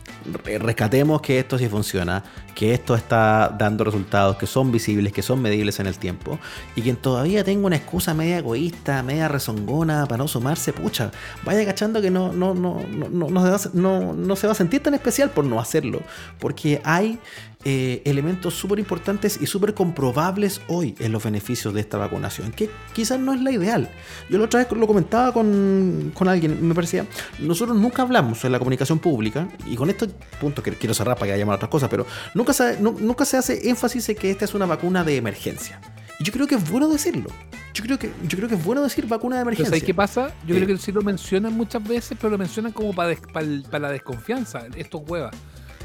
rescatemos 0.59 1.21
que 1.21 1.39
esto 1.39 1.59
sí 1.59 1.69
funciona, 1.69 2.25
que 2.55 2.73
esto 2.75 2.95
está 2.95 3.55
dando 3.57 3.85
resultados 3.85 4.37
que 4.37 4.47
son 4.47 4.73
visibles, 4.73 5.13
que 5.13 5.23
son 5.23 5.41
medibles 5.43 5.81
en 5.81 5.87
el 5.87 5.99
tiempo, 5.99 6.39
y 6.75 6.83
quien 6.83 6.97
todavía 6.97 7.45
tenga 7.45 7.67
una 7.67 7.77
excusa 7.77 8.15
media 8.15 8.39
egoísta, 8.39 9.03
media 9.03 9.29
rezongona 9.29 10.07
para 10.07 10.19
no 10.19 10.29
sumarse, 10.29 10.73
pucha, 10.73 11.11
vaya 11.45 11.65
cachando 11.65 12.01
que 12.01 12.11
no, 12.11 12.33
no, 12.33 12.55
no, 12.55 12.81
no, 12.91 13.29
no, 13.31 14.13
no 14.15 14.37
se 14.37 14.47
va 14.47 14.53
a 14.53 14.57
sentir 14.57 14.83
tan 14.83 14.95
especial 14.95 15.31
por 15.31 15.45
no 15.45 15.61
hacerlo, 15.61 16.01
porque 16.39 16.81
hay 16.85 17.19
eh, 17.69 18.01
elementos 18.05 18.55
súper 18.55 18.79
importantes 18.79 19.41
y 19.41 19.47
súper 19.47 19.75
comprobables 19.75 20.61
hoy 20.69 20.95
en 21.01 21.11
los 21.11 21.25
beneficios 21.25 21.75
de 21.75 21.81
esta 21.81 21.99
vacunación, 21.99 22.53
que 22.53 22.71
quizás 22.93 23.19
no 23.19 23.35
es 23.35 23.41
la 23.41 23.51
ideal. 23.51 23.91
Yo 24.31 24.39
la 24.39 24.45
otra 24.45 24.61
vez 24.61 24.71
lo 24.71 24.87
comentaba 24.87 25.33
con, 25.33 26.13
con 26.15 26.29
alguien, 26.29 26.65
me 26.65 26.77
parecía, 26.77 27.07
nosotros 27.41 27.77
nunca 27.77 28.03
hablamos 28.03 28.45
en 28.45 28.53
la 28.53 28.61
comunicación 28.61 29.01
pública, 29.01 29.49
y 29.67 29.75
con 29.75 29.91
estos 29.91 30.11
puntos 30.41 30.63
que 30.63 30.71
quiero 30.75 30.95
cerrar 30.95 31.17
para 31.17 31.33
que 31.33 31.43
haya 31.43 31.53
otras 31.53 31.69
cosas, 31.69 31.89
pero 31.89 32.07
nunca 32.35 32.53
se, 32.53 32.81
nunca 32.81 33.25
se 33.25 33.37
hace 33.37 33.69
énfasis 33.69 34.09
en 34.11 34.15
que 34.15 34.31
esta 34.31 34.45
es 34.45 34.55
una 34.55 34.67
vacuna 34.67 35.03
de 35.03 35.17
emergencia. 35.17 35.81
Y 36.21 36.25
yo 36.25 36.33
creo 36.33 36.47
que 36.47 36.55
es 36.55 36.71
bueno 36.71 36.89
decirlo. 36.89 37.31
Yo 37.75 37.83
creo 37.83 37.99
que, 37.99 38.13
yo 38.29 38.37
creo 38.39 38.49
que 38.49 38.55
es 38.55 38.65
bueno 38.65 38.81
decir 38.81 39.07
vacuna 39.09 39.37
de 39.37 39.43
emergencia. 39.43 39.71
¿Sabes 39.71 39.83
qué 39.83 39.93
pasa? 39.93 40.33
Yo 40.47 40.55
creo 40.55 40.69
que 40.69 40.79
sí 40.79 40.93
lo 40.93 41.03
mencionan 41.03 41.53
muchas 41.53 41.83
veces, 41.83 42.17
pero 42.19 42.31
lo 42.31 42.39
mencionan 42.39 42.71
como 42.71 42.95
para, 42.95 43.17
para, 43.33 43.79
la 43.81 43.91
desconfianza, 43.91 44.67
estos 44.77 45.03
huevas. 45.05 45.35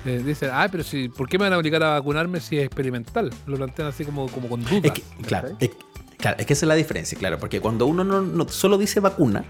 Eh, 0.05 0.21
dicen, 0.25 0.49
ah, 0.51 0.67
pero 0.71 0.83
si, 0.83 1.09
¿por 1.09 1.29
qué 1.29 1.37
me 1.37 1.45
van 1.45 1.53
a 1.53 1.57
obligar 1.57 1.83
a 1.83 1.91
vacunarme 1.91 2.39
si 2.39 2.57
es 2.57 2.65
experimental? 2.65 3.31
Lo 3.45 3.57
plantean 3.57 3.89
así 3.89 4.03
como, 4.03 4.27
como 4.29 4.49
con 4.49 4.63
dudas. 4.63 4.99
claro, 5.27 5.49
es, 5.59 5.71
claro, 6.17 6.37
es 6.39 6.45
que 6.45 6.53
esa 6.53 6.65
es 6.65 6.67
la 6.67 6.75
diferencia, 6.75 7.17
claro, 7.17 7.37
porque 7.37 7.61
cuando 7.61 7.85
uno 7.85 8.03
no, 8.03 8.47
solo 8.49 8.77
dice 8.77 8.99
vacuna, 8.99 9.45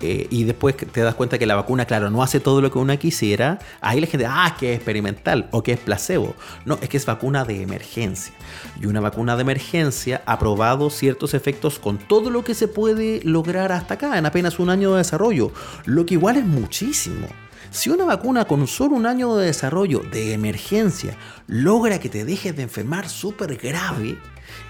eh, 0.00 0.28
y 0.30 0.44
después 0.44 0.76
te 0.76 1.00
das 1.00 1.16
cuenta 1.16 1.38
que 1.38 1.46
la 1.46 1.56
vacuna, 1.56 1.84
claro, 1.84 2.08
no 2.10 2.22
hace 2.22 2.38
todo 2.38 2.60
lo 2.60 2.70
que 2.70 2.78
uno 2.78 2.96
quisiera, 2.96 3.58
ahí 3.80 4.00
la 4.00 4.06
gente, 4.06 4.26
ah, 4.26 4.54
que 4.58 4.70
es 4.70 4.76
experimental 4.76 5.48
o 5.50 5.64
que 5.64 5.72
es 5.72 5.80
placebo. 5.80 6.36
No, 6.64 6.78
es 6.80 6.88
que 6.88 6.96
es 6.96 7.04
vacuna 7.04 7.44
de 7.44 7.62
emergencia. 7.62 8.32
Y 8.80 8.86
una 8.86 9.00
vacuna 9.00 9.34
de 9.34 9.42
emergencia 9.42 10.22
ha 10.24 10.38
probado 10.38 10.90
ciertos 10.90 11.34
efectos 11.34 11.80
con 11.80 11.98
todo 11.98 12.30
lo 12.30 12.44
que 12.44 12.54
se 12.54 12.68
puede 12.68 13.20
lograr 13.24 13.72
hasta 13.72 13.94
acá, 13.94 14.16
en 14.16 14.26
apenas 14.26 14.60
un 14.60 14.70
año 14.70 14.92
de 14.92 14.98
desarrollo, 14.98 15.50
lo 15.84 16.06
que 16.06 16.14
igual 16.14 16.36
es 16.36 16.44
muchísimo. 16.44 17.26
Si 17.70 17.90
una 17.90 18.04
vacuna 18.04 18.46
con 18.46 18.66
solo 18.66 18.96
un 18.96 19.06
año 19.06 19.36
de 19.36 19.46
desarrollo 19.46 20.00
de 20.00 20.32
emergencia 20.32 21.16
logra 21.46 22.00
que 22.00 22.08
te 22.08 22.24
dejes 22.24 22.56
de 22.56 22.62
enfermar 22.62 23.08
súper 23.08 23.56
grave 23.56 24.18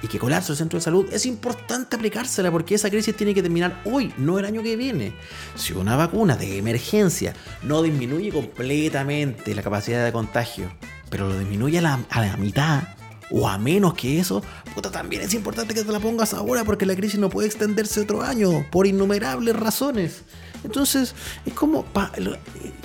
y 0.02 0.08
que 0.08 0.18
colapse 0.18 0.52
el 0.52 0.58
centro 0.58 0.78
de 0.78 0.84
salud, 0.84 1.06
es 1.12 1.24
importante 1.24 1.96
aplicársela 1.96 2.50
porque 2.50 2.74
esa 2.74 2.90
crisis 2.90 3.16
tiene 3.16 3.34
que 3.34 3.42
terminar 3.42 3.80
hoy, 3.84 4.12
no 4.18 4.38
el 4.38 4.44
año 4.44 4.62
que 4.62 4.76
viene. 4.76 5.14
Si 5.54 5.72
una 5.72 5.96
vacuna 5.96 6.36
de 6.36 6.58
emergencia 6.58 7.34
no 7.62 7.82
disminuye 7.82 8.32
completamente 8.32 9.54
la 9.54 9.62
capacidad 9.62 10.04
de 10.04 10.12
contagio, 10.12 10.70
pero 11.08 11.28
lo 11.28 11.38
disminuye 11.38 11.78
a 11.78 11.82
la, 11.82 12.36
mitad, 12.36 12.82
o 13.30 13.48
a 13.48 13.58
menos 13.58 13.94
que 13.94 14.18
eso, 14.18 14.42
puta, 14.74 14.90
también 14.90 15.22
es 15.22 15.34
importante 15.34 15.72
que 15.72 15.84
te 15.84 15.92
la 15.92 16.00
pongas 16.00 16.34
ahora 16.34 16.64
porque 16.64 16.86
la 16.86 16.96
crisis 16.96 17.20
no 17.20 17.28
puede 17.28 17.46
extenderse 17.46 18.00
otro 18.00 18.22
año 18.22 18.66
por 18.70 18.86
innumerables 18.86 19.54
razones. 19.54 20.24
Entonces, 20.64 21.14
es 21.46 21.52
como, 21.52 21.84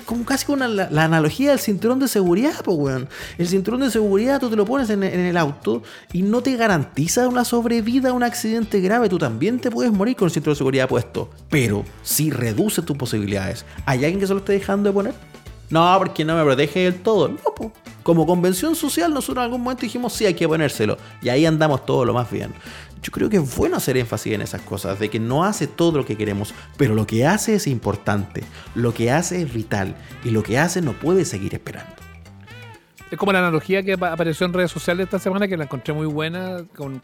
como 0.04 0.24
casi 0.24 0.50
una, 0.50 0.68
la, 0.68 1.04
analogía 1.04 1.50
del 1.50 1.58
cinturón 1.58 1.98
de 1.98 2.08
seguridad, 2.08 2.54
pues, 2.64 2.76
weón. 2.76 3.08
El 3.38 3.48
cinturón 3.48 3.80
de 3.80 3.90
seguridad 3.90 4.40
tú 4.40 4.50
te 4.50 4.56
lo 4.56 4.64
pones 4.64 4.90
en, 4.90 5.02
el 5.02 5.36
auto 5.36 5.82
y 6.12 6.22
no 6.22 6.42
te 6.42 6.56
garantiza 6.56 7.28
una 7.28 7.44
sobrevida 7.44 8.10
a 8.10 8.12
un 8.12 8.22
accidente 8.22 8.80
grave. 8.80 9.08
Tú 9.08 9.18
también 9.18 9.60
te 9.60 9.70
puedes 9.70 9.92
morir 9.92 10.16
con 10.16 10.26
el 10.26 10.32
cinturón 10.32 10.54
de 10.54 10.58
seguridad 10.58 10.88
puesto, 10.88 11.30
pero 11.50 11.84
sí 12.02 12.30
reduce 12.30 12.82
tus 12.82 12.96
posibilidades. 12.96 13.64
¿Hay 13.86 14.04
alguien 14.04 14.20
que 14.20 14.26
se 14.26 14.32
lo 14.32 14.40
esté 14.40 14.52
dejando 14.52 14.90
de 14.90 14.94
poner? 14.94 15.14
No, 15.70 15.94
porque 15.98 16.24
no 16.24 16.36
me 16.36 16.44
protege 16.44 16.80
del 16.80 17.02
todo. 17.02 17.30
Como 18.02 18.26
convención 18.26 18.74
social, 18.74 19.12
nosotros 19.12 19.38
en 19.38 19.44
algún 19.44 19.62
momento 19.62 19.82
dijimos 19.82 20.12
sí, 20.12 20.26
hay 20.26 20.34
que 20.34 20.46
ponérselo. 20.46 20.98
Y 21.22 21.30
ahí 21.30 21.46
andamos 21.46 21.86
todo 21.86 22.04
lo 22.04 22.12
más 22.12 22.30
bien 22.30 22.52
yo 23.04 23.12
creo 23.12 23.28
que 23.28 23.36
es 23.36 23.56
bueno 23.56 23.76
hacer 23.76 23.98
énfasis 23.98 24.32
en 24.32 24.40
esas 24.40 24.62
cosas, 24.62 24.98
de 24.98 25.10
que 25.10 25.20
no 25.20 25.44
hace 25.44 25.66
todo 25.66 25.98
lo 25.98 26.06
que 26.06 26.16
queremos, 26.16 26.54
pero 26.78 26.94
lo 26.94 27.06
que 27.06 27.26
hace 27.26 27.54
es 27.54 27.66
importante, 27.66 28.42
lo 28.74 28.94
que 28.94 29.10
hace 29.10 29.42
es 29.42 29.52
vital 29.52 29.94
y 30.24 30.30
lo 30.30 30.42
que 30.42 30.58
hace 30.58 30.80
no 30.80 30.94
puede 30.94 31.26
seguir 31.26 31.54
esperando. 31.54 32.03
Es 33.14 33.18
como 33.18 33.30
la 33.30 33.38
analogía 33.38 33.80
que 33.84 33.92
apareció 33.92 34.44
en 34.44 34.52
redes 34.52 34.72
sociales 34.72 35.04
esta 35.04 35.20
semana 35.20 35.46
que 35.46 35.56
la 35.56 35.62
encontré 35.62 35.94
muy 35.94 36.06
buena 36.06 36.64
con, 36.74 37.00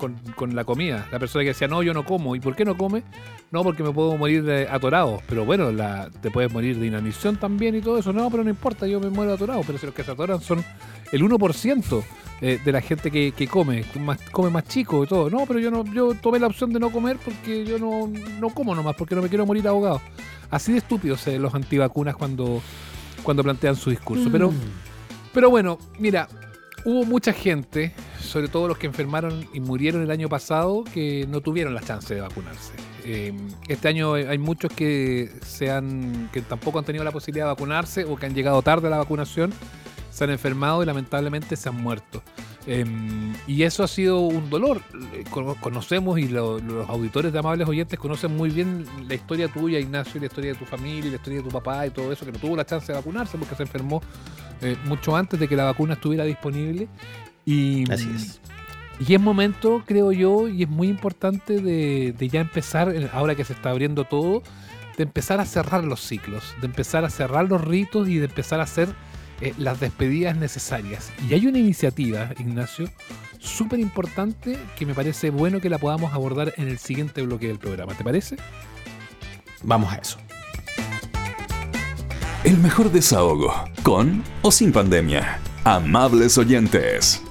la 0.53 0.65
comida. 0.65 1.07
La 1.13 1.21
persona 1.21 1.45
que 1.45 1.51
decía, 1.51 1.69
no, 1.69 1.85
yo 1.85 1.95
no 1.95 2.05
como. 2.05 2.35
¿Y 2.35 2.41
por 2.41 2.57
qué 2.57 2.65
no 2.65 2.77
come? 2.77 3.05
No, 3.53 3.63
porque 3.63 3.85
me 3.85 3.93
puedo 3.93 4.17
morir 4.17 4.67
atorado. 4.69 5.23
Pero 5.29 5.45
bueno, 5.45 5.71
te 6.21 6.33
puedes 6.33 6.53
morir 6.53 6.81
de 6.81 6.89
inanición 6.89 7.37
también 7.37 7.77
y 7.77 7.81
todo 7.81 7.97
eso. 7.97 8.13
No, 8.13 8.29
pero 8.29 8.43
no 8.43 8.51
importa, 8.51 8.89
yo 8.89 8.99
me 8.99 9.09
muero 9.09 9.35
atorado. 9.35 9.63
Pero 9.65 9.79
si 9.79 9.87
los 9.87 9.95
que 9.95 10.03
se 10.03 10.11
atoran 10.11 10.41
son 10.41 10.65
el 11.13 11.23
1% 11.23 12.03
eh, 12.41 12.59
de 12.65 12.73
la 12.73 12.81
gente 12.81 13.13
que, 13.13 13.47
come, 13.47 13.85
come 14.33 14.51
más 14.51 14.65
chico 14.65 15.05
y 15.05 15.07
todo. 15.07 15.31
No, 15.31 15.47
pero 15.47 15.61
yo 15.61 15.71
no 15.71 15.85
yo 15.95 16.15
tomé 16.15 16.41
la 16.41 16.49
opción 16.49 16.73
de 16.73 16.81
no 16.81 16.91
comer 16.91 17.19
porque 17.25 17.65
yo 17.65 17.79
no, 17.79 18.11
no 18.41 18.51
como 18.51 18.75
nomás, 18.75 18.97
porque 18.97 19.15
no 19.15 19.23
me 19.23 19.29
quiero 19.29 19.47
morir 19.47 19.69
ahogado. 19.69 20.01
Así 20.51 20.73
de 20.73 20.79
estúpidos 20.79 21.25
eh, 21.29 21.39
los 21.39 21.55
antivacunas 21.55 22.17
cuando, 22.17 22.61
cuando 23.23 23.45
plantean 23.45 23.77
su 23.77 23.91
discurso. 23.91 24.29
Pero, 24.33 24.51
mm. 24.51 24.55
pero 24.55 24.90
bueno, 25.51 25.79
mira, 25.99 26.29
hubo 26.85 27.05
mucha 27.05 27.33
gente, 27.33 27.93
sobre 28.21 28.49
todo 28.49 28.69
los 28.69 28.79
que 28.79 28.87
enfermaron 28.87 29.47
y 29.53 29.61
murieron 29.61 30.03
el 30.03 30.11
año 30.11 30.29
pasado, 30.29 30.85
que 30.85 31.27
no 31.29 31.41
tuvieron 31.41 31.75
la 31.75 31.81
chance 31.81 32.15
de 32.15 32.21
vacunarse. 32.21 32.73
Eh, 33.05 33.33
este 33.69 33.89
año 33.89 34.15
hay 34.15 34.39
muchos 34.39 34.73
que, 34.73 35.31
se 35.43 35.71
han, 35.71 36.29
que 36.33 36.43
tampoco 36.43 36.79
han 36.79 36.85
tenido 36.85 37.05
la 37.05 37.13
posibilidad 37.13 37.47
de 37.47 37.53
vacunarse 37.53 38.05
o 38.05 38.17
que 38.17 38.27
han 38.27 38.35
llegado 38.35 38.61
tarde 38.63 38.89
a 38.89 38.91
la 38.91 38.99
vacunación 38.99 39.53
se 40.11 40.25
han 40.25 40.31
enfermado 40.31 40.83
y 40.83 40.87
lamentablemente 40.87 41.57
se 41.57 41.69
han 41.69 41.77
muerto. 41.77 42.23
Em, 42.67 43.33
y 43.47 43.63
eso 43.63 43.83
ha 43.83 43.89
sido 43.89 44.21
un 44.21 44.51
dolor. 44.51 44.83
Conocemos 45.61 46.19
y 46.19 46.29
los 46.29 46.63
auditores 46.89 47.33
de 47.33 47.39
Amables 47.39 47.69
Oyentes 47.69 47.99
conocen 47.99 48.37
muy 48.37 48.51
bien 48.51 48.85
la 49.09 49.15
historia 49.15 49.49
tuya, 49.49 49.79
Ignacio, 49.79 50.19
y 50.19 50.21
la 50.21 50.27
historia 50.27 50.53
de 50.53 50.59
tu 50.59 50.67
familia, 50.67 51.07
y 51.07 51.11
la 51.11 51.17
historia 51.17 51.39
de 51.39 51.45
tu 51.45 51.51
papá 51.51 51.87
y 51.87 51.91
todo 51.91 52.13
eso, 52.13 52.27
que 52.27 52.33
no 52.33 52.39
tuvo 52.39 52.57
la 52.57 52.67
chance 52.67 52.93
de 52.93 52.99
vacunarse 52.99 53.39
porque 53.39 53.55
se 53.55 53.63
enfermó 53.63 54.03
eh, 54.61 54.77
mucho 54.85 55.17
antes 55.17 55.41
de 55.41 55.49
que 55.49 55.57
la 55.57 55.65
vacuna 55.65 55.95
estuviera 55.95 56.25
disponible. 56.25 56.89
Y, 57.47 57.91
Así 57.91 58.11
es. 58.15 58.41
Y 59.07 59.15
es 59.15 59.21
momento, 59.21 59.83
creo 59.87 60.13
yo, 60.13 60.47
y 60.47 60.65
es 60.65 60.69
muy 60.69 60.89
importante 60.89 61.63
de, 61.63 62.13
de 62.17 62.29
ya 62.29 62.41
empezar, 62.43 62.95
ahora 63.15 63.35
que 63.35 63.45
se 63.45 63.55
está 63.55 63.71
abriendo 63.71 64.05
todo, 64.05 64.43
de 64.99 65.05
empezar 65.05 65.41
a 65.41 65.47
cerrar 65.47 65.85
los 65.85 66.01
ciclos, 66.01 66.55
de 66.61 66.67
empezar 66.67 67.07
a 67.07 67.11
cerrar 67.11 67.49
los 67.49 67.63
ritos 67.63 68.09
y 68.09 68.19
de 68.19 68.27
empezar 68.27 68.61
a 68.61 68.65
hacer 68.65 68.95
eh, 69.41 69.55
las 69.59 69.81
despedidas 69.81 70.37
necesarias. 70.37 71.11
Y 71.29 71.35
hay 71.35 71.47
una 71.47 71.59
iniciativa, 71.59 72.31
Ignacio, 72.39 72.89
súper 73.39 73.81
importante 73.81 74.59
que 74.77 74.87
me 74.87 74.95
parece 74.95 75.31
bueno 75.31 75.61
que 75.61 75.71
la 75.71 75.79
podamos 75.79 76.13
abordar 76.13 76.53
en 76.57 76.69
el 76.69 76.79
siguiente 76.79 77.23
bloque 77.23 77.49
del 77.49 77.59
programa. 77.59 77.95
¿Te 77.95 78.05
parece? 78.05 78.37
Vamos 79.63 79.93
a 79.93 79.97
eso. 79.97 80.19
El 82.45 82.57
mejor 82.59 82.91
desahogo, 82.91 83.53
con 83.83 84.23
o 84.43 84.51
sin 84.51 84.73
pandemia. 84.73 85.39
Amables 85.65 86.39
oyentes. 86.39 87.23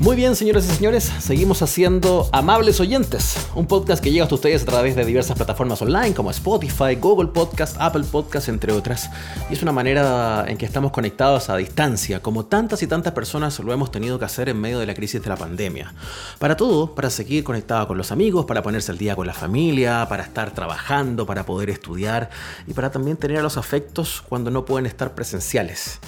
Muy 0.00 0.14
bien, 0.14 0.36
señoras 0.36 0.64
y 0.64 0.76
señores, 0.76 1.10
seguimos 1.18 1.60
haciendo 1.60 2.28
Amables 2.30 2.78
Oyentes, 2.78 3.48
un 3.56 3.66
podcast 3.66 4.00
que 4.00 4.12
llega 4.12 4.22
hasta 4.22 4.36
ustedes 4.36 4.62
a 4.62 4.64
través 4.64 4.94
de 4.94 5.04
diversas 5.04 5.36
plataformas 5.36 5.82
online 5.82 6.14
como 6.14 6.30
Spotify, 6.30 6.94
Google 6.94 7.30
Podcast, 7.30 7.76
Apple 7.80 8.04
Podcast, 8.04 8.48
entre 8.48 8.72
otras. 8.72 9.10
Y 9.50 9.54
es 9.54 9.62
una 9.62 9.72
manera 9.72 10.44
en 10.46 10.56
que 10.56 10.66
estamos 10.66 10.92
conectados 10.92 11.50
a 11.50 11.56
distancia, 11.56 12.22
como 12.22 12.46
tantas 12.46 12.80
y 12.84 12.86
tantas 12.86 13.12
personas 13.12 13.58
lo 13.58 13.72
hemos 13.72 13.90
tenido 13.90 14.20
que 14.20 14.24
hacer 14.24 14.48
en 14.48 14.60
medio 14.60 14.78
de 14.78 14.86
la 14.86 14.94
crisis 14.94 15.20
de 15.20 15.30
la 15.30 15.36
pandemia. 15.36 15.92
Para 16.38 16.56
todo, 16.56 16.94
para 16.94 17.10
seguir 17.10 17.42
conectado 17.42 17.88
con 17.88 17.98
los 17.98 18.12
amigos, 18.12 18.46
para 18.46 18.62
ponerse 18.62 18.92
al 18.92 18.98
día 18.98 19.16
con 19.16 19.26
la 19.26 19.34
familia, 19.34 20.06
para 20.08 20.22
estar 20.22 20.52
trabajando, 20.52 21.26
para 21.26 21.44
poder 21.44 21.70
estudiar 21.70 22.30
y 22.68 22.72
para 22.72 22.92
también 22.92 23.16
tener 23.16 23.38
a 23.38 23.42
los 23.42 23.56
afectos 23.56 24.22
cuando 24.28 24.52
no 24.52 24.64
pueden 24.64 24.86
estar 24.86 25.16
presenciales. 25.16 25.98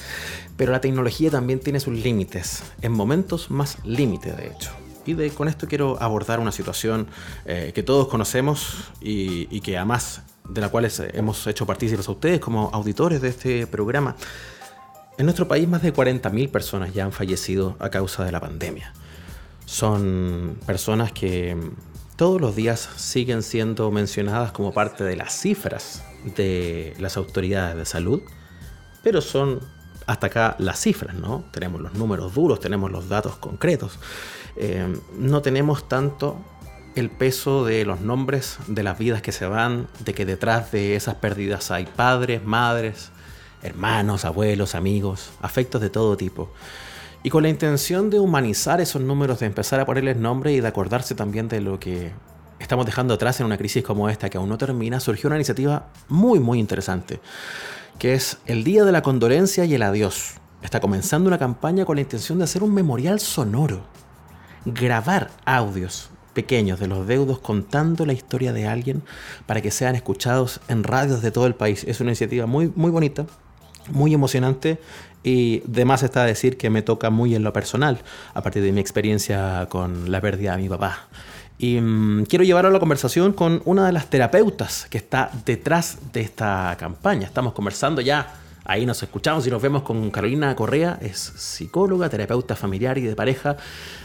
Pero 0.61 0.73
la 0.73 0.83
tecnología 0.83 1.31
también 1.31 1.59
tiene 1.59 1.81
sus 1.81 1.94
límites, 1.94 2.62
en 2.83 2.92
momentos 2.92 3.51
más 3.51 3.79
límite 3.83 4.33
de 4.33 4.49
hecho. 4.49 4.70
Y 5.07 5.14
de, 5.14 5.31
con 5.31 5.49
esto 5.49 5.66
quiero 5.66 5.96
abordar 6.03 6.38
una 6.38 6.53
situación 6.53 7.07
eh, 7.46 7.73
que 7.75 7.83
todos 7.83 8.09
conocemos 8.09 8.75
y, 9.01 9.59
que 9.62 9.79
además 9.79 10.20
de 10.46 10.61
la 10.61 10.68
cual 10.68 10.87
hemos 11.14 11.46
hecho 11.46 11.64
partícipes 11.64 12.07
a 12.07 12.11
ustedes 12.11 12.40
como 12.40 12.68
auditores 12.75 13.23
de 13.23 13.31
este 13.31 13.66
programa. 13.66 14.16
En 15.16 15.25
nuestro 15.25 15.49
país 15.49 15.66
más 15.66 15.81
de 15.81 15.94
40.000 15.94 16.51
personas 16.51 16.92
ya 16.92 17.05
han 17.05 17.12
fallecido 17.12 17.77
a 17.79 17.88
causa 17.88 18.27
de 18.27 18.33
la 18.33 18.40
pandemia. 18.40 18.92
Son 19.64 20.59
personas 20.66 21.11
que 21.11 21.57
todos 22.16 22.38
los 22.38 22.55
días 22.55 22.87
siguen 22.96 23.42
siendo 23.42 23.90
mencionadas 23.90 24.53
como 24.53 24.75
parte 24.75 25.05
de 25.05 25.16
las 25.16 25.33
cifras 25.33 26.05
de 26.37 26.94
las 26.99 27.16
autoridades 27.16 27.79
de 27.79 27.87
salud, 27.87 28.20
pero 29.03 29.23
son 29.23 29.79
hasta 30.06 30.26
acá 30.28 30.56
las 30.58 30.80
cifras, 30.80 31.14
¿no? 31.14 31.44
Tenemos 31.50 31.80
los 31.80 31.94
números 31.94 32.34
duros, 32.34 32.60
tenemos 32.60 32.90
los 32.90 33.08
datos 33.08 33.36
concretos. 33.36 33.98
Eh, 34.56 34.86
no 35.18 35.42
tenemos 35.42 35.88
tanto 35.88 36.36
el 36.96 37.10
peso 37.10 37.64
de 37.64 37.84
los 37.84 38.00
nombres 38.00 38.58
de 38.66 38.82
las 38.82 38.98
vidas 38.98 39.22
que 39.22 39.32
se 39.32 39.46
van, 39.46 39.88
de 40.00 40.14
que 40.14 40.26
detrás 40.26 40.72
de 40.72 40.96
esas 40.96 41.16
pérdidas 41.16 41.70
hay 41.70 41.86
padres, 41.86 42.44
madres, 42.44 43.10
hermanos, 43.62 44.24
abuelos, 44.24 44.74
amigos, 44.74 45.30
afectos 45.40 45.80
de 45.80 45.90
todo 45.90 46.16
tipo. 46.16 46.52
Y 47.22 47.30
con 47.30 47.42
la 47.42 47.48
intención 47.48 48.10
de 48.10 48.18
humanizar 48.18 48.80
esos 48.80 49.02
números, 49.02 49.40
de 49.40 49.46
empezar 49.46 49.78
a 49.78 49.86
ponerles 49.86 50.16
nombre 50.16 50.52
y 50.52 50.60
de 50.60 50.68
acordarse 50.68 51.14
también 51.14 51.48
de 51.48 51.60
lo 51.60 51.78
que 51.78 52.12
estamos 52.58 52.87
dejando 52.87 53.14
atrás 53.14 53.40
en 53.40 53.46
una 53.46 53.58
crisis 53.58 53.85
como 53.85 54.08
esta 54.08 54.31
que 54.31 54.38
aún 54.38 54.48
no 54.48 54.58
termina, 54.58 55.00
surgió 55.00 55.29
una 55.29 55.37
iniciativa 55.37 55.88
muy, 56.08 56.40
muy 56.40 56.58
interesante 56.58 57.20
que 58.01 58.15
es 58.15 58.38
el 58.46 58.65
Día 58.65 58.85
de 58.85 58.92
la 58.92 59.03
Condolencia 59.03 59.67
y 59.67 59.75
el 59.75 59.83
Adiós. 59.83 60.37
Está 60.63 60.81
comenzando 60.81 61.29
una 61.29 61.38
campaña 61.38 61.85
con 61.85 61.96
la 61.96 62.01
intención 62.01 62.38
de 62.38 62.44
hacer 62.44 62.63
un 62.63 62.73
memorial 62.73 63.21
sonoro, 63.21 63.83
grabar 64.65 65.31
audios 65.44 66.09
pequeños 66.33 66.81
de 66.81 66.87
los 66.87 67.07
deudos 67.07 67.40
contando 67.40 68.07
la 68.07 68.15
historia 68.15 68.55
de 68.55 68.67
alguien 68.67 69.03
para 69.44 69.61
que 69.61 69.71
sean 69.71 69.96
escuchados 69.96 70.63
en 70.69 70.83
radios 70.83 71.21
de 71.21 71.31
todo 71.31 71.46
el 71.46 71.55
país. 71.55 71.85
Es 71.85 72.01
una 72.01 72.09
iniciativa 72.09 72.46
muy, 72.46 72.73
muy 72.75 72.90
bonita, 72.90 73.27
muy 73.90 74.15
emocionante 74.15 74.81
y 75.23 75.61
de 75.67 75.85
más 75.85 76.03
está 76.03 76.25
decir 76.25 76.57
que 76.57 76.71
me 76.71 76.81
toca 76.81 77.11
muy 77.11 77.35
en 77.35 77.42
lo 77.42 77.53
personal, 77.53 78.01
a 78.33 78.42
partir 78.42 78.63
de 78.63 78.73
mi 78.73 78.81
experiencia 78.81 79.67
con 79.69 80.11
la 80.11 80.23
pérdida 80.23 80.57
de 80.57 80.63
mi 80.63 80.71
papá. 80.71 81.11
Y 81.63 81.79
mm, 81.79 82.25
quiero 82.25 82.42
llevar 82.42 82.65
a 82.65 82.71
la 82.71 82.81
conversación 82.81 83.35
con 83.35 83.61
una 83.67 83.85
de 83.85 83.92
las 83.92 84.08
terapeutas 84.08 84.87
que 84.88 84.96
está 84.96 85.31
detrás 85.44 85.98
de 86.11 86.23
esta 86.23 86.75
campaña. 86.81 87.27
Estamos 87.27 87.52
conversando 87.52 88.00
ya, 88.00 88.35
ahí 88.65 88.87
nos 88.87 89.02
escuchamos 89.02 89.46
y 89.46 89.50
nos 89.50 89.61
vemos 89.61 89.83
con 89.83 90.11
Carolina 90.11 90.56
Correa, 90.56 90.98
es 91.02 91.19
psicóloga, 91.19 92.08
terapeuta 92.08 92.56
familiar 92.56 92.96
y 92.96 93.02
de 93.02 93.15
pareja 93.15 93.58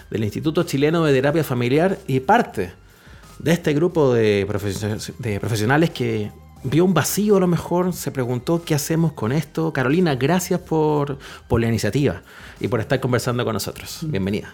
del 0.09 0.25
Instituto 0.25 0.63
Chileno 0.63 1.05
de 1.05 1.13
Terapia 1.13 1.45
Familiar 1.45 1.97
y 2.07 2.19
parte 2.19 2.73
de 3.39 3.53
este 3.53 3.73
grupo 3.73 4.13
de, 4.13 4.45
de 5.19 5.39
profesionales 5.39 5.91
que 5.91 6.33
vio 6.65 6.83
un 6.83 6.93
vacío 6.93 7.37
a 7.37 7.39
lo 7.39 7.47
mejor, 7.47 7.93
se 7.93 8.11
preguntó 8.11 8.65
qué 8.65 8.75
hacemos 8.75 9.13
con 9.13 9.31
esto. 9.31 9.71
Carolina, 9.71 10.15
gracias 10.15 10.59
por, 10.59 11.19
por 11.47 11.61
la 11.61 11.69
iniciativa 11.69 12.21
y 12.59 12.67
por 12.67 12.81
estar 12.81 12.99
conversando 12.99 13.45
con 13.45 13.53
nosotros. 13.53 13.99
Bienvenida. 14.01 14.53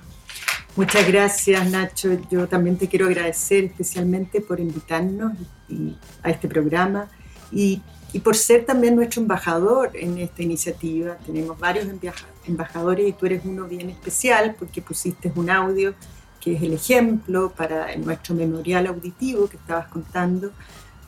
Muchas 0.75 1.05
gracias, 1.05 1.69
Nacho. 1.69 2.17
Yo 2.29 2.47
también 2.47 2.77
te 2.77 2.87
quiero 2.87 3.07
agradecer 3.07 3.65
especialmente 3.65 4.39
por 4.39 4.59
invitarnos 4.59 5.33
a 6.23 6.29
este 6.29 6.47
programa 6.47 7.09
y, 7.51 7.81
y, 8.13 8.19
por 8.19 8.37
ser 8.37 8.65
también 8.65 8.95
nuestro 8.95 9.21
embajador 9.21 9.91
en 9.93 10.17
esta 10.17 10.41
iniciativa. 10.41 11.17
Tenemos 11.25 11.59
varios 11.59 11.87
embajadores 12.47 13.09
y 13.09 13.13
tú 13.13 13.25
eres 13.25 13.41
uno 13.43 13.65
bien 13.65 13.89
especial 13.89 14.55
porque 14.57 14.81
pusiste 14.81 15.31
un 15.35 15.49
audio 15.49 15.93
que 16.39 16.55
es 16.55 16.61
el 16.61 16.73
ejemplo 16.73 17.51
para 17.51 17.95
nuestro 17.97 18.33
memorial 18.33 18.87
auditivo 18.87 19.47
que 19.47 19.57
estabas 19.57 19.87
contando 19.87 20.51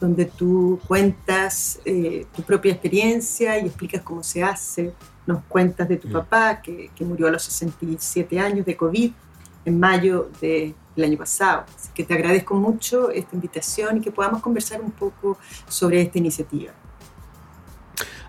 donde 0.03 0.25
tú 0.25 0.81
cuentas 0.85 1.79
eh, 1.85 2.25
tu 2.35 2.43
propia 2.43 2.73
experiencia 2.73 3.57
y 3.57 3.67
explicas 3.67 4.01
cómo 4.01 4.21
se 4.21 4.43
hace. 4.43 4.91
Nos 5.25 5.41
cuentas 5.45 5.87
de 5.87 5.95
tu 5.95 6.11
papá, 6.11 6.61
que, 6.61 6.91
que, 6.93 7.05
murió 7.05 7.27
a 7.27 7.31
los 7.31 7.43
67 7.43 8.37
años 8.37 8.65
de 8.65 8.75
COVID 8.75 9.13
en 9.65 9.79
mayo 9.79 10.29
del 10.41 10.75
año 10.97 11.17
pasado. 11.17 11.65
Así 11.75 11.89
que 11.93 12.03
te 12.03 12.13
agradezco 12.13 12.55
mucho 12.55 13.09
esta 13.09 13.35
invitación 13.35 13.97
y 13.97 14.01
que 14.01 14.11
podamos 14.11 14.41
conversar 14.41 14.81
un 14.81 14.91
poco 14.91 15.37
sobre 15.67 16.01
esta 16.01 16.17
iniciativa. 16.17 16.73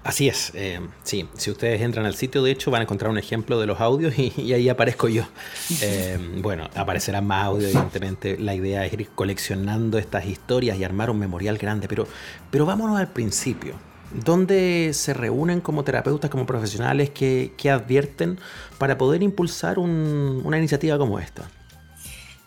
Así 0.05 0.29
es, 0.29 0.53
eh, 0.55 0.81
sí, 1.03 1.27
si 1.33 1.51
ustedes 1.51 1.81
entran 1.81 2.05
al 2.05 2.15
sitio, 2.15 2.43
de 2.43 2.51
hecho, 2.51 2.71
van 2.71 2.81
a 2.81 2.83
encontrar 2.83 3.11
un 3.11 3.17
ejemplo 3.17 3.59
de 3.59 3.67
los 3.67 3.81
audios 3.81 4.13
y, 4.19 4.53
ahí 4.53 4.69
aparezco 4.69 5.09
yo. 5.09 5.25
Eh, 5.81 6.19
bueno, 6.43 6.69
aparecerán 6.75 7.27
más 7.27 7.47
audios, 7.47 7.71
evidentemente. 7.71 8.39
La 8.39 8.55
idea 8.55 8.85
es 8.85 8.93
ir 8.93 9.09
coleccionando 9.15 9.97
estas 9.97 10.27
historias 10.27 10.79
y 10.79 10.85
armar 10.85 11.09
un 11.09 11.19
memorial 11.19 11.57
grande, 11.57 11.89
pero, 11.89 12.07
pero 12.51 12.67
vámonos 12.67 12.99
al 12.99 13.09
principio. 13.09 13.75
¿Dónde 14.15 14.93
se 14.95 15.13
reúnen 15.13 15.61
como 15.61 15.83
terapeutas, 15.83 16.31
como 16.31 16.47
profesionales 16.47 17.11
que, 17.11 17.53
advierten 17.71 18.39
para 18.79 18.97
poder 18.97 19.23
impulsar 19.23 19.79
una 19.79 20.57
iniciativa 20.57 20.97
como 20.99 21.19
esta? 21.19 21.51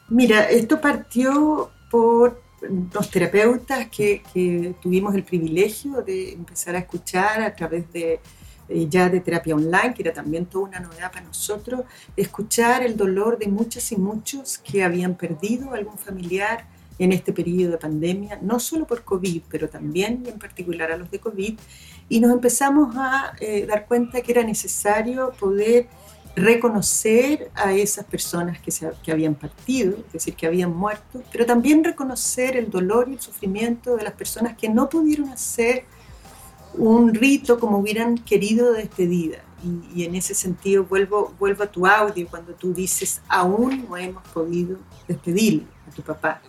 Mira, 0.10 0.50
esto 0.50 0.80
partió 0.80 1.70
por 1.92 2.42
los 2.94 3.12
terapeutas 3.12 3.88
que, 3.90 4.74
tuvimos 4.82 5.14
el 5.16 5.24
privilegio 5.24 6.02
de 6.02 6.34
empezar 6.34 6.76
a 6.76 6.80
escuchar 6.80 7.42
a 7.42 7.54
través 7.54 7.92
de 7.92 8.20
eh, 8.70 8.88
ya 8.90 9.10
de 9.10 9.20
terapia 9.20 9.56
online, 9.56 9.94
que 9.94 10.04
era 10.04 10.14
también 10.14 10.46
toda 10.46 10.66
una 10.66 10.80
novedad 10.80 11.12
para 11.12 11.26
nosotros, 11.26 11.82
escuchar 12.16 12.84
el 12.84 12.98
dolor 12.98 13.38
de 13.38 13.48
muchas 13.48 13.92
y 13.92 13.98
muchos 13.98 14.58
que 14.58 14.84
habían 14.84 15.16
perdido 15.16 15.74
algún 15.74 15.98
familiar 15.98 16.66
en 17.00 17.12
este 17.12 17.32
periodo 17.34 17.72
de 17.72 17.78
pandemia, 17.78 18.40
no 18.42 18.60
solo 18.60 18.86
por 18.86 19.04
COVID, 19.04 19.44
pero 19.50 19.70
también 19.70 20.24
en 20.26 20.40
particular 20.40 20.92
a 20.92 20.98
los 20.98 21.12
de 21.12 21.20
COVID, 21.20 21.58
y 22.10 22.20
nos 22.20 22.32
empezamos 22.32 22.96
a 22.96 23.34
eh, 23.40 23.66
dar 23.68 23.86
cuenta 23.86 24.22
que 24.22 24.32
era 24.32 24.44
necesario 24.44 25.32
poder 25.40 25.88
reconocer 26.36 27.50
a 27.56 27.74
esas 27.74 28.06
personas 28.06 28.60
que, 28.60 28.70
se, 28.70 28.92
que 29.04 29.12
habían 29.12 29.34
partido, 29.34 29.98
es 30.06 30.14
decir, 30.14 30.36
que 30.36 30.46
habían 30.46 30.76
muerto, 30.76 31.24
pero 31.32 31.46
también 31.46 31.84
reconocer 31.84 32.56
el 32.56 32.70
dolor 32.70 33.10
y 33.10 33.14
el 33.14 33.20
sufrimiento 33.20 33.96
de 33.96 34.04
las 34.04 34.14
personas 34.14 34.56
que 34.56 34.70
no 34.70 34.88
pudieron 34.88 35.30
hacer 35.30 35.86
un 36.76 37.14
rito 37.14 37.60
como 37.60 37.80
hubieran 37.80 38.18
querido 38.20 38.74
de 38.74 38.84
despedida. 38.84 39.40
Y, 39.96 40.04
en 40.04 40.14
ese 40.14 40.36
sentido 40.36 40.84
vuelvo, 40.84 41.34
vuelvo 41.40 41.64
a 41.64 41.72
tu 41.72 41.88
audio 41.88 42.28
cuando 42.30 42.54
tú 42.54 42.72
dices, 42.74 43.22
aún 43.28 43.88
no 43.90 43.98
hemos 43.98 44.22
podido 44.30 44.78
despedir 45.08 45.66
a 45.88 45.92
tu 45.92 46.04
papá. 46.04 46.40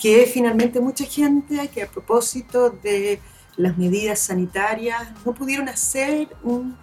Que 0.00 0.26
finalmente 0.26 0.80
mucha 0.80 1.04
gente 1.04 1.68
que 1.68 1.82
a 1.82 1.86
propósito 1.86 2.70
de 2.70 3.20
las 3.56 3.76
medidas 3.76 4.20
sanitarias 4.20 5.08
no 5.24 5.34
pudieron 5.34 5.68
hacer 5.68 6.28
un 6.42 6.76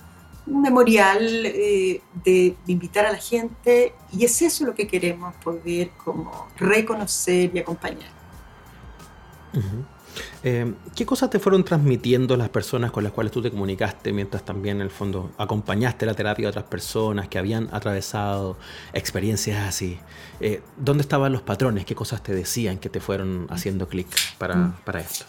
un 0.47 0.61
memorial 0.61 1.45
eh, 1.45 2.01
de, 2.23 2.55
invitar 2.67 3.05
a 3.05 3.11
la 3.11 3.17
gente 3.17 3.93
y 4.11 4.25
es 4.25 4.41
eso 4.41 4.65
lo 4.65 4.75
que 4.75 4.87
queremos 4.87 5.33
poder 5.35 5.91
como 6.03 6.47
reconocer 6.57 7.51
y 7.53 7.59
acompañar. 7.59 8.13
Eh, 10.43 10.73
¿Qué 10.95 11.05
cosas 11.05 11.29
te 11.29 11.39
fueron 11.39 11.63
transmitiendo 11.63 12.37
las 12.37 12.49
personas 12.49 12.91
con 12.91 13.03
las 13.03 13.13
cuales 13.13 13.31
tú 13.31 13.41
te 13.41 13.51
comunicaste 13.51 14.13
mientras 14.13 14.43
también 14.43 14.77
en 14.77 14.83
el 14.83 14.89
fondo 14.89 15.31
acompañaste 15.37 16.05
la 16.05 16.13
terapia 16.13 16.47
a 16.47 16.49
otras 16.49 16.65
personas 16.65 17.27
que 17.27 17.37
habían 17.37 17.69
atravesado 17.71 18.57
experiencias 18.93 19.67
así? 19.67 19.97
Eh, 20.39 20.61
¿Dónde 20.77 21.01
estaban 21.01 21.31
los 21.31 21.41
patrones? 21.41 21.85
¿Qué 21.85 21.95
cosas 21.95 22.21
te 22.23 22.33
decían 22.33 22.77
que 22.77 22.89
te 22.89 22.99
fueron 22.99 23.47
haciendo 23.49 23.87
clic 23.87 24.07
para, 24.37 24.55
mm. 24.55 24.75
para, 24.83 24.99
esto? 24.99 25.25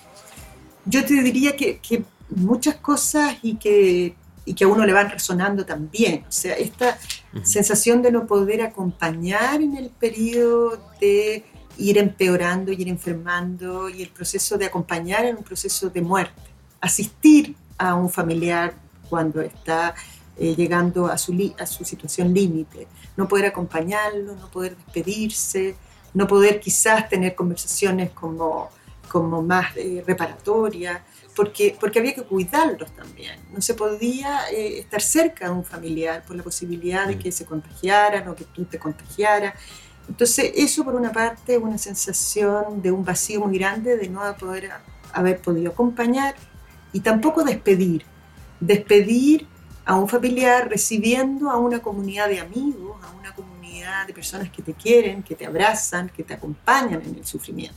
Yo 0.84 1.04
te 1.04 1.14
diría 1.22 1.56
que, 1.56 1.78
que 1.78 2.04
muchas 2.30 2.76
cosas 2.76 3.36
y 3.42 3.56
que 3.56 4.16
y 4.46 4.54
que 4.54 4.64
a 4.64 4.68
uno 4.68 4.86
le 4.86 4.92
van 4.92 5.10
resonando 5.10 5.66
también. 5.66 6.24
O 6.26 6.32
sea, 6.32 6.54
esta 6.54 6.96
sensación 7.42 8.00
de 8.00 8.12
no 8.12 8.26
poder 8.26 8.62
acompañar 8.62 9.60
en 9.60 9.76
el 9.76 9.90
periodo 9.90 10.80
de 11.00 11.44
ir 11.78 11.98
empeorando, 11.98 12.72
ir 12.72 12.88
enfermando 12.88 13.88
y 13.88 14.02
el 14.02 14.08
proceso 14.08 14.56
de 14.58 14.66
acompañar 14.66 15.24
en 15.24 15.36
un 15.36 15.42
proceso 15.44 15.90
de 15.90 16.00
muerte. 16.00 16.42
Asistir 16.80 17.54
a 17.78 17.94
un 17.94 18.10
familiar 18.10 18.74
cuando 19.08 19.40
está 19.40 19.94
eh, 20.38 20.54
llegando 20.54 21.06
a 21.06 21.16
su, 21.18 21.54
a 21.58 21.66
su 21.66 21.84
situación 21.84 22.32
límite. 22.32 22.86
No 23.16 23.28
poder 23.28 23.46
acompañarlo, 23.46 24.34
no 24.34 24.48
poder 24.50 24.76
despedirse, 24.76 25.76
no 26.14 26.26
poder 26.26 26.60
quizás 26.60 27.08
tener 27.08 27.34
conversaciones 27.34 28.10
como, 28.10 28.70
como 29.08 29.42
más 29.42 29.76
eh, 29.76 30.02
reparatorias 30.06 31.00
porque, 31.36 31.76
porque 31.78 31.98
había 31.98 32.14
que 32.14 32.22
cuidarlos 32.22 32.90
también. 32.92 33.38
No 33.52 33.60
se 33.60 33.74
podía 33.74 34.50
eh, 34.50 34.78
estar 34.78 35.02
cerca 35.02 35.44
de 35.44 35.50
un 35.52 35.64
familiar 35.64 36.24
por 36.26 36.34
la 36.34 36.42
posibilidad 36.42 37.06
de 37.06 37.16
mm. 37.16 37.18
que 37.18 37.30
se 37.30 37.44
contagiaran 37.44 38.26
o 38.28 38.34
que 38.34 38.44
tú 38.44 38.64
te 38.64 38.78
contagiaras. 38.78 39.54
Entonces, 40.08 40.52
eso 40.54 40.84
por 40.84 40.94
una 40.94 41.12
parte, 41.12 41.58
una 41.58 41.78
sensación 41.78 42.80
de 42.82 42.92
un 42.92 43.04
vacío 43.04 43.40
muy 43.40 43.58
grande 43.58 43.96
de 43.96 44.08
no 44.08 44.20
poder 44.36 44.70
haber 45.12 45.40
podido 45.40 45.72
acompañar 45.72 46.34
y 46.92 47.00
tampoco 47.00 47.42
despedir. 47.42 48.04
Despedir 48.60 49.46
a 49.84 49.96
un 49.96 50.08
familiar 50.08 50.68
recibiendo 50.68 51.50
a 51.50 51.56
una 51.58 51.80
comunidad 51.80 52.28
de 52.28 52.40
amigos, 52.40 52.96
a 53.04 53.10
una 53.18 53.34
comunidad 53.34 54.06
de 54.06 54.12
personas 54.12 54.50
que 54.50 54.62
te 54.62 54.74
quieren, 54.74 55.22
que 55.22 55.34
te 55.34 55.46
abrazan, 55.46 56.08
que 56.08 56.22
te 56.22 56.34
acompañan 56.34 57.02
en 57.02 57.16
el 57.16 57.26
sufrimiento. 57.26 57.76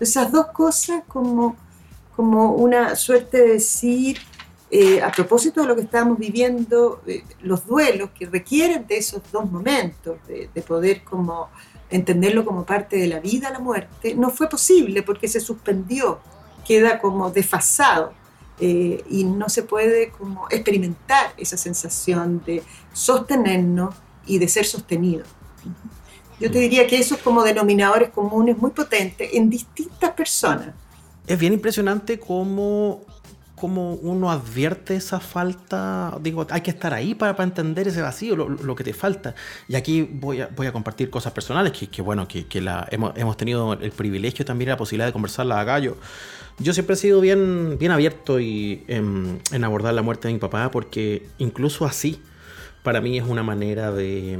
Esas 0.00 0.32
dos 0.32 0.46
cosas 0.46 1.02
como 1.06 1.56
como 2.20 2.52
una 2.52 2.96
suerte 2.96 3.38
de 3.38 3.52
decir, 3.54 4.18
eh, 4.70 5.02
a 5.02 5.10
propósito 5.10 5.62
de 5.62 5.66
lo 5.66 5.74
que 5.74 5.82
estamos 5.82 6.16
viviendo, 6.16 7.02
eh, 7.06 7.24
los 7.42 7.66
duelos 7.66 8.10
que 8.10 8.26
requieren 8.26 8.86
de 8.86 8.98
esos 8.98 9.20
dos 9.32 9.50
momentos, 9.50 10.18
de, 10.28 10.62
poder 10.62 11.02
como 11.02 11.48
entenderlo 11.90 12.44
como 12.44 12.64
parte 12.64 12.96
de 12.96 13.08
la 13.08 13.18
vida, 13.18 13.50
la 13.50 13.58
muerte, 13.58 14.14
no 14.14 14.30
fue 14.30 14.48
posible 14.48 15.02
porque 15.02 15.26
se 15.26 15.40
suspendió, 15.40 16.20
queda 16.64 17.00
como 17.00 17.30
desfasado 17.30 18.12
eh, 18.60 19.02
y 19.10 19.24
no 19.24 19.48
se 19.48 19.64
puede 19.64 20.10
como 20.10 20.46
experimentar 20.50 21.32
esa 21.36 21.56
sensación 21.56 22.40
de 22.46 22.62
sostenernos 22.92 23.94
y 24.24 24.38
de 24.38 24.46
ser 24.46 24.66
sostenido. 24.66 25.24
Yo 26.38 26.50
te 26.50 26.60
diría 26.60 26.86
que 26.86 26.98
esos 26.98 27.18
como 27.18 27.42
denominadores 27.42 28.10
comunes 28.10 28.56
muy 28.56 28.70
potentes 28.70 29.30
en 29.32 29.50
distintas 29.50 30.12
personas 30.12 30.74
es 31.30 31.38
bien 31.38 31.52
impresionante 31.52 32.18
cómo, 32.18 33.02
cómo, 33.60 33.94
uno 33.94 34.30
advierte 34.30 34.96
esa 34.96 35.20
falta. 35.20 36.16
Digo, 36.20 36.46
hay 36.50 36.62
que 36.62 36.70
estar 36.70 36.94
ahí 36.94 37.14
para, 37.14 37.36
para 37.36 37.48
entender 37.48 37.86
ese 37.88 38.00
vacío, 38.00 38.34
lo, 38.34 38.74
que 38.74 38.84
te 38.84 38.92
falta. 38.94 39.34
Y 39.68 39.74
aquí 39.76 40.08
voy 40.10 40.40
a, 40.40 40.48
voy 40.48 40.66
a 40.66 40.72
compartir 40.72 41.10
cosas 41.10 41.32
personales 41.32 41.72
que, 41.72 41.88
que 41.88 42.02
bueno, 42.02 42.26
que, 42.26 42.46
que 42.46 42.60
la, 42.60 42.88
hemos, 42.90 43.16
hemos, 43.16 43.36
tenido 43.36 43.74
el 43.74 43.92
privilegio 43.92 44.44
también 44.44 44.70
la 44.70 44.76
posibilidad 44.76 45.06
de 45.06 45.12
conversarla 45.12 45.60
acá. 45.60 45.78
Yo, 45.78 45.96
yo 46.58 46.72
siempre 46.72 46.94
he 46.94 46.96
sido 46.96 47.20
bien, 47.20 47.76
bien 47.78 47.92
abierto 47.92 48.40
y, 48.40 48.84
en, 48.88 49.40
en 49.52 49.64
abordar 49.64 49.94
la 49.94 50.02
muerte 50.02 50.28
de 50.28 50.34
mi 50.34 50.40
papá 50.40 50.70
porque 50.70 51.28
incluso 51.38 51.84
así, 51.84 52.20
para 52.82 53.00
mí 53.00 53.18
es 53.18 53.24
una 53.24 53.42
manera 53.42 53.92
de, 53.92 54.38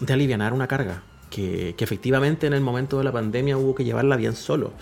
de 0.00 0.12
aliviar 0.12 0.52
una 0.52 0.66
carga 0.66 1.02
que, 1.30 1.74
efectivamente 1.78 2.46
en 2.46 2.52
el 2.52 2.60
momento 2.60 2.98
de 2.98 3.04
la 3.04 3.12
pandemia 3.12 3.56
hubo 3.56 3.74
que 3.74 3.84
llevarla 3.84 4.16
bien 4.16 4.34
solo. 4.34 4.72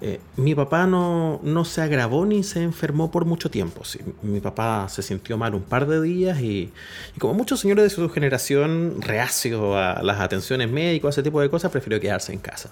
Eh, 0.00 0.20
mi 0.36 0.54
papá 0.54 0.86
no, 0.86 1.40
no, 1.42 1.64
se 1.64 1.80
agravó 1.80 2.26
ni 2.26 2.42
se 2.42 2.62
enfermó 2.62 3.10
por 3.10 3.24
mucho 3.24 3.50
tiempo. 3.50 3.82
mi 4.22 4.40
papá 4.40 4.88
se 4.88 5.02
sintió 5.02 5.38
mal 5.38 5.54
un 5.54 5.62
par 5.62 5.86
de 5.86 6.00
días 6.02 6.40
y, 6.40 6.72
como 7.18 7.34
muchos 7.34 7.60
señores 7.60 7.84
de 7.84 7.90
su 7.90 8.08
generación, 8.10 9.00
reacio 9.00 9.76
a 9.76 10.02
las 10.02 10.20
atenciones 10.20 10.70
médicas, 10.70 11.14
ese 11.14 11.22
tipo 11.22 11.40
de 11.40 11.50
cosas, 11.50 11.70
prefirió 11.70 12.00
quedarse 12.00 12.32
en 12.32 12.38
casa. 12.38 12.70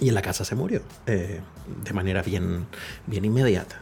Y 0.00 0.08
en 0.08 0.14
la 0.14 0.22
casa 0.22 0.44
se 0.44 0.54
murió, 0.54 0.82
eh, 1.06 1.40
de 1.84 1.92
manera 1.92 2.22
bien, 2.22 2.66
bien 3.06 3.24
inmediata. 3.24 3.80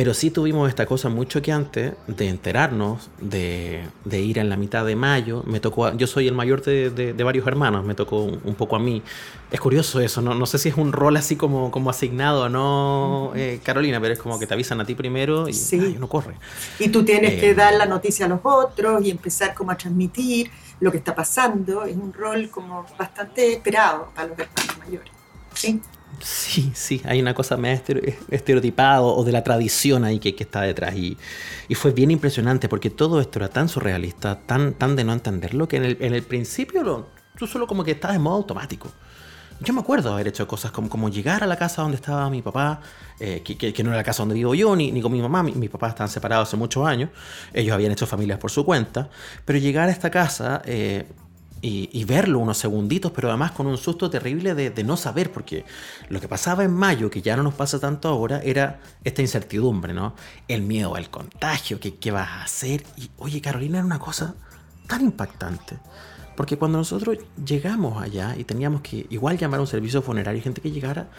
Pero 0.00 0.14
sí 0.14 0.30
tuvimos 0.30 0.66
esta 0.66 0.86
cosa 0.86 1.10
muy 1.10 1.26
choqueante 1.26 1.92
de 2.06 2.28
enterarnos, 2.30 3.10
de, 3.20 3.82
de, 4.06 4.18
ir 4.18 4.38
en 4.38 4.48
la 4.48 4.56
mitad 4.56 4.86
de 4.86 4.96
mayo. 4.96 5.42
Me 5.44 5.60
tocó, 5.60 5.94
yo 5.94 6.06
soy 6.06 6.26
el 6.26 6.32
mayor 6.32 6.62
de, 6.62 6.88
de, 6.88 7.22
varios 7.22 7.46
hermanos, 7.46 7.84
me 7.84 7.94
tocó 7.94 8.22
un, 8.22 8.54
poco 8.54 8.76
a 8.76 8.78
mí. 8.78 9.02
Es 9.50 9.60
curioso 9.60 10.00
eso, 10.00 10.22
no, 10.22 10.32
no 10.32 10.46
sé 10.46 10.56
si 10.56 10.70
es 10.70 10.76
un 10.78 10.94
rol 10.94 11.18
así 11.18 11.36
como, 11.36 11.70
como 11.70 11.90
asignado 11.90 12.44
o 12.44 12.48
no, 12.48 13.32
eh, 13.36 13.60
Carolina, 13.62 14.00
pero 14.00 14.14
es 14.14 14.18
como 14.18 14.38
que 14.38 14.46
te 14.46 14.54
avisan 14.54 14.80
a 14.80 14.86
ti 14.86 14.94
primero 14.94 15.46
y 15.46 15.52
sí. 15.52 15.92
uno 15.94 16.08
corre. 16.08 16.34
Y 16.78 16.88
tú 16.88 17.04
tienes 17.04 17.38
que 17.38 17.50
eh, 17.50 17.54
dar 17.54 17.74
la 17.74 17.84
noticia 17.84 18.24
a 18.24 18.28
los 18.30 18.40
otros 18.42 19.04
y 19.04 19.10
empezar 19.10 19.52
como 19.52 19.70
a 19.70 19.76
transmitir 19.76 20.50
lo 20.80 20.90
que 20.90 20.96
está 20.96 21.14
pasando. 21.14 21.84
Es 21.84 21.94
un 21.94 22.14
rol 22.14 22.48
como 22.48 22.86
bastante 22.98 23.52
esperado 23.52 24.08
para 24.14 24.28
los 24.28 24.38
hermanos 24.38 24.78
mayores. 24.78 25.12
¿sí? 25.52 25.78
Sí, 26.22 26.70
sí, 26.74 27.00
hay 27.04 27.20
una 27.20 27.32
cosa 27.34 27.56
más 27.56 27.82
estereotipada 28.30 29.00
o 29.00 29.24
de 29.24 29.32
la 29.32 29.42
tradición 29.42 30.04
ahí 30.04 30.18
que, 30.18 30.34
está 30.38 30.62
detrás. 30.62 30.94
Y, 30.94 31.16
y, 31.68 31.74
fue 31.74 31.92
bien 31.92 32.10
impresionante 32.10 32.68
porque 32.68 32.90
todo 32.90 33.20
esto 33.20 33.38
era 33.38 33.48
tan 33.48 33.68
surrealista, 33.68 34.38
tan, 34.40 34.74
tan 34.74 34.96
de 34.96 35.04
no 35.04 35.12
entenderlo, 35.12 35.66
que 35.66 35.76
en 35.76 36.14
el, 36.14 36.22
principio 36.22 37.06
tú 37.36 37.46
solo 37.46 37.66
como 37.66 37.84
que 37.84 37.92
estabas 37.92 38.16
en 38.16 38.22
modo 38.22 38.36
automático. 38.36 38.90
Yo 39.62 39.74
me 39.74 39.80
acuerdo 39.80 40.12
haber 40.12 40.28
hecho 40.28 40.46
cosas 40.46 40.72
como, 40.72 40.88
como 40.88 41.10
llegar 41.10 41.42
a 41.42 41.46
la 41.46 41.56
casa 41.56 41.82
donde 41.82 41.96
estaba 41.96 42.28
mi 42.30 42.40
papá, 42.40 42.80
eh, 43.18 43.42
que, 43.42 43.82
no 43.82 43.90
era 43.90 43.98
la 43.98 44.04
casa 44.04 44.22
donde 44.22 44.34
vivo 44.34 44.54
yo, 44.54 44.74
ni, 44.76 45.00
con 45.00 45.12
mi 45.12 45.20
mamá. 45.20 45.42
Mi, 45.42 45.52
mis 45.52 45.70
papás 45.70 45.90
están 45.90 46.08
separados 46.08 46.48
hace 46.48 46.56
muchos 46.56 46.86
años. 46.86 47.10
Ellos 47.52 47.74
habían 47.74 47.92
hecho 47.92 48.06
familias 48.06 48.38
por 48.38 48.50
su 48.50 48.64
cuenta. 48.64 49.10
Pero 49.44 49.58
llegar 49.58 49.88
a 49.88 49.92
esta 49.92 50.10
casa, 50.10 50.62
eh, 50.64 51.06
y, 51.62 52.04
verlo 52.04 52.38
unos 52.38 52.58
segunditos, 52.58 53.12
pero 53.12 53.28
además 53.28 53.52
con 53.52 53.66
un 53.66 53.76
susto 53.76 54.08
terrible 54.08 54.54
de, 54.54 54.84
no 54.84 54.96
saber, 54.96 55.30
porque 55.30 55.64
lo 56.08 56.20
que 56.20 56.28
pasaba 56.28 56.64
en 56.64 56.72
mayo, 56.72 57.10
que 57.10 57.22
ya 57.22 57.36
no 57.36 57.42
nos 57.42 57.54
pasa 57.54 57.78
tanto 57.78 58.08
ahora, 58.08 58.40
era 58.42 58.80
esta 59.04 59.22
incertidumbre, 59.22 59.92
¿no? 59.92 60.14
El 60.48 60.62
miedo 60.62 60.94
al 60.94 61.10
contagio, 61.10 61.78
qué 61.78 62.10
vas 62.10 62.28
a 62.28 62.42
hacer. 62.44 62.84
Y 62.96 63.10
oye, 63.18 63.40
Carolina, 63.40 63.78
era 63.78 63.86
una 63.86 63.98
cosa 63.98 64.34
tan 64.86 65.02
impactante. 65.02 65.78
Porque 66.36 66.56
cuando 66.56 66.78
nosotros 66.78 67.18
llegamos 67.44 68.02
allá 68.02 68.34
y 68.36 68.44
teníamos 68.44 68.80
que 68.80 69.06
igual 69.10 69.36
llamar 69.36 69.58
a 69.58 69.60
un 69.60 69.66
servicio 69.66 70.00
funerario, 70.00 70.42
gente 70.42 70.62
que 70.62 70.70
llegara, 70.70 71.10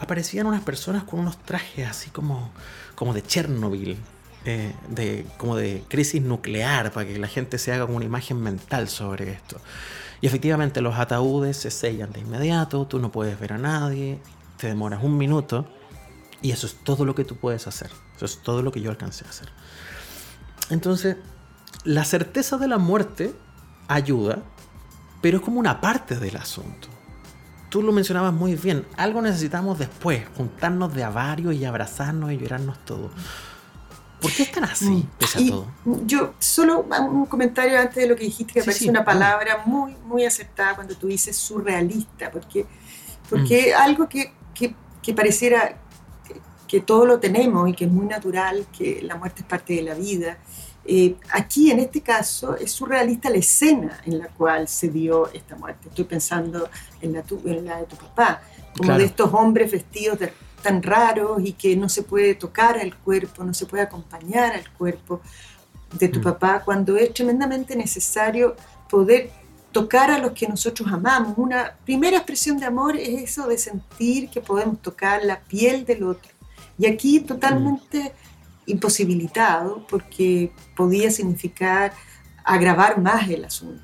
aparecían 0.00 0.46
unas 0.46 0.62
personas 0.62 1.04
con 1.04 1.20
unos 1.20 1.36
trajes 1.44 1.86
así 1.86 2.08
como, 2.08 2.50
como 2.94 3.12
de 3.12 3.22
Chernobyl, 3.22 3.98
eh, 4.44 4.74
de, 4.88 5.26
como 5.36 5.56
de 5.56 5.84
crisis 5.88 6.22
nuclear 6.22 6.92
para 6.92 7.06
que 7.06 7.18
la 7.18 7.28
gente 7.28 7.58
se 7.58 7.72
haga 7.72 7.84
una 7.84 8.04
imagen 8.04 8.40
mental 8.40 8.88
sobre 8.88 9.32
esto. 9.32 9.60
Y 10.20 10.26
efectivamente 10.26 10.80
los 10.80 10.96
ataúdes 10.96 11.56
se 11.56 11.70
sellan 11.70 12.12
de 12.12 12.20
inmediato, 12.20 12.86
tú 12.86 12.98
no 12.98 13.12
puedes 13.12 13.38
ver 13.38 13.54
a 13.54 13.58
nadie, 13.58 14.18
te 14.56 14.68
demoras 14.68 15.02
un 15.02 15.16
minuto 15.16 15.66
y 16.42 16.52
eso 16.52 16.66
es 16.66 16.74
todo 16.84 17.04
lo 17.04 17.14
que 17.14 17.24
tú 17.24 17.36
puedes 17.36 17.66
hacer. 17.66 17.90
Eso 18.16 18.26
es 18.26 18.38
todo 18.38 18.62
lo 18.62 18.72
que 18.72 18.80
yo 18.80 18.90
alcancé 18.90 19.24
a 19.26 19.30
hacer. 19.30 19.48
Entonces, 20.70 21.16
la 21.84 22.04
certeza 22.04 22.58
de 22.58 22.68
la 22.68 22.78
muerte 22.78 23.34
ayuda, 23.88 24.42
pero 25.20 25.38
es 25.38 25.44
como 25.44 25.58
una 25.58 25.80
parte 25.80 26.16
del 26.16 26.36
asunto. 26.36 26.88
Tú 27.70 27.82
lo 27.82 27.92
mencionabas 27.92 28.32
muy 28.32 28.56
bien, 28.56 28.86
algo 28.96 29.22
necesitamos 29.22 29.78
después, 29.78 30.24
juntarnos 30.36 30.94
de 30.94 31.04
a 31.04 31.10
varios 31.10 31.54
y 31.54 31.64
abrazarnos 31.64 32.32
y 32.32 32.38
llorarnos 32.38 32.84
todos. 32.84 33.12
¿Por 34.20 34.32
qué 34.32 34.42
están 34.42 34.64
así, 34.64 34.90
mm. 34.90 35.08
pese 35.18 35.38
a 35.38 35.46
todo? 35.48 35.66
Yo, 36.06 36.34
solo 36.38 36.86
un 37.08 37.26
comentario 37.26 37.78
antes 37.78 37.96
de 37.96 38.06
lo 38.06 38.16
que 38.16 38.24
dijiste, 38.24 38.52
que 38.52 38.62
parece 38.62 38.88
una 38.88 39.04
palabra 39.04 39.62
muy, 39.64 39.96
muy 40.04 40.24
acertada 40.24 40.74
cuando 40.74 40.94
tú 40.94 41.06
dices 41.08 41.36
surrealista, 41.36 42.30
porque, 42.30 42.66
porque 43.28 43.72
mm. 43.72 43.82
algo 43.82 44.08
que, 44.08 44.32
que, 44.54 44.74
que 45.02 45.14
pareciera 45.14 45.76
que, 46.68 46.80
todo 46.80 47.06
lo 47.06 47.18
tenemos 47.18 47.68
y 47.68 47.72
que 47.72 47.86
es 47.86 47.90
muy 47.90 48.06
natural, 48.06 48.66
que 48.76 49.00
la 49.02 49.16
muerte 49.16 49.40
es 49.40 49.46
parte 49.46 49.74
de 49.74 49.82
la 49.82 49.94
vida. 49.94 50.38
Eh, 50.84 51.16
aquí, 51.32 51.70
en 51.70 51.80
este 51.80 52.00
caso, 52.00 52.56
es 52.56 52.70
surrealista 52.70 53.28
la 53.28 53.38
escena 53.38 54.00
en 54.06 54.18
la 54.18 54.28
cual 54.28 54.68
se 54.68 54.88
dio 54.88 55.32
esta 55.32 55.56
muerte. 55.56 55.88
Estoy 55.88 56.04
pensando 56.04 56.68
en 57.00 57.12
la, 57.12 57.24
en 57.44 57.64
la 57.64 57.78
de 57.78 57.86
tu 57.86 57.96
papá, 57.96 58.42
como 58.76 58.96
de 58.96 59.04
estos 59.04 59.32
hombres 59.34 59.72
vestidos 59.72 60.18
de 60.18 60.32
tan 60.62 60.82
raros 60.82 61.40
y 61.44 61.52
que 61.52 61.76
no 61.76 61.88
se 61.88 62.02
puede 62.02 62.34
tocar 62.34 62.78
al 62.78 62.96
cuerpo, 62.96 63.44
no 63.44 63.54
se 63.54 63.66
puede 63.66 63.82
acompañar 63.82 64.54
al 64.54 64.70
cuerpo 64.72 65.20
de 65.92 66.08
tu 66.08 66.20
mm. 66.20 66.22
papá, 66.22 66.62
cuando 66.64 66.96
es 66.96 67.12
tremendamente 67.12 67.74
necesario 67.76 68.56
poder 68.88 69.30
tocar 69.72 70.10
a 70.10 70.18
los 70.18 70.32
que 70.32 70.48
nosotros 70.48 70.88
amamos. 70.92 71.34
Una 71.36 71.76
primera 71.84 72.16
expresión 72.16 72.58
de 72.58 72.66
amor 72.66 72.96
es 72.96 73.22
eso 73.22 73.46
de 73.46 73.58
sentir 73.58 74.28
que 74.30 74.40
podemos 74.40 74.80
tocar 74.80 75.24
la 75.24 75.40
piel 75.40 75.84
del 75.84 76.04
otro. 76.04 76.30
Y 76.78 76.86
aquí 76.86 77.20
totalmente 77.20 77.98
mm. 78.66 78.70
imposibilitado 78.70 79.86
porque 79.88 80.52
podía 80.76 81.10
significar 81.10 81.92
agravar 82.44 83.00
más 83.00 83.28
el 83.28 83.44
asunto. 83.44 83.82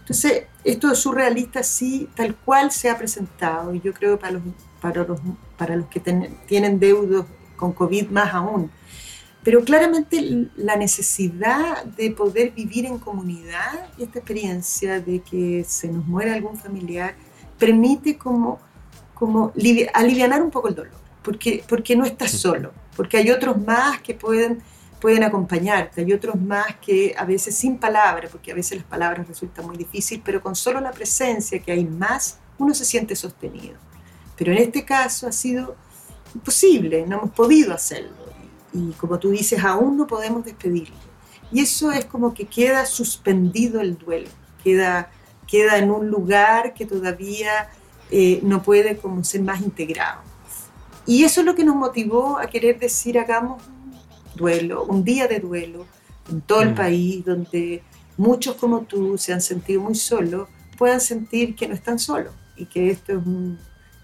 Entonces, 0.00 0.44
esto 0.64 0.90
es 0.90 0.98
surrealista 0.98 1.62
sí, 1.62 2.08
tal 2.14 2.34
cual 2.34 2.72
se 2.72 2.88
ha 2.88 2.96
presentado, 2.96 3.74
y 3.74 3.80
yo 3.80 3.92
creo 3.92 4.18
para 4.18 4.32
los 4.32 4.42
para 4.80 5.04
los, 5.04 5.20
para 5.56 5.76
los 5.76 5.86
que 5.86 6.00
tienen 6.46 6.78
deudos 6.78 7.26
con 7.56 7.72
COVID 7.72 8.08
más 8.08 8.32
aún. 8.32 8.70
Pero 9.44 9.64
claramente 9.64 10.48
la 10.56 10.76
necesidad 10.76 11.84
de 11.84 12.10
poder 12.10 12.50
vivir 12.50 12.86
en 12.86 12.98
comunidad 12.98 13.88
y 13.96 14.02
esta 14.02 14.18
experiencia 14.18 15.00
de 15.00 15.20
que 15.20 15.64
se 15.66 15.88
nos 15.88 16.06
muera 16.06 16.34
algún 16.34 16.56
familiar 16.56 17.14
permite 17.58 18.18
como, 18.18 18.58
como 19.14 19.52
aliviar 19.94 20.42
un 20.42 20.50
poco 20.50 20.68
el 20.68 20.74
dolor, 20.74 20.92
porque, 21.22 21.64
porque 21.68 21.96
no 21.96 22.04
estás 22.04 22.32
solo, 22.32 22.72
porque 22.96 23.16
hay 23.16 23.30
otros 23.30 23.56
más 23.64 24.00
que 24.00 24.14
pueden, 24.14 24.60
pueden 25.00 25.24
acompañarte, 25.24 26.02
hay 26.02 26.12
otros 26.12 26.34
más 26.36 26.76
que 26.76 27.14
a 27.16 27.24
veces 27.24 27.54
sin 27.54 27.78
palabras, 27.78 28.30
porque 28.30 28.52
a 28.52 28.54
veces 28.54 28.78
las 28.78 28.86
palabras 28.86 29.26
resultan 29.26 29.66
muy 29.66 29.76
difíciles, 29.76 30.22
pero 30.24 30.42
con 30.42 30.54
solo 30.56 30.80
la 30.80 30.90
presencia 30.90 31.58
que 31.60 31.72
hay 31.72 31.84
más, 31.84 32.38
uno 32.58 32.74
se 32.74 32.84
siente 32.84 33.16
sostenido. 33.16 33.87
Pero 34.38 34.52
en 34.52 34.58
este 34.58 34.84
caso 34.84 35.26
ha 35.26 35.32
sido 35.32 35.74
imposible, 36.34 37.04
no 37.06 37.18
hemos 37.18 37.30
podido 37.32 37.74
hacerlo. 37.74 38.16
Y, 38.72 38.92
como 38.92 39.18
tú 39.18 39.30
dices, 39.30 39.62
aún 39.64 39.96
no 39.96 40.06
podemos 40.06 40.44
despedirlo. 40.44 40.96
Y 41.50 41.60
eso 41.60 41.90
es 41.90 42.04
como 42.04 42.32
que 42.32 42.46
queda 42.46 42.86
suspendido 42.86 43.80
el 43.80 43.98
duelo, 43.98 44.28
queda, 44.62 45.10
queda 45.46 45.78
en 45.78 45.90
un 45.90 46.08
lugar 46.08 46.74
que 46.74 46.86
todavía 46.86 47.70
eh, 48.10 48.40
no 48.42 48.62
puede 48.62 48.96
como 48.98 49.24
ser 49.24 49.42
más 49.42 49.60
integrado. 49.60 50.20
Y 51.06 51.24
eso 51.24 51.40
es 51.40 51.46
lo 51.46 51.54
que 51.54 51.64
nos 51.64 51.74
motivó 51.74 52.38
a 52.38 52.46
querer 52.48 52.78
decir, 52.78 53.18
hagamos 53.18 53.62
un 53.66 54.36
duelo, 54.36 54.84
un 54.84 55.02
día 55.02 55.26
de 55.26 55.40
duelo 55.40 55.86
en 56.30 56.42
todo 56.42 56.60
el 56.60 56.72
mm. 56.72 56.74
país, 56.74 57.24
donde 57.24 57.82
muchos 58.18 58.56
como 58.56 58.82
tú 58.82 59.16
se 59.16 59.32
han 59.32 59.40
sentido 59.40 59.80
muy 59.80 59.94
solos, 59.94 60.48
puedan 60.76 61.00
sentir 61.00 61.56
que 61.56 61.66
no 61.66 61.74
están 61.74 61.98
solos 61.98 62.34
y 62.56 62.66
que 62.66 62.90
esto 62.90 63.12
es 63.12 63.18
un, 63.18 63.58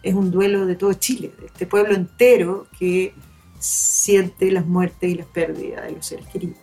es 0.05 0.15
un 0.15 0.31
duelo 0.31 0.67
de 0.67 0.77
todo 0.77 0.93
Chile, 0.93 1.33
de 1.41 1.47
este 1.47 1.67
pueblo 1.67 1.95
entero 1.95 2.67
que 2.79 3.15
siente 3.59 4.53
las 4.53 4.67
muertes 4.67 5.11
y 5.11 5.15
las 5.15 5.27
pérdidas 5.27 5.85
de 5.87 5.93
los 5.93 6.07
seres 6.07 6.27
queridos. 6.27 6.59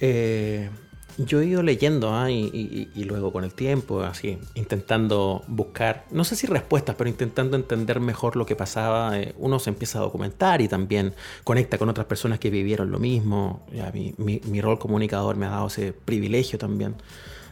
Eh, 0.00 0.70
yo 1.18 1.40
he 1.40 1.46
ido 1.46 1.64
leyendo 1.64 2.14
¿ah? 2.14 2.30
y, 2.30 3.04
luego 3.04 3.32
con 3.32 3.42
el 3.42 3.52
tiempo, 3.52 4.02
así, 4.02 4.38
intentando 4.54 5.42
buscar, 5.48 6.06
no 6.12 6.22
sé 6.22 6.36
si 6.36 6.46
respuestas, 6.46 6.94
pero 6.94 7.10
intentando 7.10 7.56
entender 7.56 7.98
mejor 7.98 8.36
lo 8.36 8.46
que 8.46 8.54
pasaba, 8.54 9.18
eh, 9.18 9.34
uno 9.36 9.58
se 9.58 9.70
empieza 9.70 9.98
a 9.98 10.02
documentar 10.02 10.60
y 10.60 10.68
también 10.68 11.14
conecta 11.42 11.76
con 11.76 11.88
otras 11.88 12.06
personas 12.06 12.38
que 12.38 12.50
vivieron 12.50 12.92
lo 12.92 13.00
mismo. 13.00 13.66
mi, 13.92 14.14
mi, 14.16 14.60
rol 14.60 14.78
comunicador 14.78 15.34
me 15.34 15.46
ha 15.46 15.50
dado 15.50 15.66
ese 15.66 15.92
privilegio 15.92 16.56
también 16.56 16.94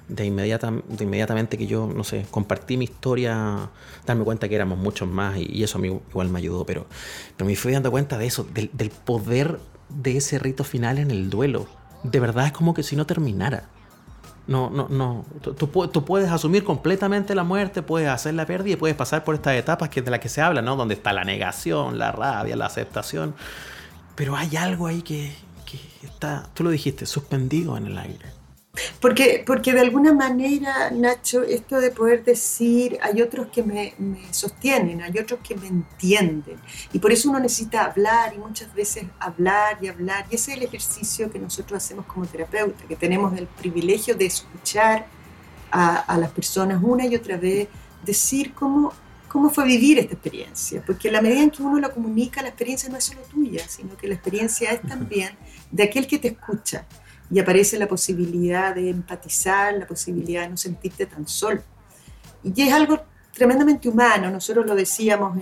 de, 0.09 0.25
inmediata, 0.25 0.71
de 0.71 1.05
inmediatamente 1.05 1.59
que 1.59 1.67
yo, 1.67 1.87
no 1.87 2.05
sé, 2.05 2.27
compartí 2.31 2.77
mi 2.77 2.85
historia, 2.85 3.71
darme 4.07 4.25
cuenta 4.25 4.49
que 4.49 4.55
éramos 4.55 4.79
muchos 4.79 5.09
más 5.09 5.37
y, 5.37 5.63
eso 5.63 5.79
a 5.79 5.81
mí 5.81 5.89
igual 5.89 6.29
me 6.29 6.39
ayudó, 6.39 6.65
pero, 6.65 6.87
pero 7.37 7.49
me 7.49 7.57
fui 7.57 7.73
dando 7.73 7.91
cuenta 7.91 8.19
de 8.19 8.27
eso, 8.27 8.47
del, 8.55 8.91
poder 8.91 9.59
de 9.89 10.17
ese 10.17 10.39
rito 10.39 10.65
final 10.65 10.99
en 10.99 11.11
el 11.11 11.31
duelo. 11.31 11.67
De 12.03 12.21
verdad 12.21 12.47
es 12.47 12.53
como 12.53 12.75
que 12.75 12.83
si 12.83 12.97
no 12.97 13.07
terminara. 13.07 13.69
No, 14.47 14.71
no, 14.71 14.89
no. 14.89 15.25
Tú, 15.43 15.55
tú, 15.89 16.05
puedes 16.05 16.31
asumir 16.31 16.63
completamente 16.63 17.35
la 17.35 17.43
muerte, 17.43 17.83
puedes 17.83 18.09
hacer 18.09 18.35
la 18.35 18.47
pérdida 18.47 18.75
y 18.75 18.77
puedes 18.77 18.97
pasar 18.97 19.25
por 19.25 19.35
estas 19.35 19.55
etapas 19.57 19.89
que 19.89 20.03
de 20.03 20.11
las 20.13 20.21
que 20.21 20.29
se 20.29 20.41
habla, 20.41 20.63
¿no? 20.63 20.77
Donde 20.77 20.95
está 20.95 21.13
la 21.13 21.25
negación, 21.25 21.99
la 21.99 22.13
rabia, 22.13 22.55
la 22.55 22.67
aceptación. 22.67 23.35
Pero 24.15 24.37
hay 24.37 24.57
algo 24.57 24.87
ahí 24.87 25.03
que, 25.03 25.35
que 25.65 25.81
está, 26.07 26.49
tú 26.55 26.63
lo 26.63 26.71
dijiste, 26.71 27.07
suspendido 27.07 27.77
en 27.77 27.87
el 27.87 27.99
aire. 27.99 28.36
Porque, 29.01 29.43
porque 29.47 29.73
de 29.73 29.81
alguna 29.81 30.13
manera, 30.13 30.91
Nacho, 30.91 31.43
esto 31.43 31.81
de 31.81 31.91
poder 31.91 32.25
decir, 32.25 32.99
hay 33.03 33.23
otros 33.23 33.49
que 33.49 33.63
me, 33.63 33.95
sostienen, 34.31 35.03
hay 35.03 35.19
otros 35.19 35.41
que 35.43 35.55
me 35.55 35.67
entienden. 35.67 36.59
Y 36.93 36.99
por 36.99 37.13
eso 37.13 37.31
uno 37.31 37.41
necesita 37.41 37.85
hablar 37.85 38.35
y 38.35 38.39
muchas 38.39 38.73
veces 38.75 39.05
hablar 39.19 39.79
y 39.81 39.89
hablar. 39.89 40.27
Y 40.31 40.37
ese 40.37 40.53
es 40.53 40.59
el 40.59 40.65
ejercicio 40.65 41.31
que 41.31 41.39
nosotros 41.39 41.83
hacemos 41.83 42.07
como 42.07 42.27
terapeuta, 42.27 42.85
que 42.87 42.97
tenemos 42.97 43.37
el 43.37 43.47
privilegio 43.47 44.15
de 44.15 44.27
escuchar 44.27 45.07
a, 45.71 46.17
las 46.19 46.31
personas 46.31 46.83
una 46.83 47.07
y 47.07 47.15
otra 47.15 47.37
vez, 47.37 47.69
decir 48.03 48.55
cómo, 48.55 48.93
cómo 49.29 49.51
fue 49.51 49.65
vivir 49.67 49.99
esta 49.99 50.15
experiencia, 50.15 50.83
porque 50.87 51.09
en 51.09 51.15
la 51.15 51.21
medida 51.21 51.43
en 51.43 51.51
que 51.51 51.63
uno 51.63 51.79
la 51.79 51.91
comunica, 51.91 52.41
la 52.41 52.49
experiencia 52.49 52.89
no 52.89 52.97
es 52.97 53.05
solo 53.05 53.21
tuya, 53.23 53.67
sino 53.69 53.97
que 53.97 54.09
la 54.09 54.15
experiencia 54.15 54.71
es 54.71 54.81
también 54.83 55.31
de 55.71 55.83
aquel 55.83 56.07
que 56.07 56.19
te 56.19 56.29
escucha 56.29 56.87
y 57.31 57.41
aparece 57.41 57.79
la 57.79 57.89
posibilidad 57.89 58.75
de 58.75 58.91
empatizar, 58.91 59.75
la 59.75 59.87
posibilidad 59.87 60.43
de 60.43 60.51
no 60.51 60.57
sentirte 60.57 61.07
tan 61.07 61.27
solo. 61.27 61.61
Y 62.43 62.63
es 62.63 62.73
algo 62.73 63.01
tremendamente 63.33 63.89
humano, 63.89 64.31
nosotros 64.31 64.67
lo 64.67 64.75
decíamos 64.75 65.37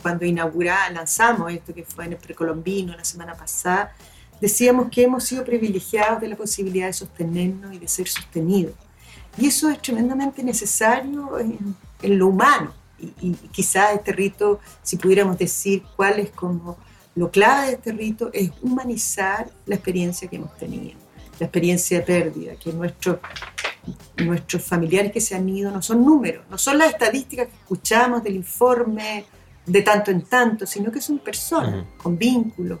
cuando 0.00 0.24
inauguramos, 0.24 0.94
lanzamos 0.94 1.52
esto 1.52 1.74
que 1.74 1.84
fue 1.84 2.06
en 2.06 2.12
el 2.12 2.18
precolombino 2.18 2.96
la 2.96 3.04
semana 3.04 3.34
pasada, 3.34 3.94
decíamos 4.40 4.88
que 4.90 5.04
hemos 5.04 5.24
sido 5.24 5.44
privilegiados 5.44 6.20
de 6.20 6.28
la 6.28 6.36
posibilidad 6.36 6.86
de 6.86 6.92
sostenernos 6.92 7.74
y 7.74 7.78
de 7.78 7.88
ser 7.88 8.08
sostenidos. 8.08 8.74
Y 9.36 9.46
eso 9.46 9.70
es 9.70 9.80
tremendamente 9.80 10.42
necesario 10.42 11.38
en, 11.38 11.74
en 12.02 12.18
lo 12.18 12.28
humano. 12.28 12.72
Y, 12.98 13.12
y, 13.20 13.32
quizás 13.50 13.94
este 13.94 14.12
rito, 14.12 14.60
si 14.82 14.96
pudiéramos 14.96 15.38
decir 15.38 15.82
cuál 15.96 16.18
es 16.20 16.30
como 16.30 16.76
lo 17.14 17.30
clave 17.30 17.68
de 17.68 17.72
este 17.74 17.92
rito, 17.92 18.30
es 18.32 18.50
humanizar 18.62 19.50
la 19.66 19.74
experiencia 19.74 20.28
que 20.28 20.36
hemos 20.36 20.56
tenido, 20.56 20.98
la 21.38 21.46
experiencia 21.46 21.98
de 21.98 22.04
pérdida, 22.04 22.54
que 22.56 22.72
nuestros 22.72 23.18
nuestros 24.16 24.62
familiares 24.62 25.12
que 25.12 25.20
se 25.20 25.34
han 25.34 25.48
ido 25.48 25.70
no 25.70 25.82
son 25.82 26.04
números, 26.04 26.44
no 26.48 26.56
son 26.56 26.78
las 26.78 26.90
estadísticas 26.90 27.48
que 27.48 27.56
escuchamos 27.56 28.22
del 28.22 28.36
informe 28.36 29.24
de 29.66 29.82
tanto 29.82 30.10
en 30.10 30.22
tanto, 30.22 30.66
sino 30.66 30.90
que 30.90 31.00
son 31.00 31.18
personas 31.18 31.84
con 31.96 32.16
vínculos, 32.16 32.80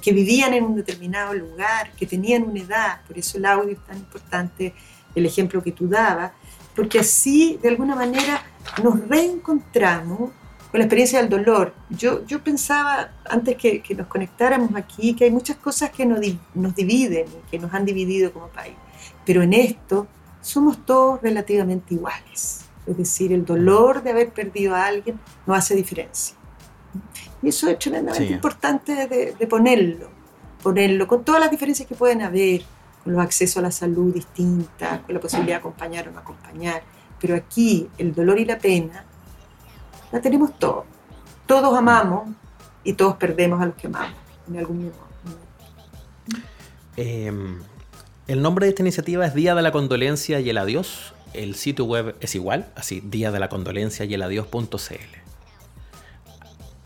que 0.00 0.12
vivían 0.12 0.54
en 0.54 0.64
un 0.64 0.76
determinado 0.76 1.34
lugar, 1.34 1.92
que 1.92 2.06
tenían 2.06 2.44
una 2.44 2.60
edad, 2.60 3.00
por 3.06 3.18
eso 3.18 3.36
el 3.38 3.44
audio 3.44 3.72
es 3.72 3.84
tan 3.84 3.98
importante, 3.98 4.74
el 5.14 5.26
ejemplo 5.26 5.62
que 5.62 5.72
tú 5.72 5.88
dabas, 5.88 6.32
porque 6.74 7.00
así 7.00 7.58
de 7.62 7.68
alguna 7.68 7.94
manera 7.94 8.42
nos 8.82 9.06
reencontramos 9.06 10.30
con 10.72 10.78
la 10.78 10.86
experiencia 10.86 11.20
del 11.20 11.28
dolor. 11.28 11.74
Yo, 11.90 12.24
yo 12.24 12.42
pensaba, 12.42 13.12
antes 13.28 13.56
que, 13.56 13.82
nos 13.94 14.06
conectáramos 14.06 14.74
aquí, 14.74 15.14
que 15.14 15.24
hay 15.24 15.30
muchas 15.30 15.58
cosas 15.58 15.90
que 15.90 16.06
nos, 16.06 16.18
nos 16.54 16.74
dividen, 16.74 17.26
que 17.50 17.58
nos 17.58 17.74
han 17.74 17.84
dividido 17.84 18.32
como 18.32 18.48
país, 18.48 18.74
pero 19.26 19.42
en 19.42 19.52
esto 19.52 20.06
somos 20.40 20.84
todos 20.86 21.20
relativamente 21.20 21.92
iguales. 21.92 22.64
Es 22.86 22.96
decir, 22.96 23.34
el 23.34 23.44
dolor 23.44 24.02
de 24.02 24.10
haber 24.12 24.30
perdido 24.32 24.74
a 24.74 24.86
alguien 24.86 25.20
no 25.46 25.54
hace 25.54 25.74
diferencia. 25.76 26.36
Y 27.42 27.48
eso 27.48 27.68
es 27.68 27.78
tremendamente 27.78 28.32
importante 28.32 29.06
de, 29.06 29.46
ponerlo, 29.46 30.08
ponerlo 30.62 31.06
con 31.06 31.22
todas 31.22 31.40
las 31.42 31.50
diferencias 31.50 31.86
que 31.86 31.94
pueden 31.94 32.22
haber, 32.22 32.62
con 33.04 33.12
los 33.12 33.22
accesos 33.22 33.58
a 33.58 33.62
la 33.62 33.70
salud 33.70 34.14
distintas, 34.14 35.00
con 35.00 35.14
la 35.14 35.20
posibilidad 35.20 35.56
de 35.56 35.60
acompañar 35.60 36.08
o 36.08 36.12
no 36.12 36.20
acompañar. 36.20 36.82
Pero 37.20 37.36
aquí 37.36 37.88
el 37.98 38.14
dolor 38.14 38.38
y 38.38 38.46
la 38.46 38.58
pena 38.58 39.04
la 40.12 40.20
tenemos 40.20 40.56
todos. 40.58 40.84
Todos 41.46 41.76
amamos 41.76 42.28
y 42.84 42.92
todos 42.92 43.16
perdemos 43.16 43.60
a 43.60 43.66
los 43.66 43.74
que 43.74 43.86
amamos 43.86 44.14
en 44.48 44.58
algún 44.58 44.76
momento. 44.76 44.98
Em, 46.96 47.60
el 48.26 48.42
nombre 48.42 48.66
de 48.66 48.70
esta 48.70 48.82
iniciativa 48.82 49.26
es 49.26 49.34
Día 49.34 49.54
de 49.54 49.62
la 49.62 49.72
Condolencia 49.72 50.40
y 50.40 50.50
el 50.50 50.58
Adiós. 50.58 51.14
El 51.32 51.54
sitio 51.54 51.86
web 51.86 52.14
es 52.20 52.34
igual, 52.34 52.70
así, 52.76 53.00
día 53.00 53.30
de 53.30 53.40
la 53.40 53.48
condolencia 53.48 54.04
y 54.04 54.12
el 54.12 54.22
adiós.cl. 54.22 55.22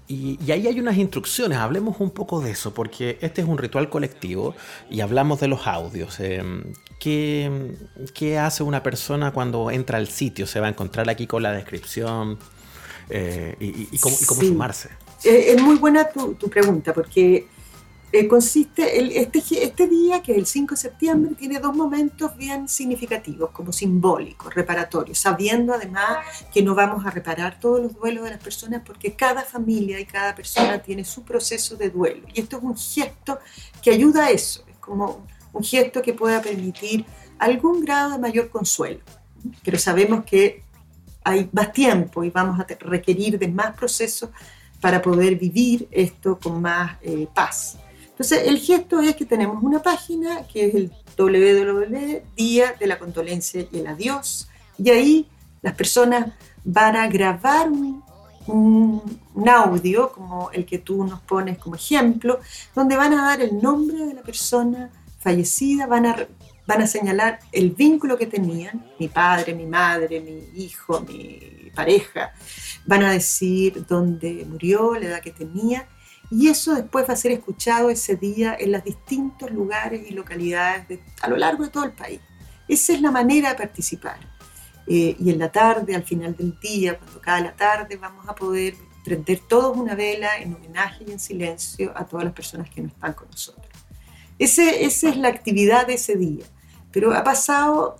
Y, 0.09 0.39
ahí 0.53 0.69
hay 0.69 0.79
unas 0.79 0.97
instrucciones, 0.97 1.59
hablemos 1.59 1.97
un 1.99 2.11
poco 2.11 2.41
de 2.41 2.53
eso, 2.53 2.73
porque 2.73 3.19
este 3.23 3.43
es 3.43 3.49
un 3.49 3.59
ritual 3.59 3.91
colectivo 3.91 4.55
y 4.89 5.01
hablamos 5.01 5.41
de 5.41 5.49
los 5.49 5.67
audios. 5.67 6.21
Em, 6.21 6.63
¿qué, 7.01 8.39
hace 8.41 8.63
una 8.63 8.85
persona 8.85 9.33
cuando 9.33 9.73
entra 9.73 9.99
al 9.99 10.07
sitio? 10.07 10.47
Se 10.47 10.61
va 10.61 10.69
a 10.69 10.71
encontrar 10.71 11.11
aquí 11.11 11.27
con 11.27 11.43
la 11.43 11.51
descripción 11.51 12.39
eh, 13.09 13.57
y, 13.61 13.99
cómo, 13.99 14.17
sumarse. 14.17 14.91
Eh, 15.25 15.55
es 15.55 15.63
muy 15.63 15.77
buena 15.77 16.09
tu, 16.09 16.35
tu 16.35 16.49
pregunta, 16.49 16.93
porque 16.93 17.47
eh, 18.13 18.29
consiste, 18.29 18.99
el, 18.99 19.11
este, 19.13 19.43
este 19.63 19.89
día, 19.89 20.23
que 20.23 20.33
es 20.33 20.39
el 20.39 20.47
5 20.47 20.75
de 20.75 20.81
septiembre, 20.81 21.35
tiene 21.35 21.59
dos 21.59 21.75
momentos 21.75 22.37
bien 22.37 22.69
significativos, 22.69 23.51
como 23.51 23.73
simbólicos, 23.73 24.55
reparatorios, 24.55 25.19
sabiendo 25.19 25.75
además 25.75 26.19
que 26.53 26.63
no 26.63 26.75
vamos 26.75 27.05
a 27.05 27.11
reparar 27.11 27.59
todos 27.59 27.83
los 27.83 27.95
duelos 27.95 28.25
de 28.25 28.31
las 28.31 28.43
personas 28.43 28.83
porque 28.87 29.15
cada 29.15 29.43
familia 29.43 29.99
y 29.99 30.07
cada 30.07 30.35
persona 30.35 30.79
tiene 30.79 31.05
su 31.05 31.25
proceso 31.25 31.77
de 31.77 31.91
duelo. 31.91 32.23
Y 32.33 32.41
esto 32.41 32.59
es 32.59 32.63
un 32.63 32.77
gesto 32.77 33.41
que 33.83 33.91
ayuda 33.91 34.27
a 34.27 34.31
eso, 34.31 34.65
es 34.69 34.77
como 34.77 35.27
un 35.53 35.65
gesto 35.65 36.01
que 36.01 36.15
pueda 36.15 36.41
permitir 36.41 37.05
algún 37.39 37.81
grado 37.81 38.13
de 38.13 38.19
mayor 38.19 38.51
consuelo. 38.51 39.01
Pero 39.65 39.79
sabemos 39.79 40.25
que 40.25 40.63
hay 41.27 41.51
más 41.53 41.73
tiempo 41.73 42.23
y 42.23 42.31
vamos 42.31 42.61
a 42.61 42.67
requerir 42.79 43.37
de 43.37 43.49
más 43.49 43.77
procesos 43.77 44.31
para 44.81 45.03
poder 45.03 45.35
vivir 45.35 45.89
esto 45.91 46.39
con 46.39 46.63
más 46.63 46.99
eh, 47.03 47.27
paz. 47.35 47.79
Entonces, 48.11 48.47
el 48.47 48.59
gesto 48.59 49.01
es 49.01 49.17
que 49.17 49.25
tenemos 49.25 49.61
una 49.61 49.83
página 49.83 50.47
que 50.47 50.67
es 50.67 50.75
el 50.77 50.93
www, 51.19 52.23
Día 52.37 52.75
de 52.79 52.87
la 52.87 52.97
Condolencia 52.97 53.67
y 53.73 53.79
el 53.79 53.89
Adiós, 53.89 54.49
y 54.79 54.89
ahí 54.91 55.29
las 55.63 55.75
personas 55.75 56.33
van 56.65 56.95
a 56.95 57.09
grabar 57.09 57.71
un, 58.47 59.03
audio, 59.49 60.13
como 60.13 60.53
el 60.53 60.65
que 60.65 60.79
tú 60.79 61.03
nos 61.05 61.21
pones 61.23 61.59
como 61.59 61.75
ejemplo, 61.75 62.39
donde 62.73 62.97
van 62.97 63.13
a 63.15 63.25
dar 63.25 63.41
el 63.41 63.61
nombre 63.61 64.07
de 64.07 64.15
la 64.15 64.23
persona 64.23 64.91
fallecida, 65.19 65.89
van 65.89 66.07
a, 66.07 66.17
van 66.67 66.83
a 66.83 66.87
señalar 66.87 67.39
el 67.53 67.71
vínculo 67.71 68.19
que 68.19 68.27
tenían, 68.27 68.87
mi 68.99 69.09
padre, 69.09 69.55
mi 69.55 69.67
madre, 69.67 70.21
mi 70.21 70.63
hijo, 70.63 71.01
mi 71.01 71.71
pareja, 71.75 72.33
van 72.87 73.05
a 73.05 73.13
decir 73.13 73.87
dónde 73.87 74.45
murió, 74.49 74.95
la 74.95 75.07
edad 75.07 75.21
que 75.21 75.31
tenía, 75.31 75.87
y 76.31 76.49
eso 76.49 76.75
después 76.75 77.09
va 77.09 77.15
a 77.15 77.17
ser 77.17 77.33
escuchado 77.33 77.89
ese 77.89 78.17
día 78.17 78.57
en 78.59 78.73
los 78.73 78.83
distintos 78.83 79.51
lugares 79.51 80.11
y 80.11 80.13
localidades 80.13 80.99
a 81.23 81.29
lo 81.29 81.37
largo 81.37 81.65
de 81.65 81.71
todo 81.71 81.85
el 81.85 81.93
país. 81.93 82.21
Esa 82.67 82.95
es 82.95 83.01
la 83.01 83.13
manera 83.13 83.51
de 83.51 83.55
participar. 83.55 84.19
Eh, 84.89 85.17
y 85.19 85.31
en 85.31 85.39
la 85.39 85.51
tarde, 85.51 85.95
al 85.95 86.03
final 86.03 86.37
del 86.37 86.59
día, 86.59 86.99
cuando 86.99 87.21
cada 87.21 87.41
la 87.41 87.55
tarde, 87.55 87.97
vamos 87.97 88.29
a 88.29 88.35
poder 88.35 88.75
prender 89.05 89.41
todos 89.49 89.77
una 89.77 89.95
vela 89.95 90.37
en 90.39 90.55
homenaje 90.55 91.05
y 91.07 91.13
en 91.13 91.21
silencio 91.21 91.93
a 91.97 92.05
todas 92.05 92.25
las 92.25 92.35
personas 92.35 92.69
que 92.71 92.81
no 92.81 92.89
están 92.89 93.13
con 93.13 93.29
nosotros. 93.31 93.67
Ese, 94.39 94.85
esa 94.85 95.09
es 95.09 95.17
la 95.17 95.29
actividad 95.29 95.87
de 95.87 95.95
ese 95.95 96.17
día. 96.17 96.45
Pero 96.97 97.13
ha 97.13 97.23
pasado 97.23 97.97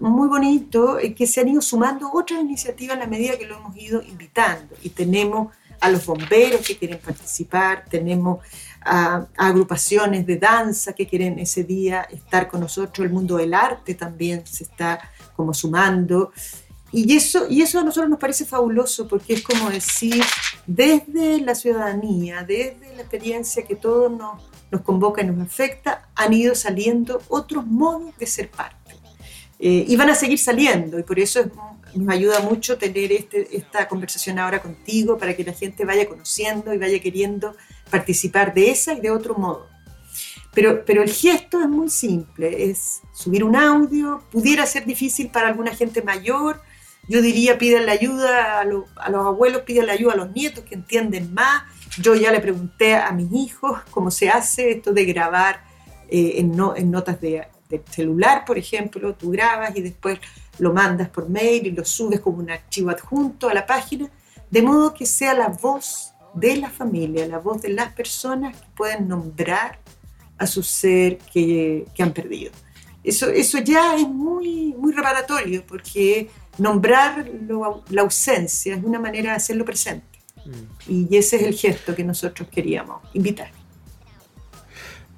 muy 0.00 0.26
bonito 0.26 0.98
eh, 0.98 1.14
que 1.14 1.28
se 1.28 1.40
han 1.40 1.46
ido 1.46 1.62
sumando 1.62 2.10
otras 2.12 2.40
iniciativas 2.40 2.96
a 2.96 2.98
la 2.98 3.06
medida 3.06 3.38
que 3.38 3.46
lo 3.46 3.58
hemos 3.58 3.76
ido 3.76 4.02
invitando 4.02 4.74
y 4.82 4.88
tenemos 4.88 5.54
a 5.78 5.88
los 5.88 6.04
bomberos 6.04 6.66
que 6.66 6.76
quieren 6.76 6.98
participar, 6.98 7.84
tenemos 7.88 8.40
a, 8.84 9.28
agrupaciones 9.36 10.26
de 10.26 10.38
danza 10.38 10.92
que 10.92 11.06
quieren 11.06 11.38
ese 11.38 11.62
día 11.62 12.02
estar 12.10 12.48
con 12.48 12.58
nosotros, 12.58 13.06
el 13.06 13.12
mundo 13.12 13.36
del 13.36 13.54
arte 13.54 13.94
también 13.94 14.44
se 14.44 14.64
está 14.64 14.98
como 15.36 15.54
sumando. 15.54 16.32
Y 16.92 17.16
eso, 17.16 17.46
y 17.48 17.62
eso 17.62 17.80
a 17.80 17.84
nosotros 17.84 18.10
nos 18.10 18.18
parece 18.18 18.44
fabuloso 18.44 19.08
porque 19.08 19.34
es 19.34 19.42
como 19.42 19.70
decir, 19.70 20.22
desde 20.66 21.40
la 21.40 21.54
ciudadanía, 21.54 22.42
desde 22.42 22.94
la 22.94 23.00
experiencia 23.00 23.64
que 23.64 23.76
todo 23.76 24.10
nos, 24.10 24.42
nos 24.70 24.82
convoca 24.82 25.22
y 25.22 25.26
nos 25.26 25.40
afecta, 25.40 26.08
han 26.14 26.34
ido 26.34 26.54
saliendo 26.54 27.22
otros 27.28 27.66
modos 27.66 28.16
de 28.18 28.26
ser 28.26 28.50
parte. 28.50 28.94
Eh, 29.58 29.84
y 29.88 29.96
van 29.96 30.10
a 30.10 30.14
seguir 30.14 30.38
saliendo, 30.38 30.98
y 30.98 31.04
por 31.04 31.18
eso 31.18 31.40
es 31.40 31.46
nos 31.94 32.14
ayuda 32.14 32.40
mucho 32.40 32.78
tener 32.78 33.12
este, 33.12 33.56
esta 33.56 33.88
conversación 33.88 34.38
ahora 34.38 34.62
contigo 34.62 35.18
para 35.18 35.36
que 35.36 35.44
la 35.44 35.52
gente 35.52 35.84
vaya 35.84 36.08
conociendo 36.08 36.72
y 36.72 36.78
vaya 36.78 37.00
queriendo 37.00 37.54
participar 37.90 38.54
de 38.54 38.70
esa 38.70 38.94
y 38.94 39.00
de 39.00 39.10
otro 39.10 39.34
modo. 39.34 39.68
Pero, 40.54 40.84
pero 40.84 41.02
el 41.02 41.10
gesto 41.10 41.60
es 41.60 41.68
muy 41.68 41.88
simple, 41.88 42.70
es 42.70 43.00
subir 43.12 43.42
un 43.42 43.56
audio, 43.56 44.22
pudiera 44.30 44.66
ser 44.66 44.84
difícil 44.84 45.30
para 45.30 45.48
alguna 45.48 45.74
gente 45.74 46.02
mayor, 46.02 46.60
yo 47.08 47.20
diría 47.20 47.58
piden 47.58 47.86
la 47.86 47.92
ayuda 47.92 48.60
a, 48.60 48.64
los 48.64 48.86
abuelos, 48.98 49.62
piden 49.62 49.86
la 49.86 49.92
ayuda 49.92 50.14
a 50.14 50.16
los 50.16 50.32
nietos 50.32 50.64
que 50.64 50.74
entienden 50.74 51.32
más, 51.34 51.64
yo 51.98 52.14
ya 52.14 52.30
le 52.30 52.40
pregunté 52.40 52.94
a 52.94 53.12
mis 53.12 53.32
hijos 53.32 53.80
cómo 53.90 54.10
se 54.10 54.30
hace 54.30 54.70
esto 54.70 54.92
de 54.92 55.04
grabar 55.04 55.64
eh, 56.08 56.34
en, 56.36 56.58
en 56.76 56.90
notas 56.90 57.20
de, 57.20 57.46
de 57.68 57.82
celular, 57.90 58.44
por 58.44 58.58
ejemplo, 58.58 59.14
tú 59.14 59.30
grabas 59.30 59.76
y 59.76 59.82
después 59.82 60.18
lo 60.58 60.72
mandas 60.72 61.08
por 61.08 61.28
mail 61.28 61.66
y 61.66 61.70
lo 61.70 61.84
subes 61.84 62.20
como 62.20 62.38
un 62.38 62.50
archivo 62.50 62.90
adjunto 62.90 63.48
a 63.48 63.54
la 63.54 63.66
página, 63.66 64.10
de 64.50 64.62
modo 64.62 64.94
que 64.94 65.06
sea 65.06 65.34
la 65.34 65.48
voz 65.48 66.12
de 66.34 66.56
la 66.56 66.70
familia, 66.70 67.26
la 67.26 67.38
voz 67.38 67.62
de 67.62 67.70
las 67.70 67.92
personas 67.92 68.56
que 68.56 68.66
pueden 68.76 69.08
nombrar 69.08 69.78
a 70.38 70.46
su 70.46 70.62
ser 70.62 71.18
que, 71.18 71.86
que 71.94 72.02
han 72.02 72.12
perdido. 72.12 72.52
Eso, 73.02 73.28
eso 73.28 73.58
ya 73.58 73.96
es 73.96 74.08
muy, 74.08 74.74
muy 74.78 74.92
reparatorio, 74.92 75.64
porque 75.66 76.30
nombrar 76.58 77.28
la 77.90 78.02
ausencia 78.02 78.74
es 78.74 78.84
una 78.84 78.98
manera 78.98 79.30
de 79.30 79.36
hacerlo 79.36 79.64
presente. 79.64 80.06
Mm. 80.44 81.08
Y 81.10 81.16
ese 81.16 81.36
es 81.36 81.42
el 81.42 81.54
gesto 81.54 81.94
que 81.94 82.04
nosotros 82.04 82.48
queríamos 82.50 83.00
invitar. 83.14 83.50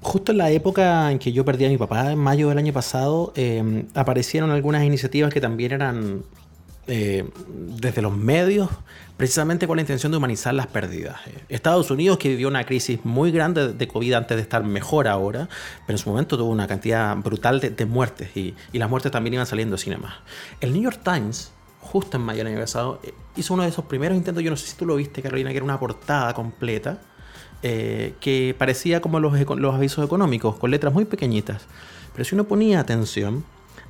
Justo 0.00 0.32
en 0.32 0.38
la 0.38 0.50
época 0.50 1.10
en 1.10 1.18
que 1.18 1.32
yo 1.32 1.46
perdí 1.46 1.64
a 1.64 1.68
mi 1.70 1.78
papá, 1.78 2.12
en 2.12 2.18
mayo 2.18 2.50
del 2.50 2.58
año 2.58 2.74
pasado, 2.74 3.32
em, 3.36 3.86
aparecieron 3.94 4.50
algunas 4.50 4.84
iniciativas 4.84 5.32
que 5.32 5.40
también 5.40 5.72
eran 5.72 6.24
eh, 6.86 7.28
desde 7.48 8.02
los 8.02 8.16
medios 8.16 8.68
precisamente 9.16 9.66
con 9.66 9.76
la 9.76 9.82
intención 9.82 10.10
de 10.10 10.18
humanizar 10.18 10.54
las 10.54 10.66
pérdidas. 10.66 11.20
Estados 11.48 11.90
Unidos, 11.90 12.18
que 12.18 12.28
vivió 12.28 12.48
una 12.48 12.64
crisis 12.64 13.00
muy 13.04 13.30
grande 13.30 13.72
de 13.72 13.88
COVID 13.88 14.12
antes 14.14 14.36
de 14.36 14.42
estar 14.42 14.64
mejor 14.64 15.06
ahora, 15.08 15.48
pero 15.86 15.96
en 15.96 15.98
su 15.98 16.10
momento 16.10 16.36
tuvo 16.36 16.50
una 16.50 16.66
cantidad 16.66 17.16
brutal 17.16 17.60
de, 17.60 17.86
muertes 17.86 18.36
y, 18.36 18.54
las 18.72 18.90
muertes 18.90 19.12
también 19.12 19.34
iban 19.34 19.46
saliendo 19.46 19.76
sin 19.76 20.00
más. 20.00 20.14
El 20.60 20.72
New 20.72 20.82
York 20.82 21.00
Times, 21.04 21.52
justo 21.80 22.16
en 22.16 22.24
mayo 22.24 22.38
del 22.38 22.48
año 22.48 22.60
pasado, 22.60 23.00
eh, 23.02 23.14
hizo 23.36 23.54
uno 23.54 23.62
de 23.62 23.68
esos 23.68 23.84
primeros 23.84 24.16
intentos, 24.16 24.42
yo 24.42 24.50
no 24.50 24.56
sé 24.56 24.66
si 24.66 24.76
tú 24.76 24.84
lo 24.84 24.96
viste, 24.96 25.22
Carolina, 25.22 25.50
que 25.50 25.56
era 25.56 25.64
una 25.64 25.78
portada 25.78 26.34
completa. 26.34 27.00
Eh, 27.66 28.12
que 28.20 28.54
parecía 28.58 29.00
como 29.00 29.20
los 29.20 29.74
avisos 29.74 30.04
económicos, 30.04 30.56
con 30.56 30.70
letras 30.70 30.92
muy 30.92 31.06
pequeñitas. 31.06 31.62
Pero 32.12 32.22
si 32.26 32.34
uno 32.34 32.44
ponía 32.44 32.78
atención 32.78 33.42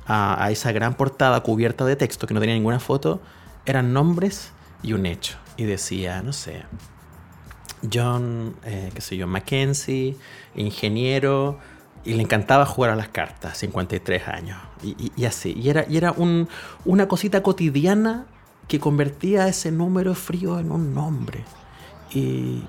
a, 0.07 0.49
esa 0.51 0.71
gran 0.71 0.95
portada 0.95 1.41
cubierta 1.41 1.85
de 1.85 1.95
texto 1.95 2.27
que 2.27 2.33
no 2.33 2.39
tenía 2.39 2.55
ninguna 2.55 2.79
foto, 2.79 3.21
eran 3.65 3.93
nombres 3.93 4.51
y 4.83 4.93
un 4.93 5.05
hecho. 5.05 5.37
Y 5.57 5.63
decía, 5.63 6.21
no 6.21 6.33
sé, 6.33 6.63
John, 7.91 8.55
eh, 8.63 8.91
qué 8.93 9.01
sé 9.01 9.17
yo, 9.17 9.27
Mackenzie, 9.27 10.15
ingeniero, 10.55 11.59
y 12.03 12.13
le 12.13 12.21
encantaba 12.21 12.65
jugar 12.65 12.91
a 12.91 12.95
las 12.95 13.09
cartas, 13.09 13.57
53 13.57 14.27
años, 14.27 14.57
y, 14.83 15.25
así. 15.25 15.53
Y 15.57 15.69
era, 15.69 15.85
y 15.89 15.97
era 15.97 16.11
un, 16.11 16.47
una 16.83 17.07
cosita 17.07 17.41
cotidiana 17.41 18.25
que 18.67 18.79
convertía 18.79 19.47
ese 19.47 19.71
número 19.71 20.13
frío 20.13 20.59
en 20.59 20.71
un 20.71 20.93
nombre. 20.93 21.43
Y, 22.13 22.63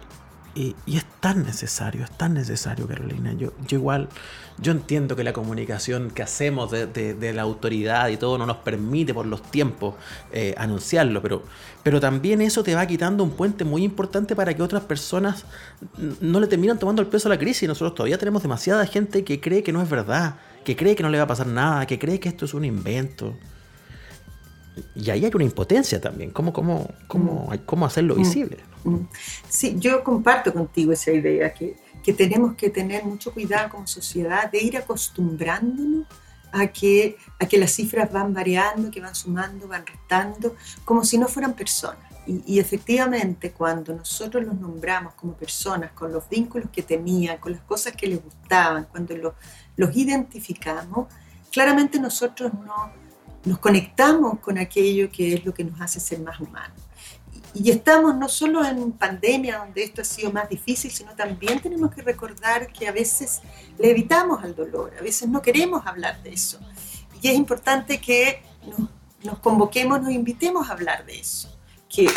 y, 0.56 0.96
es 0.96 1.04
tan 1.20 1.44
necesario, 1.44 2.02
es 2.02 2.10
tan 2.10 2.32
necesario, 2.32 2.86
Carolina. 2.86 3.34
Yo, 3.34 3.52
yo 3.66 3.78
igual, 3.78 4.08
yo 4.58 4.72
entiendo 4.72 5.14
que 5.14 5.22
la 5.22 5.34
comunicación 5.34 6.10
que 6.10 6.22
hacemos 6.22 6.70
de, 6.70 7.32
la 7.34 7.42
autoridad 7.42 8.08
y 8.08 8.16
todo 8.16 8.38
no 8.38 8.46
nos 8.46 8.56
permite 8.58 9.12
por 9.12 9.26
los 9.26 9.42
tiempos 9.42 9.94
eh, 10.32 10.54
anunciarlo, 10.56 11.20
pero, 11.20 11.42
pero 11.82 12.00
también 12.00 12.40
eso 12.40 12.62
te 12.62 12.74
va 12.74 12.86
quitando 12.86 13.22
un 13.22 13.32
puente 13.32 13.64
muy 13.64 13.84
importante 13.84 14.34
para 14.34 14.54
que 14.54 14.62
otras 14.62 14.82
personas 14.84 15.44
no 16.20 16.40
le 16.40 16.46
terminan 16.46 16.78
tomando 16.78 17.02
el 17.02 17.08
peso 17.08 17.28
a 17.28 17.30
la 17.30 17.38
crisis. 17.38 17.68
Nosotros 17.68 17.94
todavía 17.94 18.16
tenemos 18.16 18.42
demasiada 18.42 18.86
gente 18.86 19.24
que 19.24 19.40
cree 19.40 19.62
que 19.62 19.72
no 19.72 19.82
es 19.82 19.90
verdad, 19.90 20.36
que 20.64 20.74
cree 20.74 20.96
que 20.96 21.02
no 21.02 21.10
le 21.10 21.18
va 21.18 21.24
a 21.24 21.28
pasar 21.28 21.48
nada, 21.48 21.86
que 21.86 21.98
cree 21.98 22.18
que 22.18 22.30
esto 22.30 22.46
es 22.46 22.54
un 22.54 22.64
invento. 22.64 23.36
Y 24.94 25.10
ahí 25.10 25.24
hay 25.24 25.30
una 25.34 25.44
impotencia 25.44 26.00
también. 26.00 26.30
¿Cómo, 26.30 26.52
cómo, 26.52 26.88
cómo, 27.06 27.48
mm. 27.50 27.58
cómo 27.64 27.86
hacerlo 27.86 28.14
mm. 28.14 28.18
visible? 28.18 28.58
Mm. 28.84 28.96
Sí, 29.48 29.76
yo 29.78 30.04
comparto 30.04 30.52
contigo 30.52 30.92
esa 30.92 31.12
idea, 31.12 31.52
que, 31.52 31.76
que 32.02 32.12
tenemos 32.12 32.54
que 32.54 32.70
tener 32.70 33.04
mucho 33.04 33.32
cuidado 33.32 33.70
como 33.70 33.86
sociedad 33.86 34.50
de 34.50 34.58
ir 34.62 34.76
acostumbrándonos 34.76 36.06
a 36.52 36.66
que, 36.68 37.16
a 37.38 37.46
que 37.46 37.58
las 37.58 37.72
cifras 37.72 38.12
van 38.12 38.32
variando, 38.32 38.90
que 38.90 39.00
van 39.00 39.14
sumando, 39.14 39.66
van 39.68 39.86
restando, 39.86 40.56
como 40.84 41.04
si 41.04 41.18
no 41.18 41.28
fueran 41.28 41.54
personas. 41.54 41.98
Y, 42.26 42.42
y, 42.54 42.58
efectivamente, 42.58 43.52
cuando 43.52 43.94
nosotros 43.94 44.44
los 44.44 44.58
nombramos 44.58 45.14
como 45.14 45.34
personas, 45.34 45.92
con 45.92 46.12
los 46.12 46.28
vínculos 46.28 46.68
que 46.70 46.82
tenían, 46.82 47.38
con 47.38 47.52
las 47.52 47.62
cosas 47.62 47.94
que 47.94 48.08
les 48.08 48.22
gustaban, 48.22 48.88
cuando 48.90 49.16
los, 49.16 49.34
los 49.76 49.96
identificamos, 49.96 51.08
claramente 51.52 52.00
nosotros 52.00 52.52
no, 52.52 53.05
nos 53.46 53.58
conectamos 53.60 54.40
con 54.40 54.58
aquello 54.58 55.08
que 55.10 55.34
es 55.34 55.44
lo 55.44 55.54
que 55.54 55.64
nos 55.64 55.80
hace 55.80 56.00
ser 56.00 56.18
más 56.20 56.38
humanos. 56.40 56.76
Y 57.54 57.70
estamos 57.70 58.14
no 58.14 58.28
solo 58.28 58.62
en 58.64 58.92
pandemia, 58.92 59.58
donde 59.58 59.84
esto 59.84 60.02
ha 60.02 60.04
sido 60.04 60.30
más 60.30 60.48
difícil, 60.48 60.90
sino 60.90 61.12
también 61.12 61.60
tenemos 61.60 61.94
que 61.94 62.02
recordar 62.02 62.70
que 62.70 62.86
a 62.86 62.92
veces 62.92 63.40
le 63.78 63.90
evitamos 63.90 64.42
al 64.42 64.54
dolor, 64.54 64.92
a 64.98 65.02
veces 65.02 65.28
no 65.28 65.40
queremos 65.40 65.86
hablar 65.86 66.22
de 66.22 66.34
eso. 66.34 66.58
Y 67.22 67.28
es 67.28 67.34
importante 67.34 67.98
que 67.98 68.42
nos, 69.22 69.38
convoquemos, 69.38 70.02
nos 70.02 70.10
invitemos 70.10 70.68
a 70.68 70.72
hablar 70.72 71.06
de 71.06 71.20
eso, 71.20 71.56
que, 71.88 72.10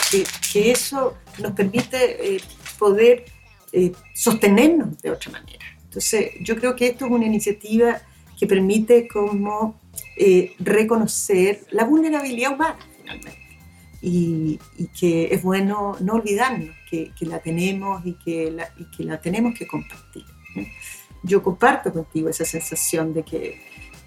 que, 0.52 0.72
eso 0.72 1.16
nos 1.38 1.54
permite 1.54 2.36
eh, 2.36 2.42
poder 2.78 3.26
eh, 3.72 3.94
sostenernos 4.14 4.98
de 5.02 5.12
otra 5.12 5.32
manera. 5.32 5.66
Entonces, 5.84 6.32
yo 6.42 6.56
creo 6.58 6.76
que 6.76 6.88
esto 6.88 7.06
es 7.06 7.12
una 7.12 7.26
iniciativa 7.26 8.02
que 8.38 8.48
permite 8.48 9.08
como 9.08 9.80
eh, 10.22 10.54
reconocer 10.60 11.62
la 11.72 11.86
vulnerabilidad 11.86 12.52
humana, 12.52 12.78
finalmente. 12.98 13.40
Y, 14.02 14.60
que 15.00 15.34
es 15.34 15.42
bueno 15.42 15.96
no 16.02 16.16
olvidarnos 16.16 16.76
que, 16.90 17.14
la 17.22 17.40
tenemos 17.40 18.06
y 18.06 18.16
que 18.16 18.52
la, 18.52 19.22
tenemos 19.22 19.58
que 19.58 19.66
compartir. 19.66 20.26
Yo 21.24 21.42
comparto 21.42 21.94
contigo 21.94 22.28
esa 22.28 22.44
sensación 22.44 23.14
de 23.14 23.24
que, 23.24 23.62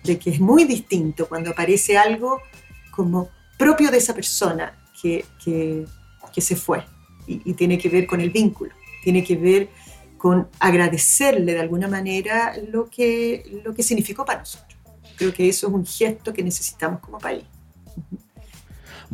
de 0.04 0.18
que 0.18 0.28
es 0.28 0.38
muy 0.38 0.64
distinto 0.64 1.26
cuando 1.26 1.50
aparece 1.50 1.96
algo 1.96 2.42
como 2.90 3.30
propio 3.58 3.90
de 3.90 3.96
esa 3.96 4.14
persona 4.14 4.78
que, 5.00 5.24
que, 5.42 5.86
que 6.34 6.40
se 6.42 6.56
fue 6.56 6.84
y, 7.26 7.40
y, 7.44 7.54
tiene 7.54 7.78
que 7.78 7.88
ver 7.88 8.06
con 8.06 8.20
el 8.20 8.28
vínculo, 8.28 8.74
tiene 9.02 9.24
que 9.24 9.36
ver 9.36 9.70
con 10.18 10.46
agradecerle 10.58 11.54
de 11.54 11.60
alguna 11.60 11.88
manera 11.88 12.54
lo 12.70 12.90
que, 12.90 13.60
lo 13.64 13.72
que 13.74 13.82
significó 13.82 14.26
para 14.26 14.40
nosotros. 14.40 14.81
Creo 15.16 15.32
que 15.32 15.48
eso 15.48 15.68
es 15.68 15.72
un 15.72 15.86
gesto 15.86 16.32
que 16.32 16.42
necesitamos 16.42 17.00
como 17.00 17.18
país. 17.18 17.44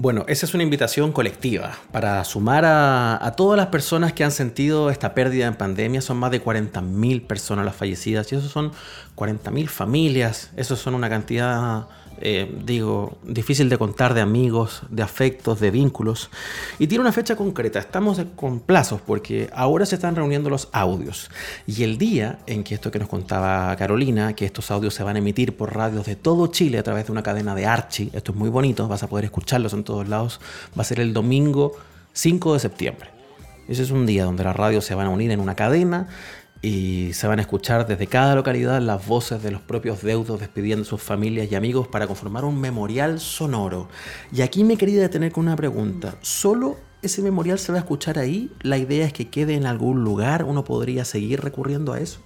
Bueno, 0.01 0.24
esa 0.28 0.46
es 0.46 0.55
una 0.55 0.62
invitación 0.62 1.11
colectiva 1.11 1.76
para 1.90 2.22
sumar 2.22 2.64
a, 2.64 3.34
todas 3.36 3.57
las 3.57 3.66
personas 3.66 4.12
que 4.12 4.22
han 4.22 4.30
sentido 4.30 4.90
esta 4.90 5.12
pérdida 5.12 5.49
en 5.49 5.57
pandemia. 5.57 6.01
Son 6.01 6.16
más 6.18 6.30
de 6.30 6.40
40.000 6.40 7.26
personas 7.26 7.64
las 7.64 7.74
fallecidas 7.74 8.30
y 8.30 8.36
eso 8.36 8.49
son 8.49 8.70
40.000 9.16 9.66
familias. 9.66 10.53
Eso 10.57 10.76
son 10.76 10.94
una 10.94 11.11
cantidad 11.11 11.88
eh, 12.20 12.50
digo, 12.64 13.18
difícil 13.22 13.68
de 13.68 13.78
contar 13.78 14.14
de 14.14 14.20
amigos, 14.20 14.82
de 14.90 15.02
afectos, 15.02 15.60
de 15.60 15.70
vínculos. 15.70 16.30
Y 16.78 16.86
tiene 16.86 17.02
una 17.02 17.12
fecha 17.12 17.36
concreta. 17.36 17.78
Estamos 17.78 18.20
con 18.36 18.60
plazos 18.60 19.00
porque 19.00 19.50
ahora 19.54 19.86
se 19.86 19.96
están 19.96 20.16
reuniendo 20.16 20.50
los 20.50 20.68
audios. 20.72 21.30
Y 21.66 21.82
el 21.82 21.98
día 21.98 22.38
en 22.46 22.64
que 22.64 22.74
esto 22.74 22.90
que 22.90 22.98
nos 22.98 23.08
contaba 23.08 23.74
Carolina, 23.76 24.34
que 24.34 24.44
estos 24.44 24.70
audios 24.70 24.94
se 24.94 25.02
van 25.02 25.16
a 25.16 25.18
emitir 25.18 25.56
por 25.56 25.74
radios 25.74 26.06
de 26.06 26.16
todo 26.16 26.48
Chile 26.48 26.78
a 26.78 26.82
través 26.82 27.06
de 27.06 27.12
una 27.12 27.22
cadena 27.22 27.54
de 27.54 27.66
Archie, 27.66 28.10
esto 28.12 28.32
es 28.32 28.38
muy 28.38 28.50
bonito, 28.50 28.88
vas 28.88 29.02
a 29.02 29.08
poder 29.08 29.24
escucharlos 29.24 29.72
en 29.72 29.84
todos 29.84 30.08
lados, 30.08 30.40
va 30.76 30.82
a 30.82 30.84
ser 30.84 31.00
el 31.00 31.12
domingo 31.12 31.72
5 32.12 32.54
de 32.54 32.60
septiembre. 32.60 33.10
Ese 33.68 33.82
es 33.82 33.90
un 33.90 34.06
día 34.06 34.24
donde 34.24 34.44
las 34.44 34.56
radios 34.56 34.86
se 34.86 34.94
van 34.94 35.06
a 35.06 35.10
unir 35.10 35.30
en 35.30 35.40
una 35.40 35.54
cadena 35.54 36.08
y 36.61 37.12
se 37.12 37.26
van 37.26 37.38
a 37.38 37.42
escuchar 37.42 37.86
desde 37.86 38.06
cada 38.06 38.34
localidad 38.34 38.80
las 38.80 39.06
voces 39.06 39.42
de 39.42 39.50
los 39.50 39.61
propios 39.61 40.02
deudos 40.02 40.40
despidiendo 40.40 40.84
sus 40.84 41.02
familias 41.02 41.50
y 41.50 41.54
amigos 41.54 41.88
para 41.88 42.06
conformar 42.06 42.44
un 42.44 42.61
memorial 42.61 43.20
sonoro. 43.20 43.88
Y 44.32 44.42
aquí 44.42 44.64
me 44.64 44.76
quería 44.76 45.00
detener 45.00 45.32
con 45.32 45.44
una 45.44 45.56
pregunta. 45.56 46.16
¿Solo 46.20 46.76
ese 47.02 47.22
memorial 47.22 47.59
se 47.59 47.72
va 47.72 47.78
a 47.78 47.80
escuchar 47.82 48.18
ahí? 48.18 48.52
¿La 48.62 48.76
idea 48.76 49.06
es 49.06 49.12
que 49.12 49.28
quede 49.28 49.54
en 49.54 49.66
algún 49.66 50.02
lugar? 50.02 50.44
¿Uno 50.44 50.64
podría 50.64 51.04
seguir 51.04 51.40
recurriendo 51.40 51.92
a 51.92 52.00
eso? 52.00 52.20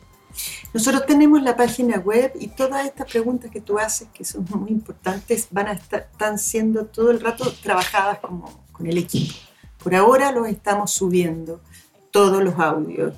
Nosotros 0.72 1.04
tenemos 1.04 1.42
la 1.42 1.56
página 1.56 1.98
web 1.98 2.32
y 2.40 2.48
todas 2.48 2.86
estas 2.86 3.10
preguntas 3.10 3.50
que 3.50 3.60
tú 3.60 3.78
haces, 3.78 4.08
que 4.14 4.24
son 4.24 4.46
muy 4.54 4.70
importantes, 4.70 5.48
van 5.50 5.68
a 5.68 5.72
estar 5.72 6.08
están 6.10 6.38
siendo 6.38 6.86
todo 6.86 7.10
el 7.10 7.20
rato 7.20 7.52
trabajadas 7.62 8.18
como, 8.20 8.64
con 8.72 8.86
el 8.86 8.96
equipo. 8.96 9.34
Por 9.82 9.94
ahora 9.94 10.32
los 10.32 10.48
estamos 10.48 10.92
subiendo, 10.92 11.60
todos 12.10 12.42
los 12.42 12.58
audios. 12.58 13.14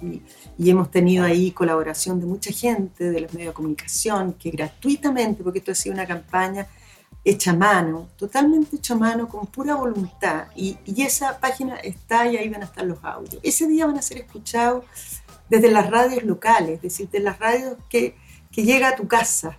Y 0.57 0.71
hemos 0.71 0.91
tenido 0.91 1.25
ahí 1.25 1.51
colaboración 1.51 2.21
de 2.21 2.27
mucha 2.27 2.53
gente, 2.53 3.11
de 3.11 3.21
los 3.21 3.33
medios 3.35 3.51
de 3.51 3.55
comunicación, 3.55 4.35
que 4.35 4.51
gratuitamente, 4.51 5.43
porque 5.43 5.59
esto 5.59 5.73
ha 5.73 5.75
sido 5.75 5.95
una 5.95 6.07
campaña 6.07 6.67
hecha 7.25 7.53
a 7.53 7.57
mano, 7.57 8.09
totalmente 8.17 8.77
hecha 8.77 8.95
a 8.95 8.99
mano, 8.99 9.29
con 9.29 9.47
pura 9.47 9.75
voluntad. 9.75 10.47
Y, 10.55 10.77
y, 10.85 11.03
esa 11.03 11.41
página 11.41 11.77
está 11.77 12.29
y 12.29 12.37
ahí 12.37 12.49
van 12.49 12.63
a 12.63 12.67
estar 12.67 12.85
los 12.85 13.03
audios. 13.03 13.41
Ese 13.43 13.67
día 13.67 13.87
van 13.87 13.99
a 13.99 14.03
ser 14.03 14.19
escuchados 14.19 14.85
desde 15.49 15.71
las 15.71 15.91
radios 15.91 16.23
locales, 16.25 16.77
es 16.77 16.83
decir, 16.83 17.09
de 17.11 17.21
las 17.21 17.39
radios 17.39 17.77
que, 17.89 18.17
que 18.53 18.63
llega 18.63 18.89
a 18.89 18.97
tu 18.97 19.09
casa, 19.09 19.59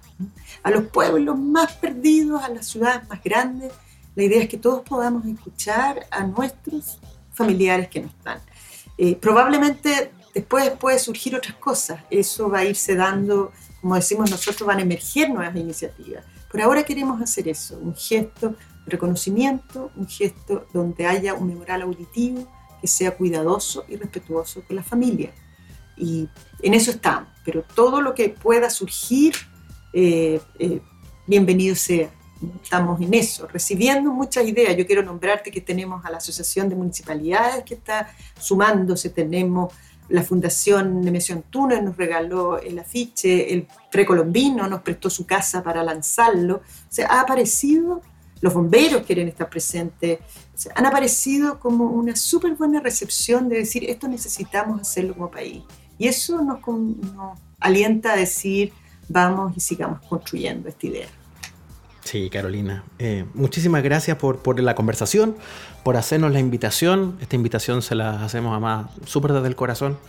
a 0.63 0.71
los 0.71 0.85
pueblos 0.85 1.37
más 1.37 1.73
perdidos, 1.73 2.41
a 2.43 2.49
las 2.49 2.67
ciudades 2.67 3.07
más 3.09 3.21
grandes. 3.23 3.73
La 4.15 4.23
idea 4.23 4.41
es 4.41 4.47
que 4.47 4.57
todos 4.57 4.81
podamos 4.81 5.25
escuchar 5.25 6.05
a 6.09 6.23
nuestros 6.23 6.99
familiares 7.33 7.89
que 7.89 8.01
no 8.01 8.07
están. 8.07 8.39
Eh, 8.97 9.15
probablemente 9.15 10.11
Después 10.35 10.69
puede 10.71 10.99
surgir 10.99 11.33
otras 11.33 11.55
cosas. 11.55 12.01
Eso 12.11 12.49
va 12.49 12.59
a 12.59 12.65
irse 12.65 12.93
dando, 12.93 13.53
como 13.79 13.95
decimos 13.95 14.29
nosotros, 14.29 14.67
van 14.67 14.79
a 14.79 14.81
emerger 14.81 15.29
nuevas 15.29 15.55
iniciativas. 15.55 16.25
Por 16.51 16.61
ahora 16.61 16.83
queremos 16.83 17.21
hacer 17.21 17.47
eso, 17.47 17.79
un 17.79 17.95
gesto 17.95 18.49
de 18.49 18.91
reconocimiento, 18.91 19.91
un 19.95 20.09
gesto 20.09 20.67
donde 20.73 21.07
haya 21.07 21.33
un 21.33 21.47
memorial 21.47 21.83
auditivo 21.83 22.45
que 22.81 22.87
sea 22.87 23.15
cuidadoso 23.15 23.85
y 23.87 23.95
respetuoso 23.95 24.61
con 24.67 24.75
la 24.75 24.83
familia. 24.83 25.33
Y 25.95 26.27
en 26.61 26.73
eso 26.73 26.91
estamos, 26.91 27.29
pero 27.45 27.63
todo 27.63 28.01
lo 28.01 28.13
que 28.13 28.27
pueda 28.27 28.69
surgir, 28.69 29.35
eh, 29.93 30.41
eh, 30.59 30.81
bienvenido 31.25 31.75
sea. 31.75 32.09
Estamos 32.61 32.99
en 32.99 33.13
eso, 33.13 33.47
recibiendo 33.47 34.11
muchas 34.11 34.45
ideas. 34.45 34.75
Yo 34.75 34.85
quiero 34.85 35.01
nombrarte 35.01 35.49
que 35.49 35.61
tenemos 35.61 36.03
a 36.05 36.11
la 36.11 36.17
Asociación 36.17 36.67
de 36.67 36.75
Municipalidades 36.75 37.63
que 37.63 37.75
está 37.75 38.13
sumándose, 38.37 39.09
tenemos 39.09 39.73
la 40.09 40.23
Fundación 40.23 41.01
Nemesio 41.01 41.35
Antunes 41.35 41.81
nos 41.83 41.97
regaló 41.97 42.59
el 42.59 42.77
afiche, 42.79 43.53
el 43.53 43.67
precolombino 43.91 44.67
nos 44.67 44.81
prestó 44.81 45.09
su 45.09 45.25
casa 45.25 45.63
para 45.63 45.83
lanzarlo. 45.83 46.57
O 46.57 46.61
sea, 46.89 47.07
ha 47.09 47.21
aparecido 47.21 48.01
los 48.41 48.53
bomberos 48.53 49.03
quieren 49.03 49.27
estar 49.27 49.49
presentes. 49.49 50.19
han 50.75 50.85
aparecido 50.85 51.59
como 51.59 51.85
una 51.85 52.15
súper 52.15 52.55
buena 52.55 52.79
recepción 52.79 53.49
de 53.49 53.57
decir, 53.57 53.89
esto 53.89 54.07
necesitamos 54.07 54.81
hacerlo 54.81 55.13
como 55.13 55.31
país. 55.31 55.63
Y 55.97 56.07
eso 56.07 56.41
nos, 56.43 56.59
alienta 57.59 58.13
a 58.13 58.15
decir, 58.17 58.71
vamos 59.07 59.53
y 59.55 59.59
sigamos 59.59 60.01
construyendo 60.07 60.69
esta 60.69 60.87
idea. 60.87 61.07
Sí, 62.03 62.29
Carolina. 62.29 62.83
Eh, 62.99 63.25
muchísimas 63.33 63.81
gracias 63.81 64.15
por, 64.17 64.59
la 64.59 64.75
conversación, 64.75 65.35
por 65.85 65.97
hacernos 65.97 66.31
la 66.31 66.39
invitación. 66.39 67.15
Esta 67.21 67.35
invitación 67.35 67.83
se 67.83 67.93
la 67.93 68.25
hacemos 68.25 68.57
a 68.57 68.59
más 68.59 68.87
súper 69.05 69.33
desde 69.33 69.47
el 69.47 69.55
corazón. 69.55 69.99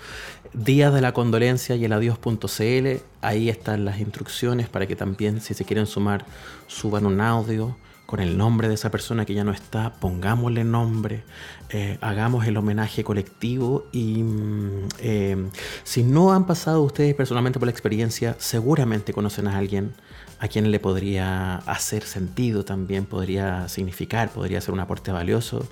Día 0.55 0.91
de 0.91 1.03
la 1.03 1.13
Condolencia 1.13 1.77
y 1.77 1.85
el 1.85 1.93
adiós.cl. 1.93 3.03
Ahí 3.21 3.51
están 3.51 3.85
las 3.85 4.01
instrucciones 4.01 4.71
para 4.71 4.87
que 4.87 4.97
también, 4.97 5.43
si 5.43 5.53
se 5.53 5.67
quieren 5.67 5.85
sumar, 5.85 6.25
suban 6.67 7.05
un 7.05 7.21
audio 7.21 7.77
con 8.07 8.21
el 8.21 8.39
nombre 8.39 8.69
de 8.69 8.75
esa 8.75 8.91
persona 8.91 9.27
que 9.27 9.35
ya 9.35 9.45
no 9.45 9.53
está, 9.53 9.93
pongámosle 10.01 10.65
nombre, 10.65 11.25
eh, 11.69 11.99
hagamos 12.01 12.47
el 12.47 12.57
homenaje 12.57 13.05
colectivo 13.05 13.85
y 13.93 14.23
mm, 14.23 14.89
eh, 15.01 15.51
si 15.85 16.05
no 16.05 16.33
han 16.33 16.47
pasado 16.47 16.83
ustedes 16.85 17.15
personalmente 17.15 17.59
por 17.59 17.67
la 17.67 17.73
experiencia, 17.73 18.35
seguramente 18.39 19.13
conocen 19.13 19.47
a 19.47 19.59
alguien 19.59 19.93
a 20.39 20.49
quien 20.49 20.71
le 20.71 20.81
podría 20.81 21.57
hacer 21.57 22.05
sentido 22.05 22.65
también, 22.65 23.07
podría 23.07 23.69
significar, 23.69 24.31
podría 24.31 24.61
ser 24.61 24.75
un 24.75 24.81
aporte 24.81 25.13
valioso. 25.13 25.67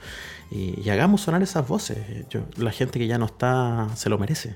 Y, 0.51 0.89
hagamos 0.89 1.23
sonar 1.23 1.43
esas 1.43 1.67
voces. 1.67 1.99
la 2.57 2.71
gente 2.71 2.99
que 2.99 3.07
ya 3.07 3.19
no 3.19 3.27
está 3.27 3.89
se 3.97 4.09
lo 4.09 4.19
merece. 4.19 4.55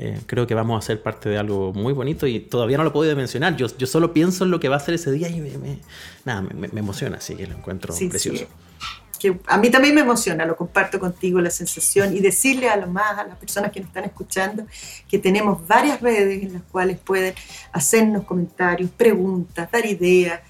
Eh, 0.00 0.20
creo 0.26 0.46
que 0.46 0.54
vamos 0.54 0.82
a 0.82 0.86
ser 0.86 1.02
parte 1.02 1.28
de 1.28 1.38
algo 1.38 1.72
muy 1.72 1.92
bonito 1.92 2.26
y 2.28 2.38
todavía 2.38 2.78
no 2.78 2.84
lo 2.84 2.92
puedo 2.92 3.14
mencionar. 3.16 3.56
Yo, 3.56 3.66
yo 3.76 3.86
solo 3.86 4.12
pienso 4.12 4.44
en 4.44 4.52
lo 4.52 4.60
que 4.60 4.68
va 4.68 4.76
a 4.76 4.80
ser 4.80 4.94
ese 4.94 5.10
día 5.10 5.28
y 5.28 5.40
me, 5.40 5.80
nada, 6.24 6.42
me, 6.42 6.68
emociona, 6.78 7.16
así 7.16 7.34
que 7.34 7.46
lo 7.48 7.56
encuentro 7.56 7.94
precioso 8.08 8.46
que 9.18 9.38
a 9.46 9.58
mí 9.58 9.70
también 9.70 9.94
me 9.94 10.02
emociona, 10.02 10.44
lo 10.44 10.56
comparto 10.56 10.98
contigo, 11.00 11.40
la 11.40 11.50
sensación, 11.50 12.16
y 12.16 12.20
decirle 12.20 12.68
a 12.68 12.76
lo 12.76 12.86
más, 12.86 13.18
a 13.18 13.24
las 13.24 13.36
personas 13.36 13.72
que 13.72 13.80
nos 13.80 13.88
están 13.88 14.04
escuchando, 14.04 14.66
que 15.08 15.18
tenemos 15.18 15.66
varias 15.66 16.00
redes 16.00 16.42
en 16.42 16.52
las 16.54 16.62
cuales 16.62 16.98
pueden 16.98 17.34
hacernos 17.72 18.24
comentarios, 18.24 18.90
preguntas, 18.90 19.70
dar 19.70 19.84
ideas. 19.84 20.40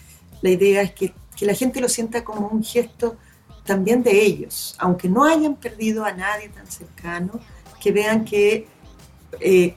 La 0.43 0.51
idea 0.51 0.83
es 0.83 0.93
que, 0.93 1.13
que 1.37 1.47
la 1.47 1.55
gente 1.55 1.81
lo 1.81 1.89
sienta 1.89 2.23
como 2.23 2.49
un 2.49 2.63
gesto 2.63 3.17
también 3.65 4.03
de 4.03 4.23
ellos, 4.23 4.75
aunque 4.79 5.09
no 5.09 5.25
hayan 5.25 5.57
perdido 5.57 6.05
a 6.05 6.13
nadie 6.13 6.49
tan 6.49 6.67
cercano, 6.67 7.41
que 7.81 7.93
vean 7.93 8.25
que 8.25 8.67
eh, 9.41 9.77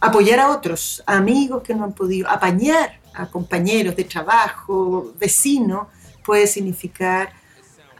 apoyar 0.00 0.40
a 0.40 0.50
otros, 0.50 1.02
a 1.06 1.16
amigos 1.16 1.62
que 1.62 1.74
no 1.74 1.84
han 1.84 1.92
podido, 1.92 2.28
apañar 2.28 3.00
a 3.14 3.26
compañeros 3.26 3.96
de 3.96 4.04
trabajo, 4.04 5.12
vecinos, 5.18 5.88
puede 6.24 6.46
significar 6.46 7.39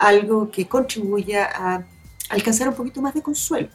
algo 0.00 0.50
que 0.50 0.66
contribuya 0.66 1.48
a 1.54 1.84
alcanzar 2.30 2.68
un 2.68 2.74
poquito 2.74 3.02
más 3.02 3.14
de 3.14 3.22
consuelo 3.22 3.68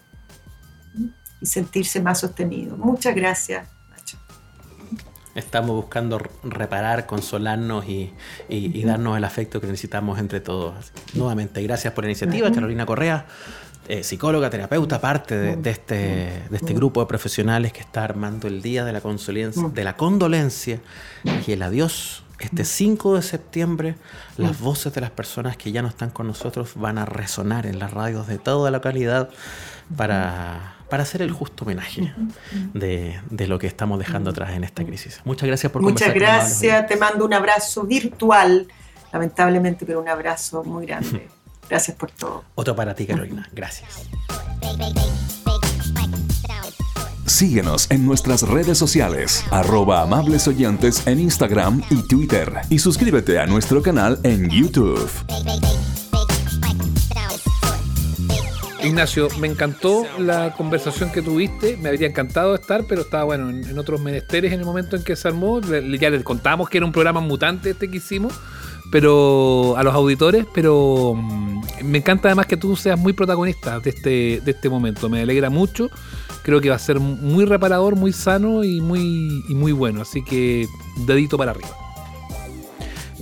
y 1.39 1.45
sentirse 1.45 2.01
más 2.01 2.19
sostenido. 2.19 2.75
Muchas 2.75 3.15
gracias, 3.15 3.67
Nacho. 3.91 4.17
Estamos 5.35 5.75
buscando 5.75 6.19
reparar, 6.43 7.05
consolarnos 7.05 7.85
y, 7.87 8.11
darnos 8.83 9.17
el 9.17 9.23
afecto 9.23 9.61
que 9.61 9.67
necesitamos 9.67 10.17
entre 10.17 10.41
todos. 10.41 10.91
Nuevamente, 11.13 11.61
gracias 11.61 11.93
por 11.93 12.03
la 12.03 12.09
iniciativa, 12.09 12.51
Carolina 12.51 12.85
Correa. 12.85 13.27
Eh, 13.87 14.03
psicóloga, 14.03 14.49
terapeuta, 14.49 14.99
parte 14.99 15.37
de, 15.57 15.69
este, 15.69 15.95
de 16.49 16.57
este 16.57 16.73
grupo 16.73 17.01
de 17.01 17.05
profesionales 17.05 17.71
que 17.71 17.81
está 17.81 18.03
armando 18.03 18.47
el 18.47 18.63
Día 18.63 18.83
de 18.83 18.91
la, 18.91 18.99
de 18.99 19.83
la 19.83 19.95
Condolencia 19.95 20.81
y 21.45 21.51
el 21.51 21.61
Adiós 21.61 22.24
este 22.45 22.65
5 22.65 23.15
de 23.15 23.21
septiembre, 23.21 23.95
las 24.37 24.59
voces 24.59 24.93
de 24.93 25.01
las 25.01 25.11
personas 25.11 25.57
que 25.57 25.71
ya 25.71 25.81
no 25.81 25.87
están 25.87 26.09
con 26.09 26.27
nosotros 26.27 26.73
van 26.75 26.97
a 26.97 27.05
resonar 27.05 27.65
en 27.65 27.79
las 27.79 27.91
radios 27.91 28.27
de 28.27 28.37
toda 28.37 28.71
la 28.71 28.77
localidad 28.77 29.29
para, 29.95 30.75
para 30.89 31.03
hacer 31.03 31.21
el 31.21 31.31
justo 31.31 31.65
homenaje 31.65 32.13
de, 32.73 33.19
de, 33.29 33.47
lo 33.47 33.59
que 33.59 33.67
estamos 33.67 33.99
dejando 33.99 34.29
atrás 34.29 34.51
en 34.51 34.63
esta 34.63 34.83
crisis. 34.85 35.21
Muchas 35.25 35.47
gracias 35.47 35.71
por 35.71 35.81
Muchas 35.81 36.13
gracias, 36.13 36.87
te 36.87 36.95
mando 36.95 37.25
un 37.25 37.33
abrazo 37.33 37.83
virtual, 37.83 38.67
lamentablemente, 39.11 39.85
pero 39.85 39.99
un 39.99 40.09
abrazo 40.09 40.63
muy 40.63 40.85
grande. 40.85 41.27
Gracias 41.67 41.97
por 41.97 42.11
todo. 42.11 42.43
Otro 42.53 42.75
para 42.75 42.93
ti, 42.93 43.07
Carolina. 43.07 43.49
Gracias. 43.51 44.07
Síguenos 47.35 47.91
en 47.91 48.05
nuestras 48.05 48.43
redes 48.43 48.77
sociales, 48.77 49.43
arroba 49.51 50.01
amables 50.01 50.47
oyentes 50.47 51.05
en 51.05 51.19
Instagram 51.19 51.83
y 51.89 52.01
Twitter. 52.07 52.61
Y 52.69 52.79
suscríbete 52.79 53.39
a 53.39 53.45
nuestro 53.45 53.81
canal 53.81 54.17
en 54.23 54.49
YouTube. 54.49 55.05
Ignacio, 58.81 59.27
me 59.41 59.49
encantó 59.49 60.05
la 60.17 60.53
conversación 60.53 61.11
que 61.11 61.21
tuviste, 61.21 61.75
me 61.75 61.89
habría 61.89 62.07
encantado 62.07 62.55
estar, 62.55 62.85
pero 62.87 63.01
estaba 63.01 63.25
bueno 63.25 63.49
en, 63.49 63.77
otros 63.77 63.99
menesteres 63.99 64.53
en 64.53 64.59
el 64.61 64.65
momento 64.65 64.95
en 64.95 65.03
que 65.03 65.17
se 65.17 65.27
armó. 65.27 65.59
Ya 65.59 66.09
les 66.09 66.23
contamos 66.23 66.69
que 66.69 66.77
era 66.77 66.85
un 66.85 66.93
programa 66.93 67.19
mutante 67.19 67.71
este 67.71 67.91
que 67.91 67.97
hicimos, 67.97 68.33
pero 68.93 69.75
a 69.75 69.83
los 69.83 69.93
auditores, 69.93 70.45
pero 70.53 71.15
mm, 71.15 71.83
me 71.83 71.97
encanta 71.97 72.29
además 72.29 72.45
que 72.45 72.55
tú 72.55 72.77
seas 72.77 72.97
muy 72.97 73.11
protagonista 73.11 73.81
de 73.81 73.89
este, 73.89 74.41
de 74.41 74.51
este 74.51 74.69
momento. 74.69 75.09
Me 75.09 75.21
alegra 75.21 75.49
mucho 75.49 75.89
creo 76.45 76.61
que 76.61 76.69
va 76.69 76.75
a 76.75 76.79
ser 76.79 76.99
muy 76.99 77.43
reparador, 77.45 77.95
muy 77.95 78.13
sano 78.13 78.63
y 78.63 78.79
muy, 78.79 79.43
y 79.49 79.55
muy 79.55 79.71
bueno. 79.71 80.03
Así 80.03 80.23
que 80.23 80.67
dedito 81.07 81.39
para 81.39 81.51
arriba. 81.51 81.84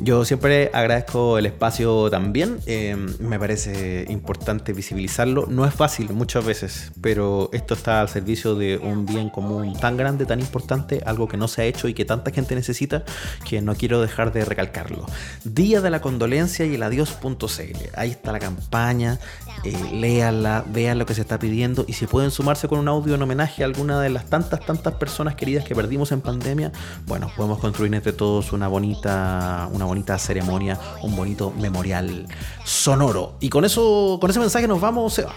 Yo 0.03 0.25
siempre 0.25 0.69
agradezco 0.73 1.37
el 1.37 1.45
espacio 1.45 2.09
también, 2.09 2.59
eh, 2.65 2.93
me 3.19 3.39
parece 3.39 4.05
importante 4.09 4.73
visibilizarlo. 4.73 5.45
No 5.47 5.65
es 5.65 5.73
fácil 5.73 6.11
muchas 6.11 6.43
veces, 6.43 6.91
pero 6.99 7.49
esto 7.53 7.73
está 7.73 8.01
al 8.01 8.09
servicio 8.09 8.55
de 8.55 8.77
un 8.77 9.05
bien 9.05 9.29
común 9.29 9.79
tan 9.79 9.95
grande, 9.95 10.25
tan 10.25 10.41
importante, 10.41 11.01
algo 11.05 11.29
que 11.29 11.37
no 11.37 11.47
se 11.47 11.61
ha 11.61 11.65
hecho 11.65 11.87
y 11.87 11.93
que 11.93 12.03
tanta 12.03 12.31
gente 12.31 12.53
necesita, 12.53 13.05
que 13.47 13.61
no 13.61 13.75
quiero 13.75 14.01
dejar 14.01 14.33
de 14.33 14.43
recalcarlo. 14.43 15.05
Día 15.45 15.79
de 15.79 15.89
la 15.89 16.01
Condolencia 16.01 16.65
y 16.65 16.75
el 16.75 16.83
Adiós.cl. 16.83 17.77
Ahí 17.95 18.09
está 18.09 18.33
la 18.33 18.39
campaña, 18.39 19.19
eh, 19.63 19.73
léanla, 19.93 20.65
vean 20.67 20.99
lo 20.99 21.05
que 21.05 21.13
se 21.13 21.21
está 21.21 21.39
pidiendo 21.39 21.85
y 21.87 21.93
si 21.93 22.07
pueden 22.07 22.29
sumarse 22.31 22.67
con 22.67 22.79
un 22.79 22.89
audio 22.89 23.15
en 23.15 23.21
homenaje 23.21 23.63
a 23.63 23.67
alguna 23.67 24.01
de 24.01 24.09
las 24.09 24.25
tantas, 24.25 24.65
tantas 24.65 24.95
personas 24.95 25.35
queridas 25.35 25.63
que 25.63 25.73
perdimos 25.75 26.11
en 26.11 26.19
pandemia, 26.19 26.73
bueno, 27.07 27.31
podemos 27.37 27.59
construir 27.59 27.93
entre 27.95 28.11
todos 28.11 28.51
una 28.51 28.67
bonita, 28.67 29.69
una 29.71 29.85
bonita 29.85 29.92
ceremonia, 30.17 30.79
un 31.01 31.15
bonito 31.15 31.51
memorial 31.51 32.27
sonoro. 32.63 33.35
Y 33.39 33.49
con 33.49 33.65
eso, 33.65 34.17
con 34.19 34.29
ese 34.29 34.39
mensaje 34.39 34.67
nos 34.67 34.81
vamos, 34.81 35.13
Seba. 35.13 35.35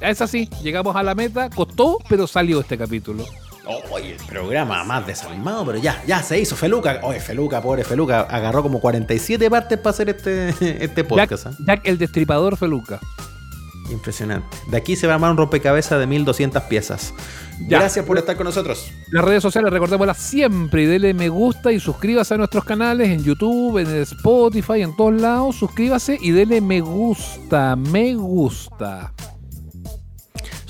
Es 0.00 0.20
así, 0.20 0.48
llegamos 0.62 0.94
a 0.96 1.02
la 1.02 1.14
meta, 1.14 1.50
costó, 1.50 1.98
pero 2.08 2.26
salió 2.26 2.60
este 2.60 2.76
capítulo. 2.76 3.24
Oye, 3.90 4.16
el 4.16 4.26
programa 4.26 4.84
más 4.84 5.06
desanimado, 5.06 5.64
pero 5.64 5.78
ya, 5.78 6.02
ya 6.06 6.22
se 6.22 6.38
hizo. 6.38 6.54
Feluca, 6.54 7.00
oye, 7.02 7.20
Feluca, 7.20 7.62
pobre 7.62 7.82
Feluca, 7.82 8.20
agarró 8.20 8.62
como 8.62 8.80
47 8.80 9.48
partes 9.48 9.78
para 9.78 9.90
hacer 9.90 10.10
este, 10.10 10.48
este 10.84 11.04
podcast. 11.04 11.44
Jack, 11.44 11.52
¿eh? 11.52 11.64
Jack 11.66 11.80
el 11.84 11.98
destripador 11.98 12.56
Feluca. 12.58 13.00
Impresionante. 13.90 14.56
De 14.70 14.76
aquí 14.76 14.96
se 14.96 15.06
va 15.06 15.14
a 15.14 15.16
armar 15.16 15.30
un 15.30 15.36
rompecabezas 15.36 15.98
de 15.98 16.06
1200 16.06 16.62
piezas. 16.64 17.14
Gracias 17.60 18.04
por 18.04 18.18
estar 18.18 18.36
con 18.36 18.44
nosotros. 18.44 18.90
Las 19.10 19.24
redes 19.24 19.42
sociales, 19.42 19.72
recordémoslas 19.72 20.18
siempre. 20.18 20.82
Y 20.82 20.86
dele 20.86 21.14
me 21.14 21.28
gusta 21.28 21.72
y 21.72 21.80
suscríbase 21.80 22.34
a 22.34 22.36
nuestros 22.36 22.64
canales 22.64 23.08
en 23.08 23.22
YouTube, 23.22 23.78
en 23.78 24.02
Spotify, 24.02 24.82
en 24.82 24.96
todos 24.96 25.20
lados. 25.20 25.56
Suscríbase 25.56 26.18
y 26.20 26.30
dele 26.30 26.60
me 26.60 26.80
gusta. 26.80 27.76
Me 27.76 28.14
gusta. 28.14 29.12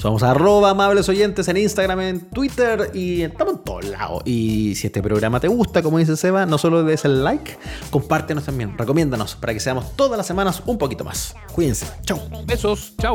Somos 0.05 0.22
arroba 0.22 0.68
amables 0.68 1.09
oyentes 1.09 1.49
en 1.49 1.57
Instagram, 1.57 1.99
en 2.03 2.20
Twitter 2.28 2.91
y 2.93 3.22
estamos 3.22 3.55
en 3.55 3.64
todos 3.64 3.85
lados. 3.87 4.20
Y 4.26 4.74
si 4.74 4.89
este 4.89 5.03
programa 5.03 5.41
te 5.41 5.49
gusta, 5.49 5.82
como 5.82 5.97
dice 5.97 6.14
Seba, 6.18 6.45
no 6.45 6.59
solo 6.59 6.85
des 6.85 7.07
el 7.07 7.24
like, 7.24 7.57
compártenos 7.89 8.45
también, 8.45 8.76
recomiéndanos 8.76 9.35
para 9.35 9.55
que 9.55 9.61
seamos 9.61 9.97
todas 9.97 10.18
las 10.18 10.26
semanas 10.26 10.62
un 10.66 10.76
poquito 10.76 11.05
más. 11.05 11.35
Cuídense. 11.55 11.87
Chau. 12.05 12.20
Besos. 12.45 12.93
Chau. 13.01 13.14